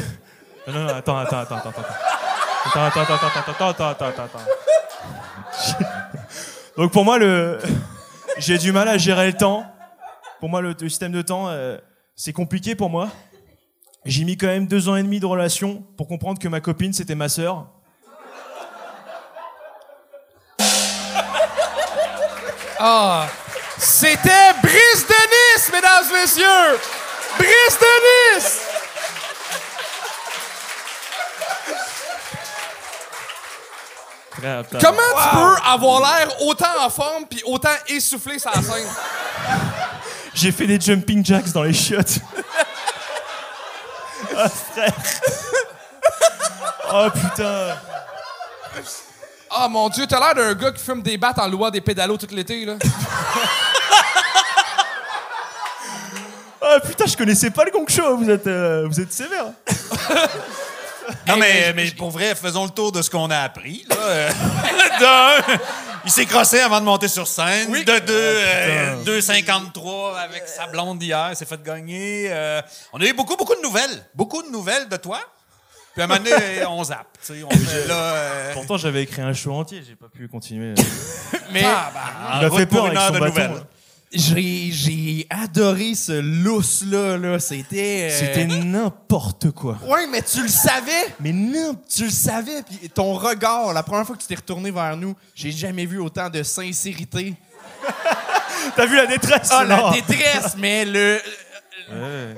Non, 0.66 0.72
non, 0.72 0.80
non, 0.84 0.94
attends, 0.94 1.18
attends, 1.18 1.38
attends, 1.40 1.56
attends, 1.58 1.70
attends. 1.70 1.82
Attends, 2.64 2.84
attends, 2.84 3.02
attends, 3.02 3.14
attends, 3.14 3.38
attends, 3.38 3.68
attends, 3.68 3.88
attends, 3.90 4.08
attends, 4.08 4.24
attends. 4.24 5.78
Donc 6.76 6.92
pour 6.92 7.04
moi, 7.04 7.18
le, 7.18 7.58
j'ai 8.38 8.58
du 8.58 8.72
mal 8.72 8.88
à 8.88 8.98
gérer 8.98 9.28
le 9.28 9.34
temps. 9.36 9.64
Pour 10.40 10.48
moi, 10.48 10.60
le, 10.60 10.74
le 10.78 10.88
système 10.88 11.12
de 11.12 11.22
temps, 11.22 11.48
euh, 11.48 11.78
c'est 12.14 12.32
compliqué 12.32 12.74
pour 12.74 12.90
moi. 12.90 13.08
J'ai 14.04 14.24
mis 14.24 14.36
quand 14.36 14.46
même 14.46 14.66
deux 14.66 14.88
ans 14.88 14.96
et 14.96 15.02
demi 15.02 15.18
de 15.18 15.26
relation 15.26 15.82
pour 15.96 16.06
comprendre 16.06 16.38
que 16.38 16.48
ma 16.48 16.60
copine, 16.60 16.92
c'était 16.92 17.14
ma 17.14 17.28
sœur. 17.28 17.66
Ah! 22.78 23.26
C'était 23.78 24.52
Brice 24.62 25.06
de 25.08 25.14
Nice, 25.56 25.70
mesdames 25.72 26.04
et 26.10 26.20
messieurs! 26.20 26.78
Brice 27.38 27.78
de 27.80 28.36
Nice! 28.36 28.60
Comment 34.80 35.12
tu 35.22 35.36
peux 35.36 35.56
avoir 35.64 36.00
l'air 36.00 36.42
autant 36.42 36.84
en 36.84 36.90
forme 36.90 37.24
puis 37.26 37.42
autant 37.46 37.70
essoufflé 37.88 38.38
sur 38.38 38.50
la 38.54 38.62
scène? 38.62 38.86
J'ai 40.36 40.52
fait 40.52 40.66
des 40.66 40.78
jumping 40.78 41.24
jacks 41.24 41.50
dans 41.52 41.62
les 41.62 41.72
chiottes. 41.72 42.18
ah, 44.36 44.48
frère. 44.50 44.92
Oh 46.92 47.08
putain. 47.10 47.76
Ah 49.50 49.68
mon 49.68 49.88
dieu, 49.88 50.06
t'as 50.06 50.20
l'air 50.20 50.34
d'un 50.34 50.54
gars 50.54 50.72
qui 50.72 50.84
fume 50.84 51.00
des 51.00 51.16
battes 51.16 51.38
en 51.38 51.48
louant 51.48 51.70
des 51.70 51.80
pédalos 51.80 52.18
tout 52.18 52.26
l'été, 52.30 52.66
là. 52.66 52.74
Ah 56.60 56.80
putain, 56.80 57.06
je 57.06 57.16
connaissais 57.16 57.50
pas 57.50 57.64
le 57.64 57.70
gong 57.70 57.86
show. 57.88 58.18
Vous 58.18 58.28
êtes, 58.28 58.46
euh, 58.46 58.86
vous 58.86 59.00
êtes 59.00 59.12
sévère. 59.12 59.46
Non, 61.28 61.36
mais, 61.36 61.72
mais 61.74 61.90
pour 61.92 62.10
vrai, 62.10 62.34
faisons 62.34 62.64
le 62.64 62.70
tour 62.70 62.92
de 62.92 63.00
ce 63.00 63.08
qu'on 63.08 63.30
a 63.30 63.38
appris. 63.38 63.86
Là. 63.88 63.96
D'un, 65.00 65.58
il 66.06 66.10
s'est 66.12 66.24
crossé 66.26 66.60
avant 66.60 66.80
de 66.80 66.84
monter 66.84 67.08
sur 67.08 67.26
scène. 67.26 67.70
De 67.70 67.98
deux, 68.00 68.12
euh, 68.14 69.04
2,53 69.04 70.16
avec 70.16 70.46
sa 70.46 70.66
blonde 70.68 71.02
hier. 71.02 71.28
Il 71.32 71.36
s'est 71.36 71.44
fait 71.44 71.62
gagner. 71.62 72.28
Euh, 72.30 72.62
on 72.92 73.00
a 73.00 73.04
eu 73.04 73.12
beaucoup, 73.12 73.36
beaucoup 73.36 73.54
de 73.54 73.60
nouvelles. 73.60 74.06
Beaucoup 74.14 74.42
de 74.42 74.48
nouvelles 74.50 74.88
de 74.88 74.96
toi. 74.96 75.18
Puis 75.92 76.02
à 76.02 76.04
un 76.04 76.08
moment 76.08 76.20
donné, 76.22 76.64
on 76.68 76.84
zappe. 76.84 77.06
tu 77.24 77.34
sais, 77.34 77.42
On 77.44 77.50
fait 77.50 77.86
là... 77.88 77.94
euh, 77.94 78.52
Pourtant, 78.52 78.76
j'avais 78.76 79.02
écrit 79.02 79.22
un 79.22 79.32
show 79.32 79.52
entier. 79.52 79.82
J'ai 79.86 79.96
pas 79.96 80.08
pu 80.08 80.28
continuer. 80.28 80.74
Mais 81.52 81.64
en 81.64 81.68
Il 81.68 82.42
m'a 82.42 82.48
route 82.48 82.58
fait 82.58 82.66
pour 82.66 82.78
peur 82.82 82.86
une 82.92 82.96
avec 82.96 83.00
heure 83.02 83.08
son 83.08 83.20
de 83.20 83.26
nouvelles. 83.26 83.62
J'ai 84.16 84.70
j'ai 84.72 85.26
adoré 85.30 85.94
ce 85.94 86.12
lousse-là. 86.20 87.16
Là. 87.18 87.38
C'était... 87.38 88.08
euh, 88.10 88.18
C'était 88.18 88.46
n'importe 88.46 89.50
quoi. 89.52 89.78
Ouais, 89.86 90.06
mais 90.06 90.22
tu 90.22 90.42
le 90.42 90.48
savais. 90.48 91.14
Mais 91.20 91.32
n'importe. 91.32 91.88
Tu 91.94 92.04
le 92.04 92.10
savais. 92.10 92.62
Puis 92.62 92.88
ton 92.90 93.14
regard, 93.14 93.72
la 93.72 93.82
première 93.82 94.06
fois 94.06 94.16
que 94.16 94.22
tu 94.22 94.26
t'es 94.28 94.34
retourné 94.34 94.70
vers 94.70 94.96
nous, 94.96 95.14
j'ai 95.34 95.50
jamais 95.52 95.86
vu 95.86 95.98
autant 96.00 96.28
de 96.30 96.42
sincérité. 96.42 97.34
T'as 98.76 98.86
vu 98.86 98.96
la 98.96 99.06
détresse? 99.06 99.48
Ah, 99.52 99.64
la 99.64 99.76
non 99.76 99.90
détresse, 99.92 100.54
mais 100.58 100.84
le... 100.84 101.20
Ouais. 101.90 102.34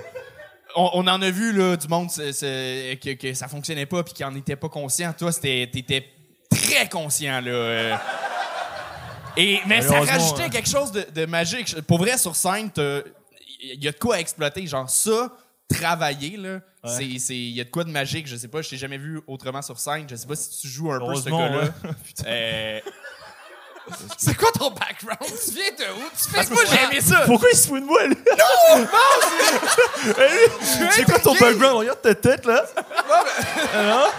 On, 0.77 0.91
on 0.95 1.07
en 1.09 1.23
a 1.23 1.31
vu 1.31 1.53
là, 1.53 1.77
du 1.77 1.89
monde 1.89 2.09
que, 2.15 3.15
que 3.15 3.35
ça 3.35 3.49
fonctionnait 3.49 3.87
pas 3.87 4.03
puis 4.03 4.13
qui 4.15 4.23
en 4.25 4.35
était 4.35 4.57
pas 4.57 4.69
conscient. 4.69 5.13
Toi, 5.17 5.33
t'étais 5.33 6.05
très 6.51 6.89
conscient 6.89 7.41
là. 7.41 7.51
euh. 7.51 7.97
Et 9.39 9.61
mais 9.67 9.81
ça 9.83 10.01
rajoutait 10.01 10.45
euh, 10.45 10.49
quelque 10.51 10.69
chose 10.69 10.93
de, 10.93 11.07
de 11.15 11.25
magique. 11.27 11.81
Pour 11.83 11.99
vrai, 11.99 12.19
sur 12.19 12.35
scène, 12.37 12.71
il 12.77 13.83
y 13.83 13.89
a 13.89 13.93
de 13.93 13.99
quoi 13.99 14.17
à 14.17 14.19
exploiter. 14.21 14.67
Genre 14.67 14.89
ça, 14.91 15.31
travailler 15.69 16.37
là, 16.37 16.61
il 17.01 17.51
y 17.57 17.61
a 17.61 17.65
de 17.65 17.71
quoi 17.71 17.85
de 17.85 17.91
magique. 17.91 18.27
Je 18.27 18.37
sais 18.37 18.49
pas, 18.49 18.63
je 18.63 18.71
t'ai 18.71 18.77
jamais 18.77 18.99
vu 18.99 19.21
autrement 19.27 19.63
sur 19.63 19.79
scène. 19.79 20.07
Je 20.11 20.17
sais 20.17 20.27
pas 20.27 20.37
si 20.37 20.59
tu 20.61 20.69
joues 20.69 20.91
un 20.93 20.99
peu 20.99 21.05
ce 21.15 21.29
Heureusement, 21.29 21.39
gars-là. 21.39 21.61
ouais. 21.63 21.71
Putain. 22.05 22.25
Euh, 22.27 22.81
C'est 24.19 24.37
quoi 24.37 24.51
ton 24.53 24.71
background? 24.71 25.19
Tu 25.45 25.51
viens 25.53 25.71
de 25.79 25.93
où? 25.95 26.03
Tu 26.15 26.29
fais 26.31 26.53
moi, 26.55 26.63
j'ai 26.71 26.85
aimé 26.85 27.01
ça. 27.01 27.21
Pourquoi 27.25 27.49
il 27.53 27.57
se 27.57 27.69
fout 27.69 27.81
de 27.81 27.87
moi, 27.87 28.07
lui? 28.07 28.17
Non! 28.17 28.87
Non! 28.93 30.91
C'est 30.91 31.05
quoi 31.05 31.19
ton 31.21 31.35
background? 31.35 31.77
Regarde 31.79 32.03
ta 32.03 32.15
tête, 32.15 32.45
là. 32.45 32.65
Alors? 33.75 34.13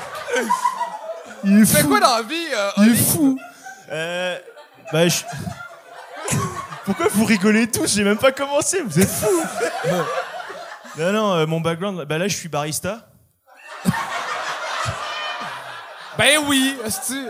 Il 1.43 1.57
est 1.57 1.59
Tu 1.61 1.65
fais 1.67 1.81
fou. 1.83 1.87
quoi 1.89 1.99
dans 1.99 2.15
la 2.17 2.21
vie, 2.23 2.47
euh, 2.53 2.69
Il 2.77 2.91
est 2.91 2.95
fou. 2.95 3.39
Euh. 3.91 4.37
Bah, 4.91 5.07
je. 5.07 5.19
Pourquoi 6.85 7.07
vous 7.11 7.25
rigolez 7.25 7.69
tous? 7.69 7.93
J'ai 7.95 8.03
même 8.03 8.17
pas 8.17 8.31
commencé, 8.31 8.81
vous 8.81 8.99
êtes 8.99 9.09
fous. 9.09 9.43
Non, 10.97 11.11
non, 11.13 11.33
euh, 11.35 11.45
mon 11.45 11.61
background, 11.61 12.03
bah 12.05 12.17
là, 12.17 12.27
je 12.27 12.35
suis 12.35 12.49
barista. 12.49 13.07
Ben 16.17 16.39
oui, 16.47 16.75
esti. 16.85 17.25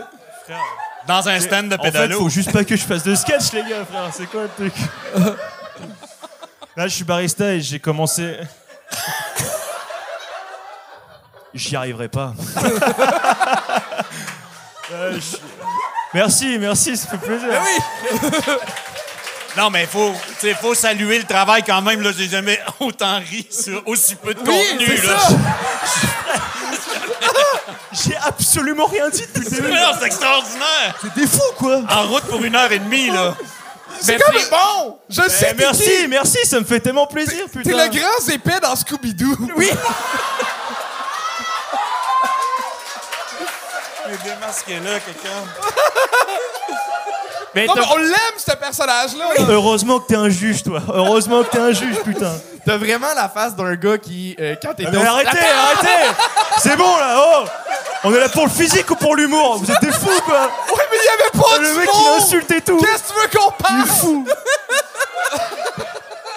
Dans 1.06 1.28
un 1.28 1.38
stand 1.40 1.68
de 1.68 1.74
En 1.76 1.82
fait, 1.82 1.92
pédalo. 1.92 2.18
faut 2.18 2.28
juste 2.28 2.52
pas 2.52 2.64
que 2.64 2.74
je 2.76 2.82
fasse 2.84 3.02
de 3.04 3.14
sketch, 3.14 3.52
les 3.52 3.62
gars, 3.62 3.84
frère. 3.84 4.08
C'est 4.12 4.26
quoi 4.26 4.42
le 4.42 4.48
truc? 4.48 4.74
Là, 6.76 6.88
je 6.88 6.94
suis 6.94 7.04
barista 7.04 7.52
et 7.52 7.60
j'ai 7.60 7.78
commencé. 7.78 8.36
J'y 11.54 11.76
arriverai 11.76 12.08
pas. 12.08 12.32
Euh, 14.92 15.12
je- 15.20 15.36
Merci, 16.12 16.58
merci, 16.58 16.96
ça 16.96 17.08
fait 17.08 17.18
plaisir. 17.18 17.48
Non, 19.56 19.68
mais 19.68 19.84
faut, 19.84 20.12
tu 20.38 20.46
sais, 20.46 20.54
faut 20.54 20.74
saluer 20.76 21.18
le 21.18 21.24
travail 21.24 21.64
quand 21.66 21.82
même. 21.82 22.00
Là, 22.02 22.12
j'ai 22.16 22.28
jamais 22.28 22.60
autant 22.80 23.18
ri 23.18 23.44
sur 23.50 23.82
aussi 23.86 24.14
peu 24.14 24.32
de 24.32 24.38
contenu. 24.38 24.86
c'est 24.86 25.06
là. 25.06 25.18
ça. 25.18 25.36
J'ai 28.06 28.16
absolument 28.24 28.86
rien 28.86 29.08
dit 29.10 29.22
depuis 29.34 29.42
le 29.42 29.50
début. 29.50 29.76
C'est 29.98 30.06
extraordinaire. 30.06 30.94
T'es 31.16 31.26
fou, 31.26 31.42
quoi. 31.58 31.80
En 31.90 32.06
route 32.06 32.22
pour 32.26 32.42
une 32.44 32.54
heure 32.54 32.70
et 32.70 32.78
demie, 32.78 33.10
là. 33.10 33.36
C'est 34.00 34.16
comme... 34.22 34.36
bon! 34.50 34.98
Je 35.10 35.22
sais 35.28 35.48
Eh, 35.50 35.56
t'es 35.56 35.64
merci, 35.64 35.82
qui. 36.02 36.08
merci, 36.08 36.38
ça 36.44 36.60
me 36.60 36.64
fait 36.64 36.78
tellement 36.78 37.08
plaisir, 37.08 37.46
T'es 37.52 37.58
putain. 37.58 37.76
le 37.76 37.88
grand 37.88 38.28
épais 38.32 38.60
dans 38.60 38.74
Scooby-Doo. 38.76 39.36
Oui! 39.56 39.68
Est 44.12 44.22
démasqué 44.24 44.74
là, 44.74 44.98
quelqu'un. 45.00 45.38
mais 47.54 47.66
Non, 47.66 47.74
mais 47.76 47.82
t'as 47.82 47.88
on 47.92 47.96
l'aime, 47.96 48.36
ce 48.38 48.52
personnage-là. 48.52 49.24
là. 49.38 49.44
Heureusement 49.48 49.98
que 50.00 50.06
t'es 50.08 50.16
un 50.16 50.28
juge, 50.28 50.62
toi. 50.62 50.80
Heureusement 50.92 51.42
que 51.42 51.50
t'es 51.50 51.58
un 51.58 51.72
juge, 51.72 51.96
putain. 52.04 52.32
t'as 52.64 52.76
vraiment 52.76 53.12
la 53.14 53.28
face 53.28 53.54
d'un 53.56 53.74
gars 53.74 53.98
qui, 53.98 54.36
euh, 54.40 54.54
quand 54.62 54.74
t'es 54.74 54.84
Ah, 54.86 54.90
Mais 54.92 55.04
arrêtez, 55.06 55.28
arrêtez 55.38 56.14
C'est 56.58 56.76
bon, 56.76 56.96
là, 56.96 57.16
oh 57.18 57.44
On 58.04 58.14
est 58.14 58.20
là 58.20 58.28
pour 58.28 58.44
le 58.44 58.50
physique 58.50 58.90
ou 58.90 58.96
pour 58.96 59.16
l'humour? 59.16 59.58
Vous 59.58 59.70
êtes 59.70 59.80
des 59.80 59.92
fous, 59.92 60.20
quoi 60.24 60.42
Ouais, 60.72 60.82
mais 60.90 60.96
il 60.98 61.04
y 61.04 61.08
avait 61.22 61.42
pas 61.42 61.58
Le 61.58 61.68
de 61.68 61.78
mec, 61.80 61.88
il 61.92 62.22
insulte 62.22 62.50
et 62.52 62.60
tout 62.60 62.76
Qu'est-ce 62.78 63.02
que 63.02 63.08
tu 63.08 63.14
veux 63.14 63.28
qu'on 63.38 63.52
Il 63.58 63.64
est 63.64 63.78
parle? 63.78 63.86
fou 63.88 64.26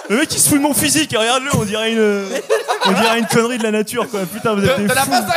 Le 0.09 0.17
mec, 0.17 0.33
il 0.33 0.39
se 0.39 0.49
fout 0.49 0.57
de 0.57 0.63
mon 0.63 0.73
physique, 0.73 1.15
regarde-le, 1.17 1.49
on 1.55 1.63
dirait 1.63 1.91
une... 1.93 2.27
On 2.85 2.91
dirait 2.91 3.19
une 3.19 3.27
connerie 3.27 3.57
de 3.57 3.63
la 3.63 3.71
nature, 3.71 4.09
quoi. 4.09 4.21
Putain, 4.31 4.53
vous 4.53 4.65
êtes 4.65 4.77
des 4.77 4.87
T'as 4.87 4.95
la 4.95 5.01
fous 5.03 5.11
face 5.11 5.25
d'un... 5.25 5.33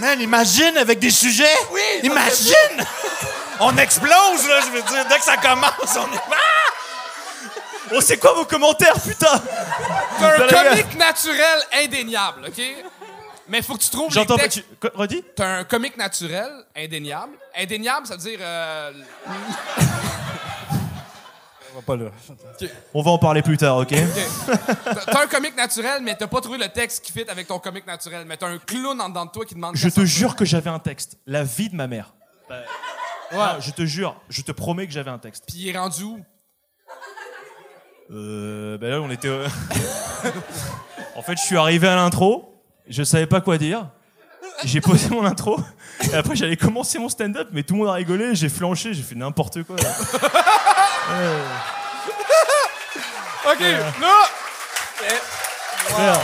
Man, 0.00 0.20
imagine 0.20 0.76
avec 0.78 0.98
des 0.98 1.10
sujets. 1.10 1.44
Oui. 1.72 1.80
Imagine. 2.02 2.84
On 3.60 3.76
explose, 3.76 4.48
là, 4.48 4.60
je 4.62 4.70
veux 4.70 4.82
dire. 4.82 5.04
Dès 5.08 5.18
que 5.18 5.24
ça 5.24 5.36
commence, 5.36 5.96
on 5.96 6.10
est. 6.14 6.20
Ah! 6.32 7.92
Oh, 7.92 8.00
c'est 8.00 8.16
quoi 8.16 8.32
vos 8.32 8.46
commentaires, 8.46 8.98
putain? 8.98 9.42
T'es 10.18 10.24
un 10.24 10.70
comique 10.70 10.96
naturel 10.96 11.58
indéniable, 11.74 12.46
OK? 12.48 12.62
Mais 13.48 13.60
faut 13.60 13.74
que 13.74 13.82
tu 13.82 13.90
trouves 13.90 14.10
J'entends 14.12 14.38
pas... 14.38 14.48
Tu... 14.48 14.64
Quoi, 14.80 14.90
Redis? 14.94 15.22
T'es 15.36 15.42
un 15.42 15.64
comique 15.64 15.96
naturel 15.96 16.50
indéniable. 16.74 17.32
Indéniable, 17.54 18.06
ça 18.06 18.14
veut 18.16 18.22
dire... 18.22 18.38
euh, 18.40 18.92
Pas 21.86 21.96
là. 21.96 22.06
On 22.94 23.02
va 23.02 23.10
en 23.12 23.18
parler 23.18 23.42
plus 23.42 23.56
tard, 23.56 23.78
ok? 23.78 23.88
T'as- 23.94 24.94
T'as 25.06 25.22
un 25.24 25.26
comique 25.26 25.56
naturel, 25.56 26.02
mais 26.02 26.14
t'as 26.16 26.26
pas 26.26 26.40
trouvé 26.40 26.58
le 26.58 26.68
texte 26.68 27.04
qui 27.04 27.12
fit 27.12 27.24
avec 27.28 27.46
ton 27.46 27.58
comique 27.58 27.86
naturel. 27.86 28.24
Mais 28.26 28.36
t'as 28.36 28.48
un 28.48 28.58
clown 28.58 29.00
en 29.00 29.08
dedans 29.08 29.24
de 29.26 29.30
toi 29.30 29.44
qui 29.46 29.54
demande. 29.54 29.76
Je 29.76 29.88
te 29.88 30.04
jure 30.04 30.36
que 30.36 30.44
j'avais 30.44 30.70
un 30.70 30.78
texte. 30.78 31.16
La 31.26 31.42
vie 31.44 31.68
de 31.70 31.76
ma 31.76 31.86
mère. 31.86 32.14
Ouais, 33.32 33.38
je 33.60 33.70
te 33.70 33.84
jure, 33.86 34.20
je 34.28 34.42
te 34.42 34.50
promets 34.52 34.86
que 34.86 34.92
j'avais 34.92 35.10
un 35.10 35.18
texte. 35.18 35.44
Puis 35.46 35.58
il 35.58 35.68
est 35.74 35.78
rendu 35.78 36.02
où? 36.02 36.18
Euh, 38.10 38.76
ben 38.78 38.90
là, 38.90 39.00
on 39.00 39.10
était. 39.10 39.28
euh, 39.28 39.46
en 41.16 41.22
fait, 41.22 41.36
je 41.36 41.42
suis 41.42 41.56
arrivé 41.56 41.86
à 41.86 41.94
l'intro, 41.94 42.60
je 42.88 43.04
savais 43.04 43.26
pas 43.26 43.40
quoi 43.40 43.56
dire. 43.56 43.88
J'ai 44.64 44.80
posé 44.80 45.08
mon 45.10 45.24
intro, 45.24 45.58
et 46.12 46.14
après 46.14 46.36
j'allais 46.36 46.56
commencer 46.56 46.98
mon 46.98 47.08
stand-up, 47.08 47.48
mais 47.52 47.62
tout 47.62 47.74
le 47.74 47.80
monde 47.80 47.88
a 47.88 47.92
rigolé, 47.94 48.34
j'ai 48.34 48.48
flanché, 48.50 48.92
j'ai 48.92 49.02
fait 49.02 49.14
n'importe 49.14 49.62
quoi. 49.62 49.76
là. 51.08 51.30
Ok, 53.52 53.60
là! 54.00 54.28
Frère, 55.88 56.20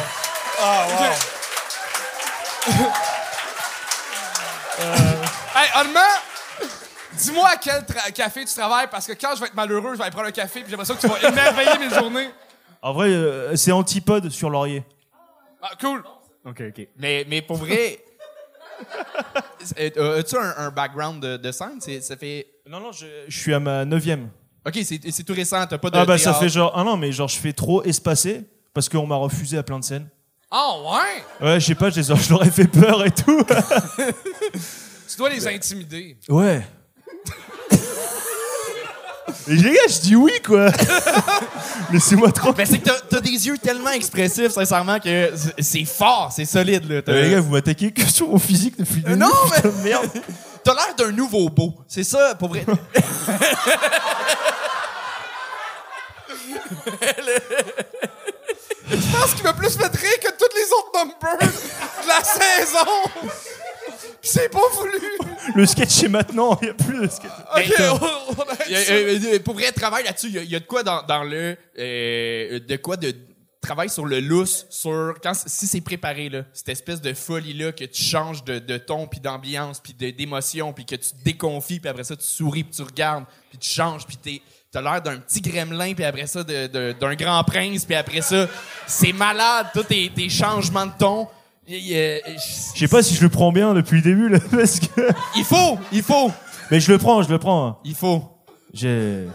Hey, 5.54 5.70
honnêtement, 5.80 6.00
dis-moi 7.14 7.48
à 7.48 7.56
quel 7.56 7.82
tra- 7.82 8.12
café 8.12 8.44
tu 8.44 8.52
travailles 8.54 8.88
parce 8.90 9.06
que 9.06 9.12
quand 9.14 9.34
je 9.34 9.40
vais 9.40 9.46
être 9.46 9.54
malheureux, 9.54 9.92
je 9.92 9.98
vais 9.98 10.02
aller 10.04 10.10
prendre 10.12 10.28
un 10.28 10.32
café 10.32 10.60
puis 10.60 10.64
j'ai 10.70 10.76
l'impression 10.76 10.94
que 10.96 11.00
tu 11.00 11.08
vas 11.08 11.28
émerveiller 11.28 11.78
mes 11.78 11.88
journées. 11.94 12.28
En 12.82 12.92
vrai, 12.92 13.08
euh, 13.08 13.56
c'est 13.56 13.72
Antipode 13.72 14.28
sur 14.30 14.50
Laurier. 14.50 14.84
Ah, 15.62 15.70
cool. 15.80 16.04
Ok, 16.44 16.60
ok. 16.68 16.86
Mais, 16.98 17.24
mais 17.26 17.40
pour 17.42 17.56
vrai, 17.56 18.04
euh, 19.78 20.18
as-tu 20.20 20.36
un, 20.36 20.54
un 20.58 20.70
background 20.70 21.22
de, 21.22 21.36
de 21.38 21.52
scène? 21.52 21.80
Ça 21.80 22.16
fait. 22.16 22.46
Non, 22.66 22.80
non, 22.80 22.92
je, 22.92 23.06
je 23.26 23.38
suis 23.38 23.54
à 23.54 23.60
ma 23.60 23.84
neuvième. 23.86 24.28
Ok, 24.66 24.78
c'est 24.82 25.22
tout 25.24 25.32
récent, 25.32 25.64
t'as 25.66 25.78
pas 25.78 25.90
de. 25.90 25.96
Ah 25.96 26.04
bah 26.04 26.18
ça 26.18 26.34
fait 26.34 26.48
genre 26.48 26.76
un 26.76 26.86
an, 26.86 26.96
mais 26.96 27.12
genre 27.12 27.28
je 27.28 27.38
fais 27.38 27.52
trop 27.52 27.82
espacé 27.84 28.44
parce 28.74 28.88
qu'on 28.88 29.06
m'a 29.06 29.14
refusé 29.16 29.56
à 29.56 29.62
plein 29.62 29.78
de 29.78 29.84
scènes. 29.84 30.08
Ah, 30.50 30.74
ouais? 30.84 31.46
Ouais, 31.46 31.60
je 31.60 31.66
sais 31.66 31.74
pas, 31.74 31.90
je, 31.90 32.30
leur 32.30 32.44
ai 32.44 32.50
fait 32.50 32.66
peur 32.68 33.04
et 33.04 33.10
tout. 33.10 33.44
Tu 35.08 35.16
dois 35.18 35.30
les 35.30 35.46
intimider. 35.46 36.16
Ouais. 36.28 36.66
Les 39.48 39.62
gars, 39.62 39.70
je 39.88 40.00
dis 40.00 40.16
oui, 40.16 40.32
quoi. 40.44 40.70
Laissez-moi 41.92 42.32
trop. 42.32 42.52
Ben, 42.52 42.66
c'est 42.66 42.78
que 42.78 42.90
t'as- 43.08 43.20
des 43.20 43.46
yeux 43.46 43.56
tellement 43.58 43.90
expressifs, 43.90 44.50
sincèrement, 44.50 44.98
que 44.98 45.32
c'est- 45.58 45.84
fort, 45.84 46.32
c'est 46.34 46.44
solide, 46.44 46.88
là. 46.90 47.00
Euh, 47.08 47.22
les 47.22 47.30
gars, 47.30 47.40
vous 47.40 47.52
m'attaquez 47.52 47.92
que 47.92 48.02
sur 48.02 48.28
mon 48.28 48.38
physique 48.38 48.74
depuis 48.78 49.02
le 49.06 49.12
Euh, 49.12 49.16
non, 49.16 49.30
mais- 49.50 49.70
merde. 49.84 50.10
T'as 50.66 50.74
l'air 50.74 50.96
d'un 50.96 51.12
nouveau 51.12 51.48
beau. 51.48 51.74
C'est 51.86 52.02
ça, 52.02 52.34
pour 52.34 52.48
vrai. 52.48 52.64
Je 58.88 59.12
pense 59.12 59.34
qu'il 59.34 59.42
va 59.42 59.52
plus 59.52 59.76
mettre 59.78 59.98
rire 59.98 60.20
que 60.22 60.28
tous 60.30 60.54
les 60.54 60.72
autres 60.72 60.92
numbers 60.94 61.38
de 62.02 62.08
la 62.08 62.22
saison. 62.24 63.30
C'est 64.22 64.48
pas 64.48 64.58
voulu. 64.72 65.00
Le 65.54 65.66
sketch 65.66 66.02
est 66.04 66.08
maintenant, 66.08 66.58
il 66.60 66.64
n'y 66.66 66.70
a 66.70 66.74
plus 66.74 67.00
de 67.00 67.08
sketch. 67.08 67.30
Ok, 67.56 67.72
t'as- 67.76 67.92
on, 67.94 67.96
on 67.96 68.42
a- 68.42 68.70
euh, 68.70 69.18
euh, 69.34 69.38
pour 69.40 69.54
vrai, 69.54 69.70
travail 69.72 70.04
là-dessus. 70.04 70.26
Il 70.28 70.34
y 70.34 70.38
a- 70.38 70.42
il 70.42 70.50
y, 70.50 70.56
a 70.56 70.60
de 70.60 70.64
quoi 70.64 70.82
dans, 70.82 71.02
dans 71.02 71.22
le. 71.22 71.56
euh, 71.78 72.58
de 72.60 72.76
quoi 72.76 72.96
de 72.96 73.14
travail 73.66 73.90
sur 73.90 74.06
le 74.06 74.20
lousse, 74.20 74.66
sur. 74.70 75.14
Quand, 75.22 75.32
si 75.34 75.66
c'est 75.66 75.80
préparé, 75.80 76.28
là, 76.28 76.42
cette 76.52 76.68
espèce 76.70 77.00
de 77.00 77.12
folie-là, 77.12 77.72
que 77.72 77.84
tu 77.84 78.02
changes 78.02 78.44
de, 78.44 78.58
de 78.58 78.76
ton, 78.78 79.06
puis 79.06 79.20
d'ambiance, 79.20 79.80
puis 79.80 79.92
d'émotion, 79.94 80.72
puis 80.72 80.84
que 80.86 80.94
tu 80.96 81.10
te 81.10 81.24
déconfies, 81.24 81.80
puis 81.80 81.88
après 81.90 82.04
ça, 82.04 82.16
tu 82.16 82.24
souris, 82.26 82.64
puis 82.64 82.74
tu 82.76 82.82
regardes, 82.82 83.24
puis 83.50 83.58
tu 83.58 83.68
changes, 83.68 84.06
puis 84.06 84.16
t'es. 84.16 84.42
T'as 84.72 84.82
l'air 84.82 85.00
d'un 85.00 85.16
petit 85.18 85.40
gremlin, 85.40 85.94
puis 85.94 86.04
après 86.04 86.26
ça, 86.26 86.42
de- 86.44 86.66
de- 86.66 86.94
d'un 87.00 87.14
grand 87.14 87.42
prince, 87.44 87.84
puis 87.86 87.94
après 87.94 88.20
ça, 88.20 88.46
c'est 88.86 89.12
malade, 89.12 89.68
tous 89.72 89.84
tes, 89.84 90.10
tes 90.14 90.28
changements 90.28 90.84
de 90.86 90.92
ton. 90.98 91.28
Je 91.66 92.78
sais 92.78 92.88
pas 92.88 93.02
si 93.02 93.14
je 93.14 93.22
le 93.22 93.28
prends 93.30 93.52
bien 93.52 93.72
depuis 93.74 93.96
le 93.96 94.02
début, 94.02 94.28
là, 94.28 94.38
parce 94.50 94.80
que. 94.80 95.00
il 95.36 95.44
faut, 95.44 95.78
il 95.92 96.02
faut, 96.02 96.30
Mais 96.70 96.80
je 96.80 96.92
le 96.92 96.98
prends, 96.98 97.22
je 97.22 97.30
le 97.30 97.38
prends. 97.38 97.80
il 97.84 97.94
faut. 97.94 98.22
J'ai. 98.74 99.26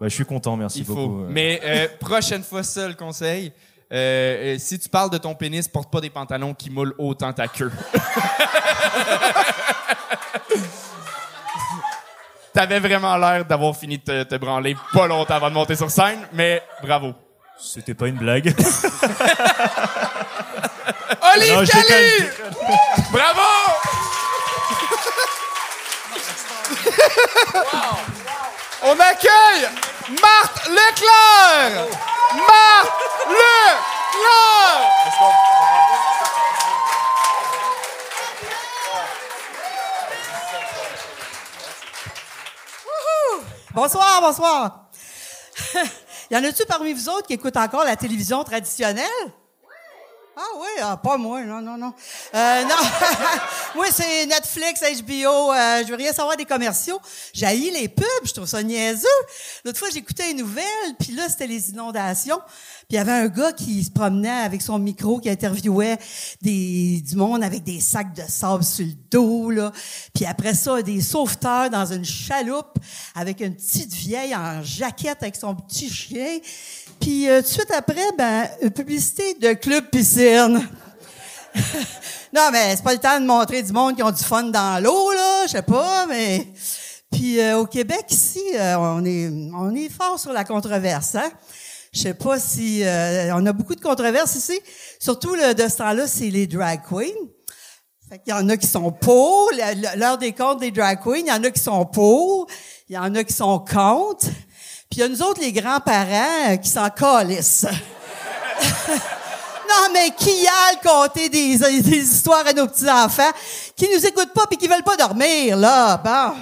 Bah, 0.00 0.06
je 0.08 0.14
suis 0.14 0.24
content, 0.24 0.56
merci 0.56 0.80
Il 0.80 0.84
beaucoup. 0.86 1.22
ouais. 1.22 1.28
Mais 1.30 1.60
euh, 1.64 1.88
prochaine 2.00 2.42
fois, 2.44 2.62
seul 2.62 2.94
conseil. 2.96 3.52
euh, 3.92 4.54
euh, 4.54 4.58
si 4.58 4.78
tu 4.78 4.88
parles 4.88 5.10
de 5.10 5.18
ton 5.18 5.34
pénis, 5.34 5.66
porte 5.68 5.90
pas 5.90 6.00
des 6.00 6.10
pantalons 6.10 6.54
qui 6.54 6.70
moulent 6.70 6.94
autant 6.98 7.32
ta 7.32 7.48
queue. 7.48 7.72
T'avais 12.52 12.80
vraiment 12.80 13.16
l'air 13.16 13.44
d'avoir 13.44 13.76
fini 13.76 13.98
de 13.98 14.02
te, 14.02 14.22
te 14.24 14.34
branler 14.36 14.76
pas 14.92 15.06
longtemps 15.06 15.34
avant 15.34 15.48
de 15.50 15.54
monter 15.54 15.76
sur 15.76 15.90
scène, 15.90 16.26
mais 16.32 16.62
bravo. 16.82 17.12
C'était 17.60 17.94
pas 17.94 18.08
une 18.08 18.16
blague. 18.16 18.54
Olive 21.34 21.52
Non, 21.54 21.64
Cali! 21.64 22.30
Bravo! 23.12 23.40
On 28.82 28.92
accueille 28.92 29.68
Marthe 30.10 30.68
Leclerc! 30.68 31.86
Marthe 32.34 33.28
Leclerc! 33.28 33.68
Bonsoir, 43.74 44.22
bonsoir. 44.22 44.88
y 46.30 46.36
en 46.36 46.42
a-tu 46.42 46.64
parmi 46.64 46.94
vous 46.94 47.08
autres 47.10 47.26
qui 47.26 47.34
écoutent 47.34 47.58
encore 47.58 47.84
la 47.84 47.96
télévision 47.96 48.42
traditionnelle? 48.44 49.04
Ah 50.40 50.56
oui, 50.56 50.68
ah, 50.82 50.96
pas 50.96 51.16
moi, 51.16 51.42
non, 51.44 51.60
non, 51.60 51.76
non. 51.76 51.92
Euh, 52.32 52.62
non, 52.62 52.76
moi 53.74 53.86
c'est 53.90 54.24
Netflix, 54.24 54.80
HBO, 55.02 55.52
euh, 55.52 55.82
je 55.82 55.88
veux 55.88 55.96
rien 55.96 56.12
savoir 56.12 56.36
des 56.36 56.44
commerciaux. 56.44 57.00
J'haïs 57.34 57.72
les 57.72 57.88
pubs, 57.88 58.06
je 58.22 58.34
trouve 58.34 58.46
ça 58.46 58.62
niaiseux. 58.62 59.08
L'autre 59.64 59.80
fois, 59.80 59.88
j'écoutais 59.92 60.30
une 60.30 60.36
nouvelle, 60.36 60.94
puis 61.00 61.12
là, 61.12 61.28
c'était 61.28 61.48
les 61.48 61.70
inondations. 61.70 62.38
Puis 62.46 62.90
il 62.90 62.94
y 62.94 62.98
avait 62.98 63.10
un 63.10 63.26
gars 63.26 63.50
qui 63.50 63.82
se 63.82 63.90
promenait 63.90 64.28
avec 64.28 64.62
son 64.62 64.78
micro, 64.78 65.18
qui 65.18 65.28
interviewait 65.28 65.98
des, 66.40 67.02
du 67.04 67.16
monde 67.16 67.42
avec 67.42 67.64
des 67.64 67.80
sacs 67.80 68.14
de 68.14 68.22
sable 68.28 68.62
sur 68.62 68.86
le 68.86 68.92
dos, 69.10 69.50
là. 69.50 69.72
Puis 70.14 70.24
après 70.24 70.54
ça, 70.54 70.80
des 70.82 71.00
sauveteurs 71.00 71.68
dans 71.68 71.86
une 71.86 72.04
chaloupe 72.04 72.78
avec 73.16 73.40
une 73.40 73.56
petite 73.56 73.92
vieille 73.92 74.36
en 74.36 74.62
jaquette 74.62 75.20
avec 75.20 75.34
son 75.34 75.56
petit 75.56 75.90
chien. 75.90 76.38
Puis 77.00 77.28
euh, 77.28 77.40
tout 77.40 77.48
de 77.48 77.52
suite 77.52 77.70
après, 77.70 78.12
ben, 78.16 78.48
publicité 78.70 79.34
de 79.34 79.52
Club 79.54 79.84
Piscine. 79.90 80.68
non, 82.34 82.48
mais 82.52 82.76
c'est 82.76 82.82
pas 82.82 82.92
le 82.92 82.98
temps 82.98 83.20
de 83.20 83.26
montrer 83.26 83.62
du 83.62 83.72
monde 83.72 83.96
qui 83.96 84.02
ont 84.02 84.10
du 84.10 84.22
fun 84.22 84.44
dans 84.44 84.82
l'eau, 84.82 85.12
là, 85.12 85.46
je 85.46 85.52
sais 85.52 85.62
pas, 85.62 86.06
mais... 86.06 86.46
Puis 87.10 87.40
euh, 87.40 87.58
au 87.58 87.66
Québec, 87.66 88.04
ici, 88.10 88.42
euh, 88.54 88.76
on 88.76 89.02
est 89.04 89.30
on 89.54 89.74
est 89.74 89.88
fort 89.88 90.20
sur 90.20 90.32
la 90.32 90.44
controverse, 90.44 91.14
hein? 91.14 91.30
Je 91.90 92.00
sais 92.00 92.14
pas 92.14 92.38
si... 92.38 92.84
euh, 92.84 93.34
on 93.34 93.46
a 93.46 93.52
beaucoup 93.52 93.74
de 93.74 93.80
controverses 93.80 94.34
ici. 94.34 94.60
Surtout, 95.00 95.34
le, 95.34 95.54
de 95.54 95.68
ce 95.68 95.78
temps-là, 95.78 96.06
c'est 96.06 96.28
les 96.28 96.46
drag 96.46 96.80
queens. 96.86 97.06
Fait 98.10 98.18
qu'il 98.18 98.32
y 98.32 98.36
en 98.36 98.46
a 98.50 98.56
qui 98.56 98.66
sont 98.66 98.92
pour, 98.92 99.50
l'heure 99.96 100.18
des 100.18 100.32
comptes 100.32 100.60
des 100.60 100.70
drag 100.70 101.02
queens, 101.02 101.16
il 101.16 101.26
y 101.26 101.32
en 101.32 101.42
a 101.44 101.50
qui 101.50 101.60
sont 101.60 101.86
pour, 101.86 102.46
il 102.88 102.94
y 102.94 102.98
en 102.98 103.14
a 103.14 103.24
qui 103.24 103.32
sont 103.32 103.58
contre. 103.58 104.26
Puis 104.90 104.98
il 104.98 105.00
y 105.00 105.02
a 105.02 105.08
nous 105.08 105.22
autres, 105.22 105.40
les 105.40 105.52
grands-parents, 105.52 106.50
euh, 106.52 106.56
qui 106.56 106.68
s'en 106.70 106.88
calissent. 106.88 107.66
non, 108.88 109.92
mais 109.92 110.10
qui 110.16 110.46
a 110.46 110.72
le 110.72 110.88
compter 110.88 111.28
des, 111.28 111.58
des 111.58 111.98
histoires 111.98 112.46
à 112.46 112.52
nos 112.52 112.66
petits-enfants, 112.66 113.30
qui 113.76 113.86
nous 113.94 114.04
écoutent 114.06 114.32
pas 114.32 114.46
puis 114.46 114.56
qui 114.56 114.66
veulent 114.66 114.82
pas 114.82 114.96
dormir, 114.96 115.56
là. 115.58 115.98
Bon. 115.98 116.34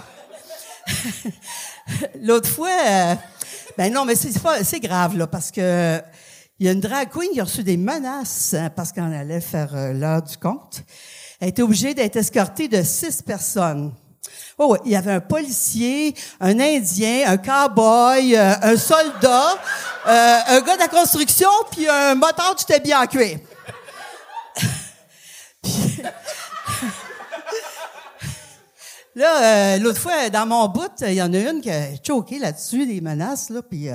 L'autre 2.22 2.48
fois, 2.48 2.70
euh, 2.86 3.14
ben 3.76 3.92
non, 3.92 4.04
mais 4.04 4.14
c'est 4.14 4.40
pas- 4.40 4.62
c'est 4.62 4.80
grave, 4.80 5.16
là, 5.16 5.26
parce 5.26 5.50
que 5.50 6.00
il 6.58 6.66
y 6.66 6.68
a 6.68 6.72
une 6.72 6.80
drag 6.80 7.10
queen 7.10 7.30
qui 7.32 7.40
a 7.40 7.44
reçu 7.44 7.62
des 7.62 7.76
menaces 7.76 8.54
hein, 8.54 8.70
parce 8.74 8.90
qu'elle 8.92 9.12
allait 9.12 9.40
faire 9.42 9.74
euh, 9.74 9.92
l'heure 9.92 10.22
du 10.22 10.36
compte. 10.38 10.82
Elle 11.40 11.48
était 11.48 11.62
obligée 11.62 11.92
d'être 11.94 12.16
escortée 12.16 12.66
de 12.68 12.82
six 12.82 13.20
personnes. 13.22 13.92
Oh, 14.58 14.76
il 14.84 14.92
y 14.92 14.96
avait 14.96 15.12
un 15.12 15.20
policier, 15.20 16.14
un 16.40 16.58
Indien, 16.58 17.24
un 17.26 17.36
cow-boy, 17.36 18.34
euh, 18.36 18.54
un 18.62 18.76
soldat, 18.76 19.54
euh, 20.06 20.38
un 20.48 20.60
gars 20.62 20.74
de 20.76 20.80
la 20.80 20.88
construction, 20.88 21.50
puis 21.70 21.86
un 21.88 22.14
moteur 22.14 22.54
du 22.54 22.64
tabi 22.64 22.94
en 22.94 23.06
cuir. 23.06 23.38
Puis- 25.62 26.02
Là, 29.14 29.42
euh, 29.42 29.78
l'autre 29.78 29.98
fois, 29.98 30.28
dans 30.28 30.44
mon 30.44 30.68
bout, 30.68 30.90
il 31.00 31.14
y 31.14 31.22
en 31.22 31.32
a 31.32 31.38
une 31.38 31.62
qui 31.62 31.70
a 31.70 31.86
choqué 32.06 32.38
là-dessus, 32.38 32.84
des 32.86 33.00
menaces, 33.00 33.48
là, 33.48 33.62
puis 33.62 33.88
euh, 33.88 33.94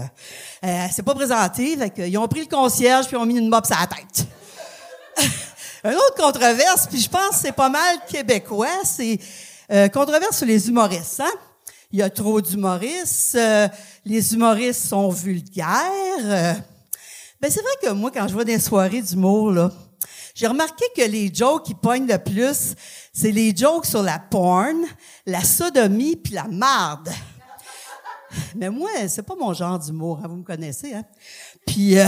elle 0.63 0.89
s'est 0.91 1.03
pas 1.03 1.13
présentée, 1.13 1.77
fait 1.77 2.17
ont 2.17 2.27
pris 2.27 2.39
le 2.39 2.47
concierge 2.47 3.05
puis 3.05 3.15
ils 3.15 3.19
ont 3.19 3.25
mis 3.27 3.37
une 3.37 3.47
mop 3.47 3.63
sur 3.63 3.75
la 3.79 3.85
tête. 3.85 4.25
Une 5.83 5.93
autre 5.95 6.15
controverse, 6.15 6.87
puis 6.87 6.99
je 7.01 7.09
pense 7.09 7.29
que 7.29 7.35
c'est 7.41 7.51
pas 7.51 7.69
mal 7.69 7.97
québécois, 8.07 8.67
c'est 8.83 9.19
euh, 9.71 9.87
controverse 9.89 10.37
sur 10.37 10.47
les 10.47 10.67
humoristes. 10.67 11.21
Hein? 11.21 11.31
il 11.93 11.99
y 11.99 12.01
a 12.01 12.09
trop 12.09 12.39
d'humoristes, 12.39 13.35
euh, 13.35 13.67
les 14.05 14.33
humoristes 14.33 14.87
sont 14.87 15.09
vulgaires. 15.09 15.75
euh. 16.23 16.53
ben 17.41 17.51
c'est 17.51 17.61
vrai 17.61 17.73
que 17.83 17.89
moi, 17.91 18.11
quand 18.11 18.27
je 18.27 18.33
vois 18.33 18.45
des 18.45 18.59
soirées 18.59 19.01
d'humour, 19.01 19.51
là, 19.51 19.71
j'ai 20.33 20.47
remarqué 20.47 20.85
que 20.95 21.01
les 21.01 21.33
jokes 21.33 21.65
qui 21.65 21.75
pognent 21.75 22.07
le 22.07 22.17
plus, 22.17 22.75
c'est 23.13 23.31
les 23.31 23.53
jokes 23.55 23.85
sur 23.85 24.01
la 24.01 24.19
porn, 24.19 24.85
la 25.25 25.43
sodomie 25.43 26.15
puis 26.15 26.33
la 26.33 26.45
marde. 26.45 27.09
Mais 28.55 28.69
moi, 28.69 28.89
c'est 29.09 29.23
pas 29.23 29.35
mon 29.35 29.53
genre 29.53 29.77
d'humour, 29.77 30.19
hein, 30.23 30.27
vous 30.29 30.37
me 30.37 30.43
connaissez, 30.43 30.93
hein? 30.93 31.03
Puis, 31.67 31.99
euh, 31.99 32.07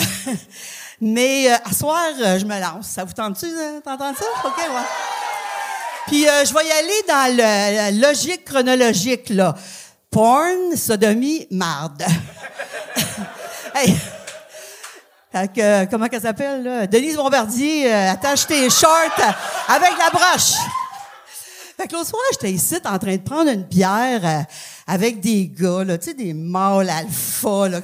mais 1.01 1.51
euh, 1.51 1.57
à 1.65 1.73
soir, 1.73 2.07
euh, 2.19 2.39
je 2.39 2.45
me 2.45 2.59
lance. 2.59 2.87
Ça 2.87 3.03
vous 3.03 3.11
tente-tu 3.11 3.45
euh, 3.45 3.81
d'entendre 3.85 4.17
ça? 4.17 4.25
OK, 4.45 4.57
ouais. 4.57 4.81
Puis 6.07 6.27
euh, 6.27 6.45
je 6.45 6.53
vais 6.53 6.65
y 6.65 6.71
aller 6.71 7.03
dans 7.07 7.35
le, 7.35 7.75
la 7.75 7.91
logique 8.07 8.45
chronologique, 8.45 9.29
là. 9.29 9.55
Porn, 10.09 10.75
sodomie, 10.75 11.47
marde. 11.49 12.03
hey. 13.75 13.95
Que, 15.33 15.61
euh, 15.61 15.85
comment 15.89 16.07
qu'elle 16.07 16.21
s'appelle, 16.21 16.61
là? 16.61 16.85
Denise 16.85 17.15
Bombardier, 17.15 17.91
euh, 17.91 18.11
attache 18.11 18.45
tes 18.45 18.69
shorts 18.69 19.19
avec 19.67 19.89
la 19.97 20.11
broche. 20.11 20.53
Fait 21.75 21.87
que 21.87 21.93
l'autre 21.93 22.09
soir, 22.09 22.21
j'étais 22.33 22.51
ici 22.51 22.75
en 22.85 22.99
train 22.99 23.15
de 23.15 23.21
prendre 23.21 23.49
une 23.49 23.63
bière 23.63 24.21
euh, 24.23 24.41
avec 24.85 25.19
des 25.21 25.47
gars, 25.47 25.83
là, 25.83 25.97
tu 25.97 26.11
sais, 26.11 26.13
des 26.13 26.33
mâles 26.33 26.89
alpha, 26.89 27.67
là. 27.67 27.79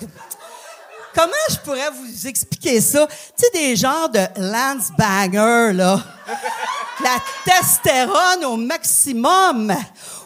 Comment 1.22 1.34
je 1.50 1.58
pourrais 1.58 1.90
vous 1.90 2.28
expliquer 2.28 2.80
ça? 2.80 3.06
Tu 3.06 3.44
sais, 3.44 3.50
des 3.52 3.76
genres 3.76 4.08
de 4.08 4.26
Lance 4.38 4.90
Banger, 4.98 5.74
là. 5.74 6.02
La 7.04 7.18
testostérone 7.44 8.46
au 8.46 8.56
maximum. 8.56 9.76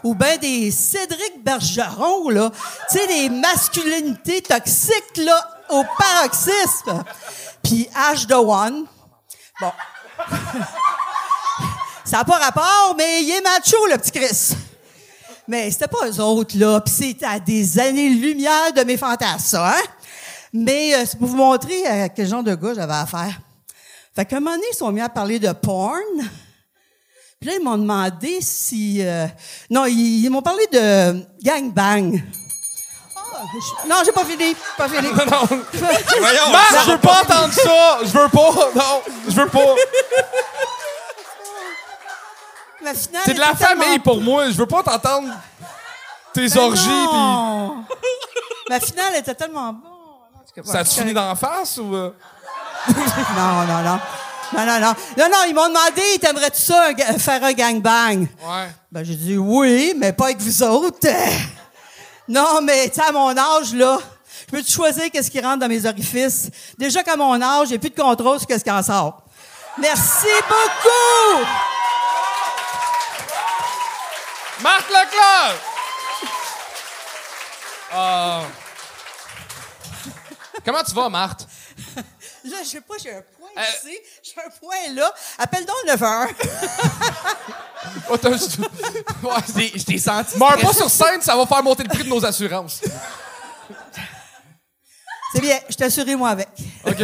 Ou 0.04 0.14
bien 0.14 0.38
des 0.38 0.70
Cédric 0.70 1.44
Bergeron, 1.44 2.30
là. 2.30 2.52
Tu 2.92 3.00
sais, 3.00 3.08
des 3.08 3.30
masculinités 3.30 4.44
toxiques, 4.44 5.18
là, 5.18 5.64
au 5.70 5.84
paroxysme. 5.98 7.04
Puis 7.64 7.90
H 8.12 8.28
de 8.28 8.36
One. 8.36 8.86
Bon. 9.60 9.72
Ça 12.06 12.18
n'a 12.18 12.24
pas 12.24 12.38
rapport, 12.38 12.94
mais 12.96 13.24
il 13.24 13.32
est 13.32 13.42
macho, 13.42 13.88
le 13.88 13.98
petit 13.98 14.12
Chris. 14.12 14.56
Mais 15.48 15.72
c'était 15.72 15.88
pas 15.88 16.08
eux 16.08 16.20
autres, 16.20 16.56
là. 16.56 16.82
Puis 16.82 16.94
c'était 16.94 17.26
à 17.26 17.40
des 17.40 17.80
années-lumière 17.80 18.74
de 18.74 18.84
mes 18.84 18.98
fantasmes, 18.98 19.40
ça, 19.40 19.70
hein? 19.70 19.82
Mais 20.54 20.94
euh, 20.96 21.04
c'est 21.06 21.18
pour 21.18 21.28
vous 21.28 21.36
montrer 21.38 21.86
à 21.88 22.10
quel 22.10 22.28
genre 22.28 22.44
de 22.44 22.54
gars 22.56 22.74
j'avais 22.76 22.94
affaire. 22.94 23.40
Fait 24.16 24.26
qu'à 24.26 24.38
un 24.38 24.40
moment 24.40 24.56
donné, 24.56 24.68
ils 24.72 24.76
sont 24.76 24.92
mis 24.92 25.02
à 25.02 25.10
parler 25.10 25.40
de 25.40 25.52
porn. 25.52 26.00
Puis 27.40 27.50
là, 27.50 27.56
ils 27.60 27.64
m'ont 27.64 27.78
demandé 27.78 28.40
si... 28.42 29.00
euh, 29.02 29.26
non, 29.70 29.86
ils, 29.86 30.24
ils 30.26 30.30
m'ont 30.30 30.42
parlé 30.44 30.66
de 30.72 31.26
gangbang. 31.44 32.22
Ah, 33.18 33.42
non, 33.88 33.96
j'ai 34.06 34.12
pas 34.12 34.24
fini. 34.24 34.56
Pas 34.78 34.88
fini. 34.88 35.08
Voyons, 35.12 36.50
Marc, 36.52 36.86
je 36.86 36.92
veux 36.92 36.98
pas 37.00 37.22
entendre 37.24 37.52
ça! 37.54 37.98
Je 38.04 38.18
veux 38.18 38.30
pas! 38.30 38.70
Non, 38.76 39.02
je 39.28 39.32
veux 39.34 39.50
pas! 39.50 39.76
Ma 42.82 42.94
finale 42.94 43.22
T'es 43.26 43.34
de 43.34 43.40
la 43.40 43.54
tellement- 43.54 43.84
famille 43.84 44.00
pour 44.00 44.22
moi, 44.22 44.50
je 44.50 44.58
veux 44.58 44.66
pas 44.66 44.84
t'entendre 44.84 45.30
tes 46.34 46.48
Ben 46.50 46.58
orgies 46.60 46.84
pis. 46.88 47.14
non. 47.16 47.86
Ma 48.70 48.80
finale 48.80 49.16
était 49.18 49.36
tellement 49.36 49.74
bonne. 49.74 49.93
Ça 50.66 50.80
a-tu 50.80 50.96
fini 51.00 51.14
d'en 51.14 51.36
face 51.36 51.78
ou. 51.78 51.96
euh? 51.96 52.12
Non, 53.36 53.64
non, 53.66 53.82
non. 53.82 54.00
Non, 54.56 54.66
non, 54.66 54.80
non. 54.80 54.96
Non, 55.18 55.30
non, 55.32 55.38
ils 55.48 55.54
m'ont 55.56 55.68
demandé, 55.68 56.02
t'aimerais-tu 56.22 56.62
ça, 56.62 56.90
un 57.10 57.18
faire 57.18 57.44
un 57.44 57.54
gangbang? 57.54 58.20
Ouais. 58.44 58.70
Ben, 58.92 59.04
j'ai 59.04 59.16
dit 59.16 59.36
oui, 59.38 59.94
mais 59.98 60.14
pas 60.14 60.26
avec 60.26 60.40
vous 60.42 60.64
autres. 60.64 61.08
Non, 62.26 62.62
mais 62.62 62.88
tu 62.88 62.96
sais, 62.96 63.02
à 63.06 63.12
mon 63.12 63.38
âge, 63.38 63.74
là, 63.74 63.98
je 64.48 64.58
peux 64.58 64.64
choisir 64.64 65.12
qu'est-ce 65.12 65.30
qui 65.30 65.42
rentre 65.42 65.58
dans 65.60 65.68
mes 65.68 65.86
orifices? 65.86 66.50
Déjà 66.78 67.04
qu'à 67.04 67.18
mon 67.18 67.42
âge, 67.42 67.68
j'ai 67.68 67.78
plus 67.78 67.90
de 67.90 68.02
contrôle 68.02 68.38
sur 68.40 68.48
qu'est-ce 68.48 68.64
qui 68.64 68.72
en 68.72 68.82
sort. 68.82 69.24
Merci 69.78 70.28
beaucoup! 70.48 71.46
Marc 74.62 74.88
Leclerc! 74.88 75.56
Ah. 77.92 78.42
Comment 80.66 80.84
tu 80.84 80.94
vas, 80.94 81.10
Marthe? 81.10 81.48
Là, 82.46 82.58
je 82.64 82.68
sais 82.70 82.82
pas, 82.82 82.96
j'ai 83.02 83.12
un 83.12 83.22
point 83.38 83.50
Euh. 83.58 83.62
ici, 83.88 83.98
j'ai 84.24 84.42
un 84.46 84.50
point 84.60 84.94
là. 84.94 85.12
Appelle 85.38 85.66
donc 85.66 85.76
le 85.86 85.92
9 85.92 86.04
heures. 86.04 86.28
Oh, 88.10 88.14
ouais, 88.24 88.32
Je 89.76 89.84
t'ai- 89.84 89.98
senti. 89.98 90.38
Meurs 90.38 90.58
pas 90.58 90.74
sur 90.74 90.90
scène, 90.90 91.22
ça 91.22 91.36
va 91.36 91.46
faire 91.46 91.62
monter 91.62 91.84
le 91.84 91.90
prix 91.90 92.04
de 92.04 92.10
nos 92.10 92.26
assurances. 92.26 92.82
C'est 95.34 95.42
bien, 95.42 95.60
je 95.70 95.76
t'assurais 95.76 96.16
moi 96.16 96.30
avec. 96.30 96.48
OK. 96.86 96.96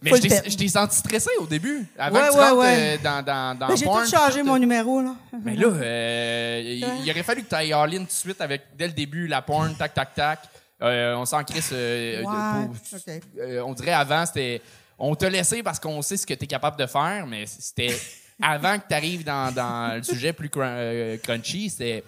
Mais 0.00 0.10
je 0.20 0.56
t'ai- 0.56 0.68
senti 0.68 0.96
stressé 0.96 1.30
au 1.40 1.46
début. 1.46 1.86
Avant 1.98 2.16
Ouais, 2.20 2.28
que 2.28 2.32
tu 2.32 2.38
ouais, 2.38 2.50
ouais. 2.52 2.76
euh, 2.78 2.98
dans, 3.02 3.22
dans, 3.24 3.58
dans 3.58 3.74
j'ai 3.76 3.84
tout 3.86 4.10
changé 4.10 4.42
mon 4.42 4.56
euh, 4.56 4.58
numéro, 4.58 5.00
là. 5.00 5.14
Mais 5.42 5.54
là, 5.56 5.66
euh, 5.68 6.60
il, 6.64 6.86
il 7.04 7.10
aurait 7.10 7.22
fallu 7.22 7.42
que 7.42 7.48
tu 7.48 7.54
ailles 7.54 7.72
all-in 7.72 7.98
tout 8.00 8.04
de 8.04 8.10
suite 8.10 8.40
avec, 8.40 8.62
dès 8.76 8.86
le 8.86 8.92
début, 8.92 9.26
la 9.26 9.42
porn, 9.42 9.74
tac, 9.76 9.94
tac, 9.94 10.14
tac. 10.14 10.40
Euh, 10.82 11.14
on 11.16 11.24
s'en 11.24 11.42
crisse. 11.44 11.70
euh, 11.72 12.22
pour- 12.22 12.74
euh, 13.38 13.60
on 13.64 13.72
dirait 13.74 13.92
avant, 13.92 14.26
c'était. 14.26 14.60
On 14.98 15.14
t'a 15.14 15.28
laissé 15.30 15.62
parce 15.62 15.78
qu'on 15.80 16.00
sait 16.02 16.16
ce 16.16 16.26
que 16.26 16.34
tu 16.34 16.44
es 16.44 16.46
capable 16.46 16.76
de 16.78 16.86
faire, 16.86 17.26
mais 17.26 17.46
c'était 17.46 17.96
avant 18.42 18.78
que 18.78 18.84
tu 18.88 18.94
arrives 18.94 19.24
dans, 19.24 19.52
dans 19.52 19.96
le 19.96 20.02
sujet 20.02 20.32
plus 20.32 20.48
cr- 20.48 21.20
crunchy. 21.20 21.70
C'était. 21.70 22.04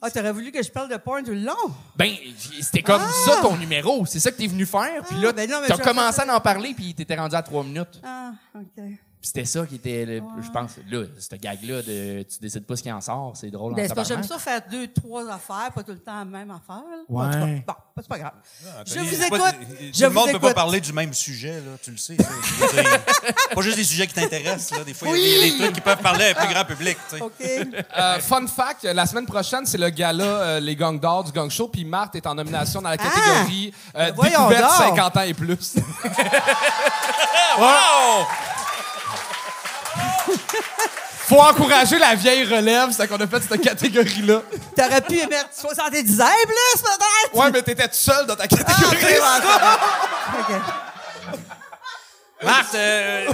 Ah, 0.00 0.10
t'aurais 0.10 0.30
voulu 0.32 0.52
que 0.52 0.62
je 0.62 0.70
parle 0.70 0.88
de 0.90 0.96
porn 0.96 1.24
tout 1.24 1.32
le 1.32 1.40
long? 1.40 1.56
Ben, 1.96 2.12
c'était 2.60 2.82
comme 2.82 3.02
Ah! 3.04 3.10
ça 3.26 3.40
ton 3.42 3.56
numéro. 3.56 4.06
C'est 4.06 4.20
ça 4.20 4.30
que 4.30 4.36
t'es 4.36 4.46
venu 4.46 4.64
faire. 4.64 5.02
Puis 5.08 5.16
là, 5.20 5.32
ben 5.32 5.50
t'as 5.66 5.76
commencé 5.78 6.20
à 6.20 6.36
en 6.36 6.40
parler, 6.40 6.72
puis 6.72 6.94
t'étais 6.94 7.16
rendu 7.16 7.34
à 7.34 7.42
trois 7.42 7.64
minutes. 7.64 8.00
Ah, 8.04 8.30
OK. 8.54 8.84
Puis 9.20 9.26
c'était 9.34 9.44
ça 9.46 9.66
qui 9.66 9.74
était, 9.76 10.04
le- 10.06 10.22
je 10.44 10.50
pense, 10.50 10.72
là, 10.88 11.02
cette 11.18 11.40
gag-là 11.40 11.82
de 11.82 12.22
tu 12.22 12.38
décides 12.40 12.64
pas 12.64 12.76
ce 12.76 12.82
qui 12.84 12.92
en 12.92 13.00
sort, 13.00 13.32
c'est 13.34 13.50
drôle. 13.50 13.72
en 13.72 13.76
Ben, 13.76 13.90
j'aime 14.06 14.22
ça 14.22 14.38
faire 14.38 14.60
deux, 14.70 14.86
trois 14.92 15.28
affaires, 15.28 15.72
pas 15.74 15.82
tout 15.82 15.90
le 15.90 15.98
temps 15.98 16.18
la 16.20 16.24
même 16.24 16.50
affaire. 16.52 16.84
là. 16.88 17.02
Ouais. 17.08 17.26
En 17.26 17.30
tout 17.32 17.38
cas, 17.38 17.46
Bon, 17.66 17.74
c'est 17.96 18.08
pas 18.08 18.18
grave. 18.18 18.32
je 18.86 18.94
Il- 18.94 19.00
vous 19.00 19.28
pas- 19.28 19.36
écoute. 19.36 19.54
Tout 19.58 19.84
Je 19.92 20.04
le 20.04 20.10
monde 20.10 20.26
vous 20.26 20.32
peut 20.34 20.38
pas 20.38 20.54
parler 20.54 20.80
du 20.80 20.92
même 20.92 21.12
sujet, 21.12 21.54
là, 21.54 21.72
tu 21.82 21.90
le 21.90 21.96
sais. 21.96 22.16
Je 22.16 23.54
pas 23.54 23.60
juste 23.60 23.76
des 23.76 23.82
sujets 23.84 24.06
qui 24.06 24.14
t'intéressent. 24.14 24.78
Là. 24.78 24.84
Des 24.84 24.94
fois, 24.94 25.08
il 25.08 25.16
y 25.20 25.34
a 25.36 25.40
des, 25.42 25.50
des 25.50 25.58
trucs 25.58 25.74
qui 25.74 25.80
peuvent 25.80 25.98
parler 26.00 26.26
à 26.26 26.30
un 26.30 26.34
plus 26.34 26.54
grand 26.54 26.64
public. 26.64 26.96
tu 27.10 27.16
sais. 27.16 27.22
OK. 27.22 27.32
Euh, 27.98 28.20
fun 28.20 28.46
fact, 28.46 28.84
la 28.84 29.06
semaine 29.06 29.26
prochaine, 29.26 29.66
c'est 29.66 29.78
le 29.78 29.90
gala 29.90 30.22
euh, 30.24 30.60
Les 30.60 30.76
Gang 30.76 31.00
d'Or 31.00 31.24
du 31.24 31.32
Gang 31.32 31.50
Show, 31.50 31.66
puis 31.68 31.84
Marthe 31.84 32.14
est 32.14 32.26
en 32.26 32.34
nomination 32.36 32.80
dans 32.80 32.90
la 32.90 32.96
catégorie 32.96 33.72
euh, 33.96 34.12
Ben 34.12 34.28
Découverte 34.30 34.62
donc. 34.62 34.96
50 34.96 35.16
ans 35.16 35.20
et 35.22 35.34
plus. 35.34 35.74
Wow! 37.58 38.26
Faut 41.28 41.40
encourager 41.40 41.98
la 41.98 42.14
vieille 42.14 42.44
relève, 42.44 42.90
c'est 42.90 43.06
qu'on 43.06 43.16
a 43.16 43.26
fait 43.26 43.42
cette 43.42 43.60
catégorie-là. 43.60 44.40
T'aurais 44.74 45.00
pu 45.02 45.16
mettre 45.26 45.50
70 45.52 46.20
ans 46.22 46.24
et 46.42 46.46
plus, 46.46 46.82
peut-être? 46.82 47.34
Ouais, 47.34 47.50
mais 47.50 47.62
t'étais 47.62 47.86
tout 47.88 47.94
seul 47.94 48.24
dans 48.26 48.34
ta 48.36 48.44
Ah, 48.44 48.48
catégorie. 48.48 48.96
OK. 50.40 50.54
Marthe, 52.42 52.74
euh, 52.74 53.26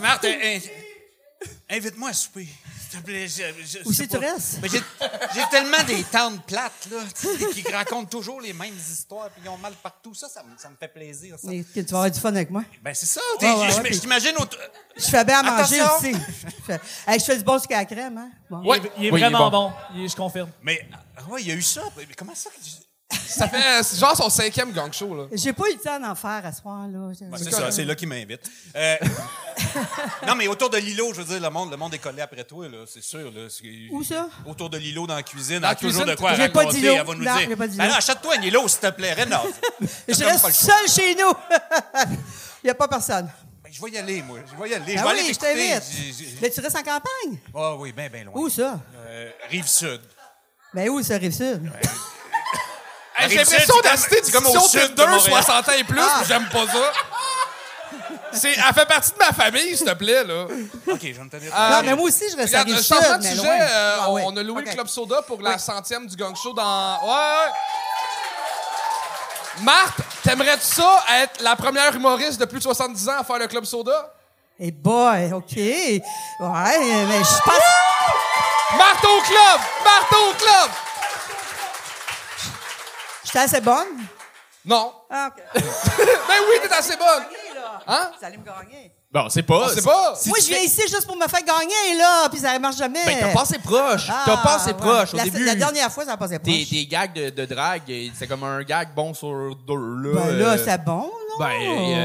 Marthe, 0.00 0.24
euh, 0.24 0.56
in- 0.56 1.76
invite-moi 1.76 2.10
à 2.10 2.12
souper. 2.12 2.48
Te 2.98 3.04
plaît. 3.04 3.28
Je, 3.28 3.42
je- 3.62 3.78
je 3.82 3.88
Où 3.88 3.92
sais 3.92 4.02
c'est 4.02 4.06
que 4.06 4.12
tu 4.12 4.16
restes? 4.18 4.58
Mais 4.62 4.68
j'ai, 4.68 4.82
j'ai 5.34 5.42
tellement 5.50 5.82
des 5.86 6.02
tantes 6.04 6.44
plates, 6.46 6.88
là, 6.90 6.98
qui 7.52 7.62
racontent 7.72 8.06
toujours 8.08 8.40
les 8.40 8.52
mêmes 8.52 8.74
histoires, 8.76 9.30
puis 9.30 9.42
ils 9.44 9.48
ont 9.48 9.56
mal 9.58 9.72
partout. 9.82 10.14
Ça, 10.14 10.28
ça 10.28 10.42
me, 10.42 10.56
ça 10.58 10.68
me 10.70 10.76
fait 10.76 10.88
plaisir. 10.88 11.36
Ça. 11.38 11.48
Mais 11.48 11.64
tu 11.72 11.80
vas 11.82 11.88
avoir 11.98 12.10
du 12.10 12.20
fun 12.20 12.28
avec 12.30 12.50
moi? 12.50 12.62
Ben, 12.82 12.94
c'est 12.94 13.06
ça. 13.06 13.20
Ouais, 13.40 13.46
ouais, 13.52 13.70
je, 13.70 13.80
ouais, 13.82 13.92
je 13.92 13.98
t'imagine 14.00 14.32
au- 14.38 14.46
Je 14.96 15.04
fais 15.04 15.24
bien 15.24 15.40
à 15.40 15.42
manger 15.42 15.80
aussi. 15.82 16.12
Je 16.12 16.62
fais, 16.64 16.80
Hey, 17.06 17.18
je 17.18 17.24
fais 17.24 17.36
du 17.38 17.44
bon 17.44 17.58
sucre 17.58 17.74
à 17.74 17.78
la 17.78 17.84
crème, 17.84 18.18
hein? 18.18 18.30
Bon. 18.50 18.62
Il 18.62 18.66
est 18.66 18.70
Oui, 18.80 18.90
il 18.98 19.06
est 19.06 19.10
vraiment 19.10 19.50
bon. 19.50 19.68
bon. 19.68 19.72
Il 19.94 20.04
est- 20.04 20.08
je 20.08 20.16
confirme. 20.16 20.50
Mais, 20.62 20.86
ah 21.16 21.22
ouais, 21.30 21.42
il 21.42 21.48
y 21.48 21.52
a 21.52 21.54
eu 21.54 21.62
ça. 21.62 21.82
Mais 21.96 22.06
comment 22.16 22.34
ça? 22.34 22.50
Ça 23.10 23.48
fait 23.48 23.82
c'est 23.82 23.98
genre 23.98 24.16
son 24.16 24.30
cinquième 24.30 24.72
gang 24.72 24.92
show, 24.92 25.14
là. 25.14 25.24
J'ai 25.32 25.52
pas 25.52 25.68
eu 25.70 25.74
le 25.74 25.78
temps 25.80 26.00
d'en 26.00 26.14
faire 26.14 26.44
à 26.46 26.52
ce 26.52 26.60
soir, 26.62 26.86
là. 26.88 27.10
Ben, 27.20 27.36
c'est 27.38 27.50
ça, 27.50 27.70
c'est 27.70 27.84
là 27.84 27.94
qu'il 27.94 28.08
m'invite. 28.08 28.40
Euh, 28.74 28.96
non, 30.26 30.34
mais 30.34 30.46
autour 30.48 30.70
de 30.70 30.78
l'îlot, 30.78 31.12
je 31.12 31.20
veux 31.20 31.24
dire, 31.24 31.40
le 31.40 31.50
monde, 31.50 31.70
le 31.70 31.76
monde 31.76 31.92
est 31.94 31.98
collé 31.98 32.22
après 32.22 32.44
toi, 32.44 32.68
là, 32.68 32.84
c'est 32.86 33.02
sûr. 33.02 33.30
Là, 33.30 33.46
Où 33.90 34.02
ça? 34.02 34.28
Autour 34.46 34.70
de 34.70 34.78
l'îlot 34.78 35.06
dans 35.06 35.14
la 35.16 35.22
cuisine, 35.22 35.60
Dans 35.60 35.70
elle 35.70 35.76
toujours 35.76 36.04
de 36.06 36.14
quoi 36.14 36.34
j'ai 36.34 36.48
pas 36.48 36.64
d'îlot. 36.66 36.94
Elle 36.96 37.06
va 37.06 37.14
nous 37.14 37.24
Non, 37.24 37.36
dire. 37.36 37.48
j'ai 37.48 37.56
pas. 37.56 37.66
Ben 37.66 37.88
non, 37.88 37.94
achète-toi 37.94 38.34
un 38.38 38.42
îlot, 38.42 38.68
s'il 38.68 38.80
te 38.80 38.90
plaît, 38.90 39.12
rénove. 39.12 39.52
Je 40.08 40.24
reste 40.24 40.50
seul 40.52 40.88
chez 40.88 41.14
nous. 41.14 41.32
Il 42.62 42.66
n'y 42.68 42.70
a 42.70 42.74
pas 42.74 42.88
personne. 42.88 43.30
Ben, 43.62 43.70
je 43.70 43.82
vais 43.82 43.90
y 43.90 43.98
aller, 43.98 44.22
moi. 44.22 44.38
Je 44.50 44.62
vais 44.62 44.70
y 44.70 44.74
aller. 44.74 44.94
Ben 44.94 44.98
je 44.98 45.02
vais 45.04 45.10
aller 45.10 45.20
oui, 45.22 45.34
je 45.34 45.38
t'écouter. 45.38 45.68
t'invite. 45.68 46.40
Là, 46.42 46.50
tu 46.50 46.60
restes 46.60 46.76
en 46.76 46.82
campagne? 46.82 47.38
Ah 47.54 47.74
oui, 47.76 47.92
bien, 47.92 48.08
bien 48.08 48.24
loin. 48.24 48.32
Où 48.36 48.48
ça? 48.48 48.80
Euh, 48.96 49.30
Rive-Sud. 49.50 50.00
Ben 50.72 50.88
où, 50.88 51.02
ça, 51.02 51.18
Rive-Sud? 51.18 51.70
Hey, 53.16 53.30
J'ai 53.30 53.36
l'impression 53.36 53.74
d'assister 53.82 54.20
c'est 54.24 54.32
comme 54.32 54.46
au 54.46 54.60
sud 54.60 54.80
de 54.80 54.86
Tinder 54.88 55.06
Montréal. 55.12 55.42
60 55.44 55.68
ans 55.68 55.72
et 55.78 55.84
plus, 55.84 56.00
Ah. 56.00 56.22
j'aime 56.26 56.48
pas 56.48 56.66
ça. 56.66 56.92
C'est, 58.32 58.50
elle 58.52 58.74
fait 58.74 58.86
partie 58.86 59.12
de 59.12 59.18
ma 59.18 59.32
famille, 59.32 59.76
s'il 59.76 59.86
te 59.86 59.92
plaît, 59.94 60.24
là. 60.24 60.46
OK, 60.88 60.98
je 61.02 61.12
vais 61.12 61.22
me 61.24 61.30
tenir. 61.30 61.52
non, 61.54 61.82
mais 61.84 61.94
moi 61.94 62.06
aussi, 62.08 62.24
je 62.30 62.36
reste 62.36 62.52
à 62.54 62.62
Regarde, 62.62 62.78
Rive-Sud, 62.78 62.96
changement 62.96 63.16
de 63.18 63.22
mais 63.22 63.30
sujet, 63.30 63.42
loin. 63.44 63.54
euh, 63.60 63.96
Ah, 64.00 64.10
on, 64.10 64.14
oui. 64.14 64.22
on 64.26 64.36
a 64.36 64.42
loué 64.42 64.62
le 64.64 64.70
Club 64.72 64.88
Soda 64.88 65.22
pour 65.22 65.40
la 65.40 65.56
centième 65.58 66.06
du 66.08 66.16
gang 66.16 66.34
show 66.34 66.52
dans... 66.52 66.98
Ouais, 67.04 67.08
ouais. 67.12 67.52
Marthe, 69.60 70.00
t'aimerais-tu 70.24 70.64
ça 70.66 71.04
être 71.20 71.40
la 71.42 71.54
première 71.54 71.94
humoriste 71.94 72.40
de 72.40 72.44
plus 72.44 72.58
de 72.58 72.62
70 72.64 73.08
ans 73.08 73.18
à 73.20 73.24
faire 73.24 73.38
le 73.38 73.46
Club 73.46 73.64
Soda? 73.64 74.12
Eh 74.58 74.72
boy, 74.72 75.32
OK. 75.32 75.56
Ouais, 75.56 76.00
mais 76.40 77.18
je 77.18 77.40
pense... 77.44 78.76
Marthe 78.76 79.04
au 79.04 79.20
club! 79.22 79.60
Marthe 79.84 80.12
au 80.12 80.32
club! 80.34 80.70
J'étais 83.34 83.46
assez 83.46 83.60
bonne? 83.60 83.88
Non. 84.64 84.92
Ah, 85.10 85.28
OK. 85.28 85.42
ben 85.54 86.34
oui, 86.48 86.56
t'es 86.62 86.72
assez 86.72 86.96
bonne. 86.96 87.24
Hein? 87.86 88.10
Vous 88.16 88.24
allez 88.24 88.36
me 88.38 88.44
gagner. 88.44 88.92
Bon, 89.10 89.28
c'est 89.28 89.42
pas. 89.42 89.64
On 89.64 89.68
sait 89.68 89.82
pas. 89.82 90.14
Si 90.16 90.28
Moi, 90.28 90.38
je 90.40 90.46
viens 90.46 90.58
fais- 90.58 90.64
ici 90.66 90.82
juste 90.82 91.04
pour 91.04 91.16
me 91.16 91.26
faire 91.26 91.42
gagner, 91.42 91.98
là, 91.98 92.28
puis 92.30 92.38
ça 92.38 92.56
marche 92.60 92.76
jamais. 92.76 93.04
Ben, 93.04 93.16
t'as 93.20 93.32
passé 93.32 93.58
proche. 93.58 94.06
Ah, 94.08 94.22
t'as 94.24 94.36
passé 94.36 94.68
ouais. 94.68 94.74
proche 94.74 95.14
au 95.14 95.16
la, 95.16 95.24
début. 95.24 95.44
La 95.44 95.54
dernière 95.56 95.90
fois, 95.90 96.04
ça 96.04 96.12
a 96.12 96.16
passé 96.16 96.38
proche. 96.38 96.54
Tes, 96.54 96.64
tes 96.64 96.86
gags 96.86 97.12
de, 97.12 97.30
de 97.30 97.44
drague, 97.44 97.82
c'est 98.14 98.28
comme 98.28 98.44
un 98.44 98.62
gag 98.62 98.94
bon 98.94 99.12
sur 99.14 99.56
deux. 99.66 99.74
Là, 99.74 100.20
Ben 100.26 100.38
là, 100.38 100.56
c'est 100.58 100.84
bon, 100.84 101.10
non? 101.10 101.38
Ben, 101.40 101.50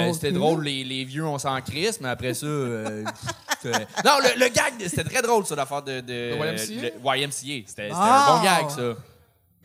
euh, 0.09 0.13
c'était 0.13 0.31
drôle, 0.31 0.63
les, 0.63 0.83
les 0.83 1.03
vieux, 1.05 1.25
on 1.25 1.37
s'en 1.37 1.61
crisse, 1.61 2.01
mais 2.01 2.09
après 2.09 2.33
ça. 2.33 2.45
euh, 2.47 3.03
non, 3.63 4.17
le, 4.23 4.39
le 4.39 4.47
gag, 4.49 4.73
c'était 4.79 5.03
très 5.03 5.21
drôle, 5.21 5.45
ça, 5.45 5.55
l'affaire 5.55 5.83
de. 5.83 6.01
de 6.01 6.35
Le 6.35 6.35
YMCA? 6.35 6.81
le 6.81 7.17
YMCA. 7.21 7.31
C'était 7.31 7.65
c'était 7.67 7.91
Ah! 7.93 8.25
un 8.33 8.37
bon 8.37 8.43
gag, 8.43 8.69
ça. 8.71 8.99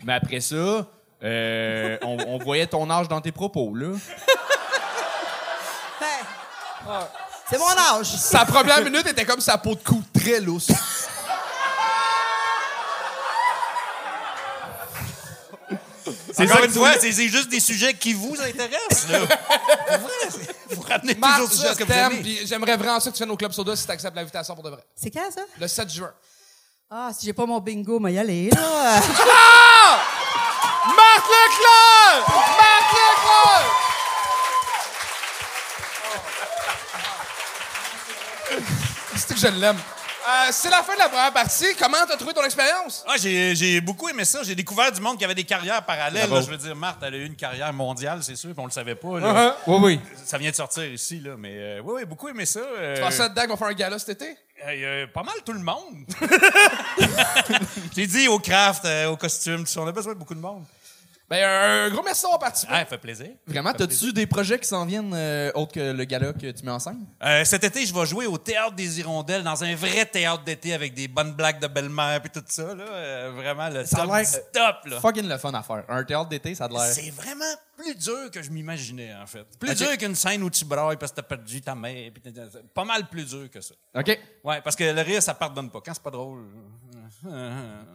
Mais 0.04 0.12
après 0.14 0.40
ça, 0.40 0.86
euh, 1.24 1.96
on, 2.02 2.18
on 2.26 2.38
voyait 2.38 2.66
ton 2.66 2.88
âge 2.90 3.08
dans 3.08 3.20
tes 3.20 3.32
propos, 3.32 3.74
là. 3.74 3.96
Ben, 6.86 7.08
C'est 7.48 7.58
mon 7.58 7.98
âge. 7.98 8.06
Sa 8.06 8.44
première 8.44 8.82
minute 8.82 9.06
était 9.06 9.24
comme 9.24 9.40
sa 9.40 9.56
peau 9.56 9.74
de 9.74 9.82
cou 9.82 10.02
très 10.12 10.40
lousse. 10.40 10.70
C'est 16.34 16.50
Encore 16.50 16.64
une 16.64 16.72
fois, 16.72 16.92
c'est 17.00 17.12
juste 17.12 17.48
des 17.48 17.60
sujets 17.60 17.94
qui 17.94 18.12
vous 18.12 18.34
intéressent. 18.34 19.08
Là. 19.08 19.20
Vrai, 19.20 20.44
vous 20.70 20.82
ramenez 20.82 21.14
Marthe, 21.14 21.48
toujours 21.48 21.58
ce 21.58 21.68
je 21.68 21.84
que 21.84 21.84
vous 21.84 22.22
puis 22.22 22.40
j'aimerais 22.44 22.76
vraiment 22.76 22.98
ça 22.98 23.10
que 23.10 23.16
tu 23.16 23.22
viennes 23.22 23.30
au 23.30 23.36
Club 23.36 23.52
Soda 23.52 23.76
si 23.76 23.86
t'acceptes 23.86 24.16
l'invitation 24.16 24.54
pour 24.54 24.64
de 24.64 24.70
vrai. 24.70 24.82
C'est 24.96 25.10
quand, 25.10 25.30
ça? 25.32 25.42
Le 25.58 25.68
7 25.68 25.90
juin. 25.90 26.12
Ah, 26.90 27.10
si 27.16 27.26
j'ai 27.26 27.32
pas 27.32 27.46
mon 27.46 27.60
bingo, 27.60 28.00
moi 28.00 28.10
y 28.10 28.18
aller, 28.18 28.50
là. 28.50 29.00
Marthe 31.14 31.30
Leclerc! 31.30 32.26
Marthe 32.58 32.92
Leclerc! 32.92 33.70
C'est 39.16 39.34
que 39.34 39.40
je 39.40 39.46
l'aime? 39.48 39.76
Euh, 39.76 40.48
c'est 40.52 40.70
la 40.70 40.82
fin 40.82 40.94
de 40.94 40.98
la 40.98 41.08
première 41.08 41.32
partie. 41.32 41.66
Comment 41.78 41.98
t'as 42.08 42.16
trouvé 42.16 42.32
ton 42.32 42.42
expérience? 42.44 43.04
Ah, 43.06 43.14
j'ai 43.18 43.54
j'ai 43.54 43.80
beaucoup 43.82 44.08
aimé 44.08 44.24
ça. 44.24 44.42
J'ai 44.42 44.54
découvert 44.54 44.90
du 44.90 45.00
monde 45.00 45.18
qui 45.18 45.24
avait 45.24 45.34
des 45.34 45.44
carrières 45.44 45.84
parallèles. 45.84 46.30
là. 46.30 46.40
Je 46.40 46.50
veux 46.50 46.56
dire, 46.56 46.74
Marthe, 46.74 46.98
elle 47.02 47.14
a 47.14 47.16
eu 47.18 47.26
une 47.26 47.36
carrière 47.36 47.72
mondiale, 47.74 48.20
c'est 48.22 48.34
sûr, 48.34 48.50
puis 48.50 48.58
on 48.60 48.64
le 48.64 48.70
savait 48.72 48.94
pas. 48.94 49.20
là. 49.20 49.56
Oui, 49.66 49.76
oui. 49.82 50.00
Ça 50.24 50.38
vient 50.38 50.50
de 50.50 50.56
sortir 50.56 50.84
ici, 50.86 51.20
là. 51.20 51.34
Mais 51.38 51.52
euh, 51.54 51.80
oui, 51.84 51.92
oui, 51.98 52.04
beaucoup 52.06 52.28
aimé 52.28 52.46
ça. 52.46 52.60
euh, 52.60 52.96
Tu 52.96 53.02
penses 53.02 53.20
à 53.20 53.28
dedans 53.28 53.42
qu'on 53.42 53.48
va 53.50 53.56
faire 53.58 53.66
un 53.68 53.72
gala 53.74 53.98
cet 53.98 54.22
été? 54.22 54.34
euh, 54.66 55.06
pas 55.08 55.22
mal 55.22 55.34
tout 55.44 55.52
le 55.52 55.58
monde. 55.60 56.06
J'ai 57.94 58.06
dit 58.06 58.26
au 58.28 58.38
craft, 58.38 58.86
euh, 58.86 59.08
au 59.10 59.16
costume, 59.18 59.60
tout 59.64 59.70
ça, 59.70 59.80
on 59.82 59.86
a 59.86 59.92
besoin 59.92 60.14
de 60.14 60.18
beaucoup 60.18 60.34
de 60.34 60.40
monde. 60.40 60.64
Ben, 61.28 61.42
un 61.42 61.90
gros 61.90 62.02
merci 62.02 62.22
d'avoir 62.22 62.38
participé. 62.38 62.70
Ah, 62.74 62.80
ça 62.80 62.84
fait 62.84 62.98
plaisir. 62.98 63.28
Vraiment, 63.46 63.72
t'as-tu 63.72 64.12
des 64.12 64.26
projets 64.26 64.58
qui 64.58 64.68
s'en 64.68 64.84
viennent 64.84 65.12
euh, 65.14 65.50
autres 65.54 65.72
que 65.72 65.92
le 65.92 66.04
gala 66.04 66.34
que 66.34 66.50
tu 66.50 66.64
mets 66.64 66.70
en 66.70 66.78
scène? 66.78 67.06
Euh, 67.22 67.44
cet 67.46 67.64
été, 67.64 67.86
je 67.86 67.94
vais 67.94 68.04
jouer 68.04 68.26
au 68.26 68.36
Théâtre 68.36 68.74
des 68.74 69.00
Hirondelles, 69.00 69.42
dans 69.42 69.64
un 69.64 69.74
vrai 69.74 70.04
théâtre 70.04 70.44
d'été 70.44 70.74
avec 70.74 70.92
des 70.92 71.08
bonnes 71.08 71.32
blagues 71.32 71.60
de 71.60 71.66
belle-mère 71.66 72.20
puis 72.20 72.30
tout 72.30 72.44
ça. 72.46 72.74
Là. 72.74 72.84
Euh, 72.84 73.32
vraiment, 73.34 73.70
le 73.70 73.86
Ça 73.86 74.02
a 74.02 74.06
top 74.06 74.14
l'air- 74.14 74.24
du 74.26 74.36
top. 74.52 74.76
Là. 74.92 75.00
Fucking 75.00 75.26
le 75.28 75.38
fun 75.38 75.54
à 75.54 75.62
faire. 75.62 75.84
Un 75.88 76.04
théâtre 76.04 76.28
d'été, 76.28 76.54
ça 76.54 76.66
a 76.66 76.68
l'air. 76.68 76.80
C'est 76.82 77.10
vraiment 77.10 77.44
plus 77.76 77.94
dur 77.96 78.30
que 78.30 78.42
je 78.42 78.50
m'imaginais, 78.50 79.14
en 79.14 79.26
fait. 79.26 79.46
Plus 79.58 79.74
dur 79.74 79.96
qu'une 79.96 80.14
scène 80.14 80.42
où 80.42 80.50
tu 80.50 80.66
brailles 80.66 80.98
parce 80.98 81.10
que 81.10 81.16
t'as 81.16 81.22
perdu 81.22 81.62
ta 81.62 81.74
mère. 81.74 82.10
Pas 82.74 82.84
mal 82.84 83.08
plus 83.08 83.24
dur 83.24 83.50
que 83.50 83.62
ça. 83.62 83.74
OK. 83.94 84.18
Ouais, 84.44 84.60
parce 84.60 84.76
que 84.76 84.84
le 84.84 85.00
rire, 85.00 85.22
ça 85.22 85.32
pardonne 85.32 85.70
pas. 85.70 85.80
Quand 85.84 85.94
c'est 85.94 86.02
pas 86.02 86.10
drôle, 86.10 86.44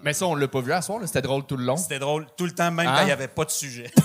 Mais 0.03 0.13
ça, 0.13 0.25
on 0.25 0.35
l'a 0.35 0.47
pas 0.47 0.61
vu 0.61 0.71
à 0.73 0.81
soir, 0.81 0.99
là. 0.99 1.07
C'était 1.07 1.21
drôle 1.21 1.43
tout 1.45 1.57
le 1.57 1.63
long. 1.65 1.77
c'était 1.77 1.99
drôle 1.99 2.25
tout 2.37 2.45
le 2.45 2.51
temps, 2.51 2.71
même 2.71 2.87
Hein? 2.87 2.93
quand 2.95 3.01
il 3.01 3.05
n'y 3.05 3.11
avait 3.11 3.27
pas 3.27 3.45
de 3.45 3.51
sujet. 3.51 3.91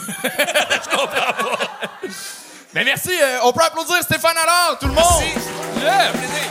Mais 2.75 2.85
merci, 2.85 3.11
euh, 3.23 3.39
on 3.45 3.53
peut 3.53 3.63
applaudir 3.63 3.95
Stéphane 4.03 4.37
alors, 4.37 4.79
tout 4.81 4.87
le 4.89 4.95
monde! 4.95 5.05
Yeah, 5.81 6.11
plaisir. 6.11 6.51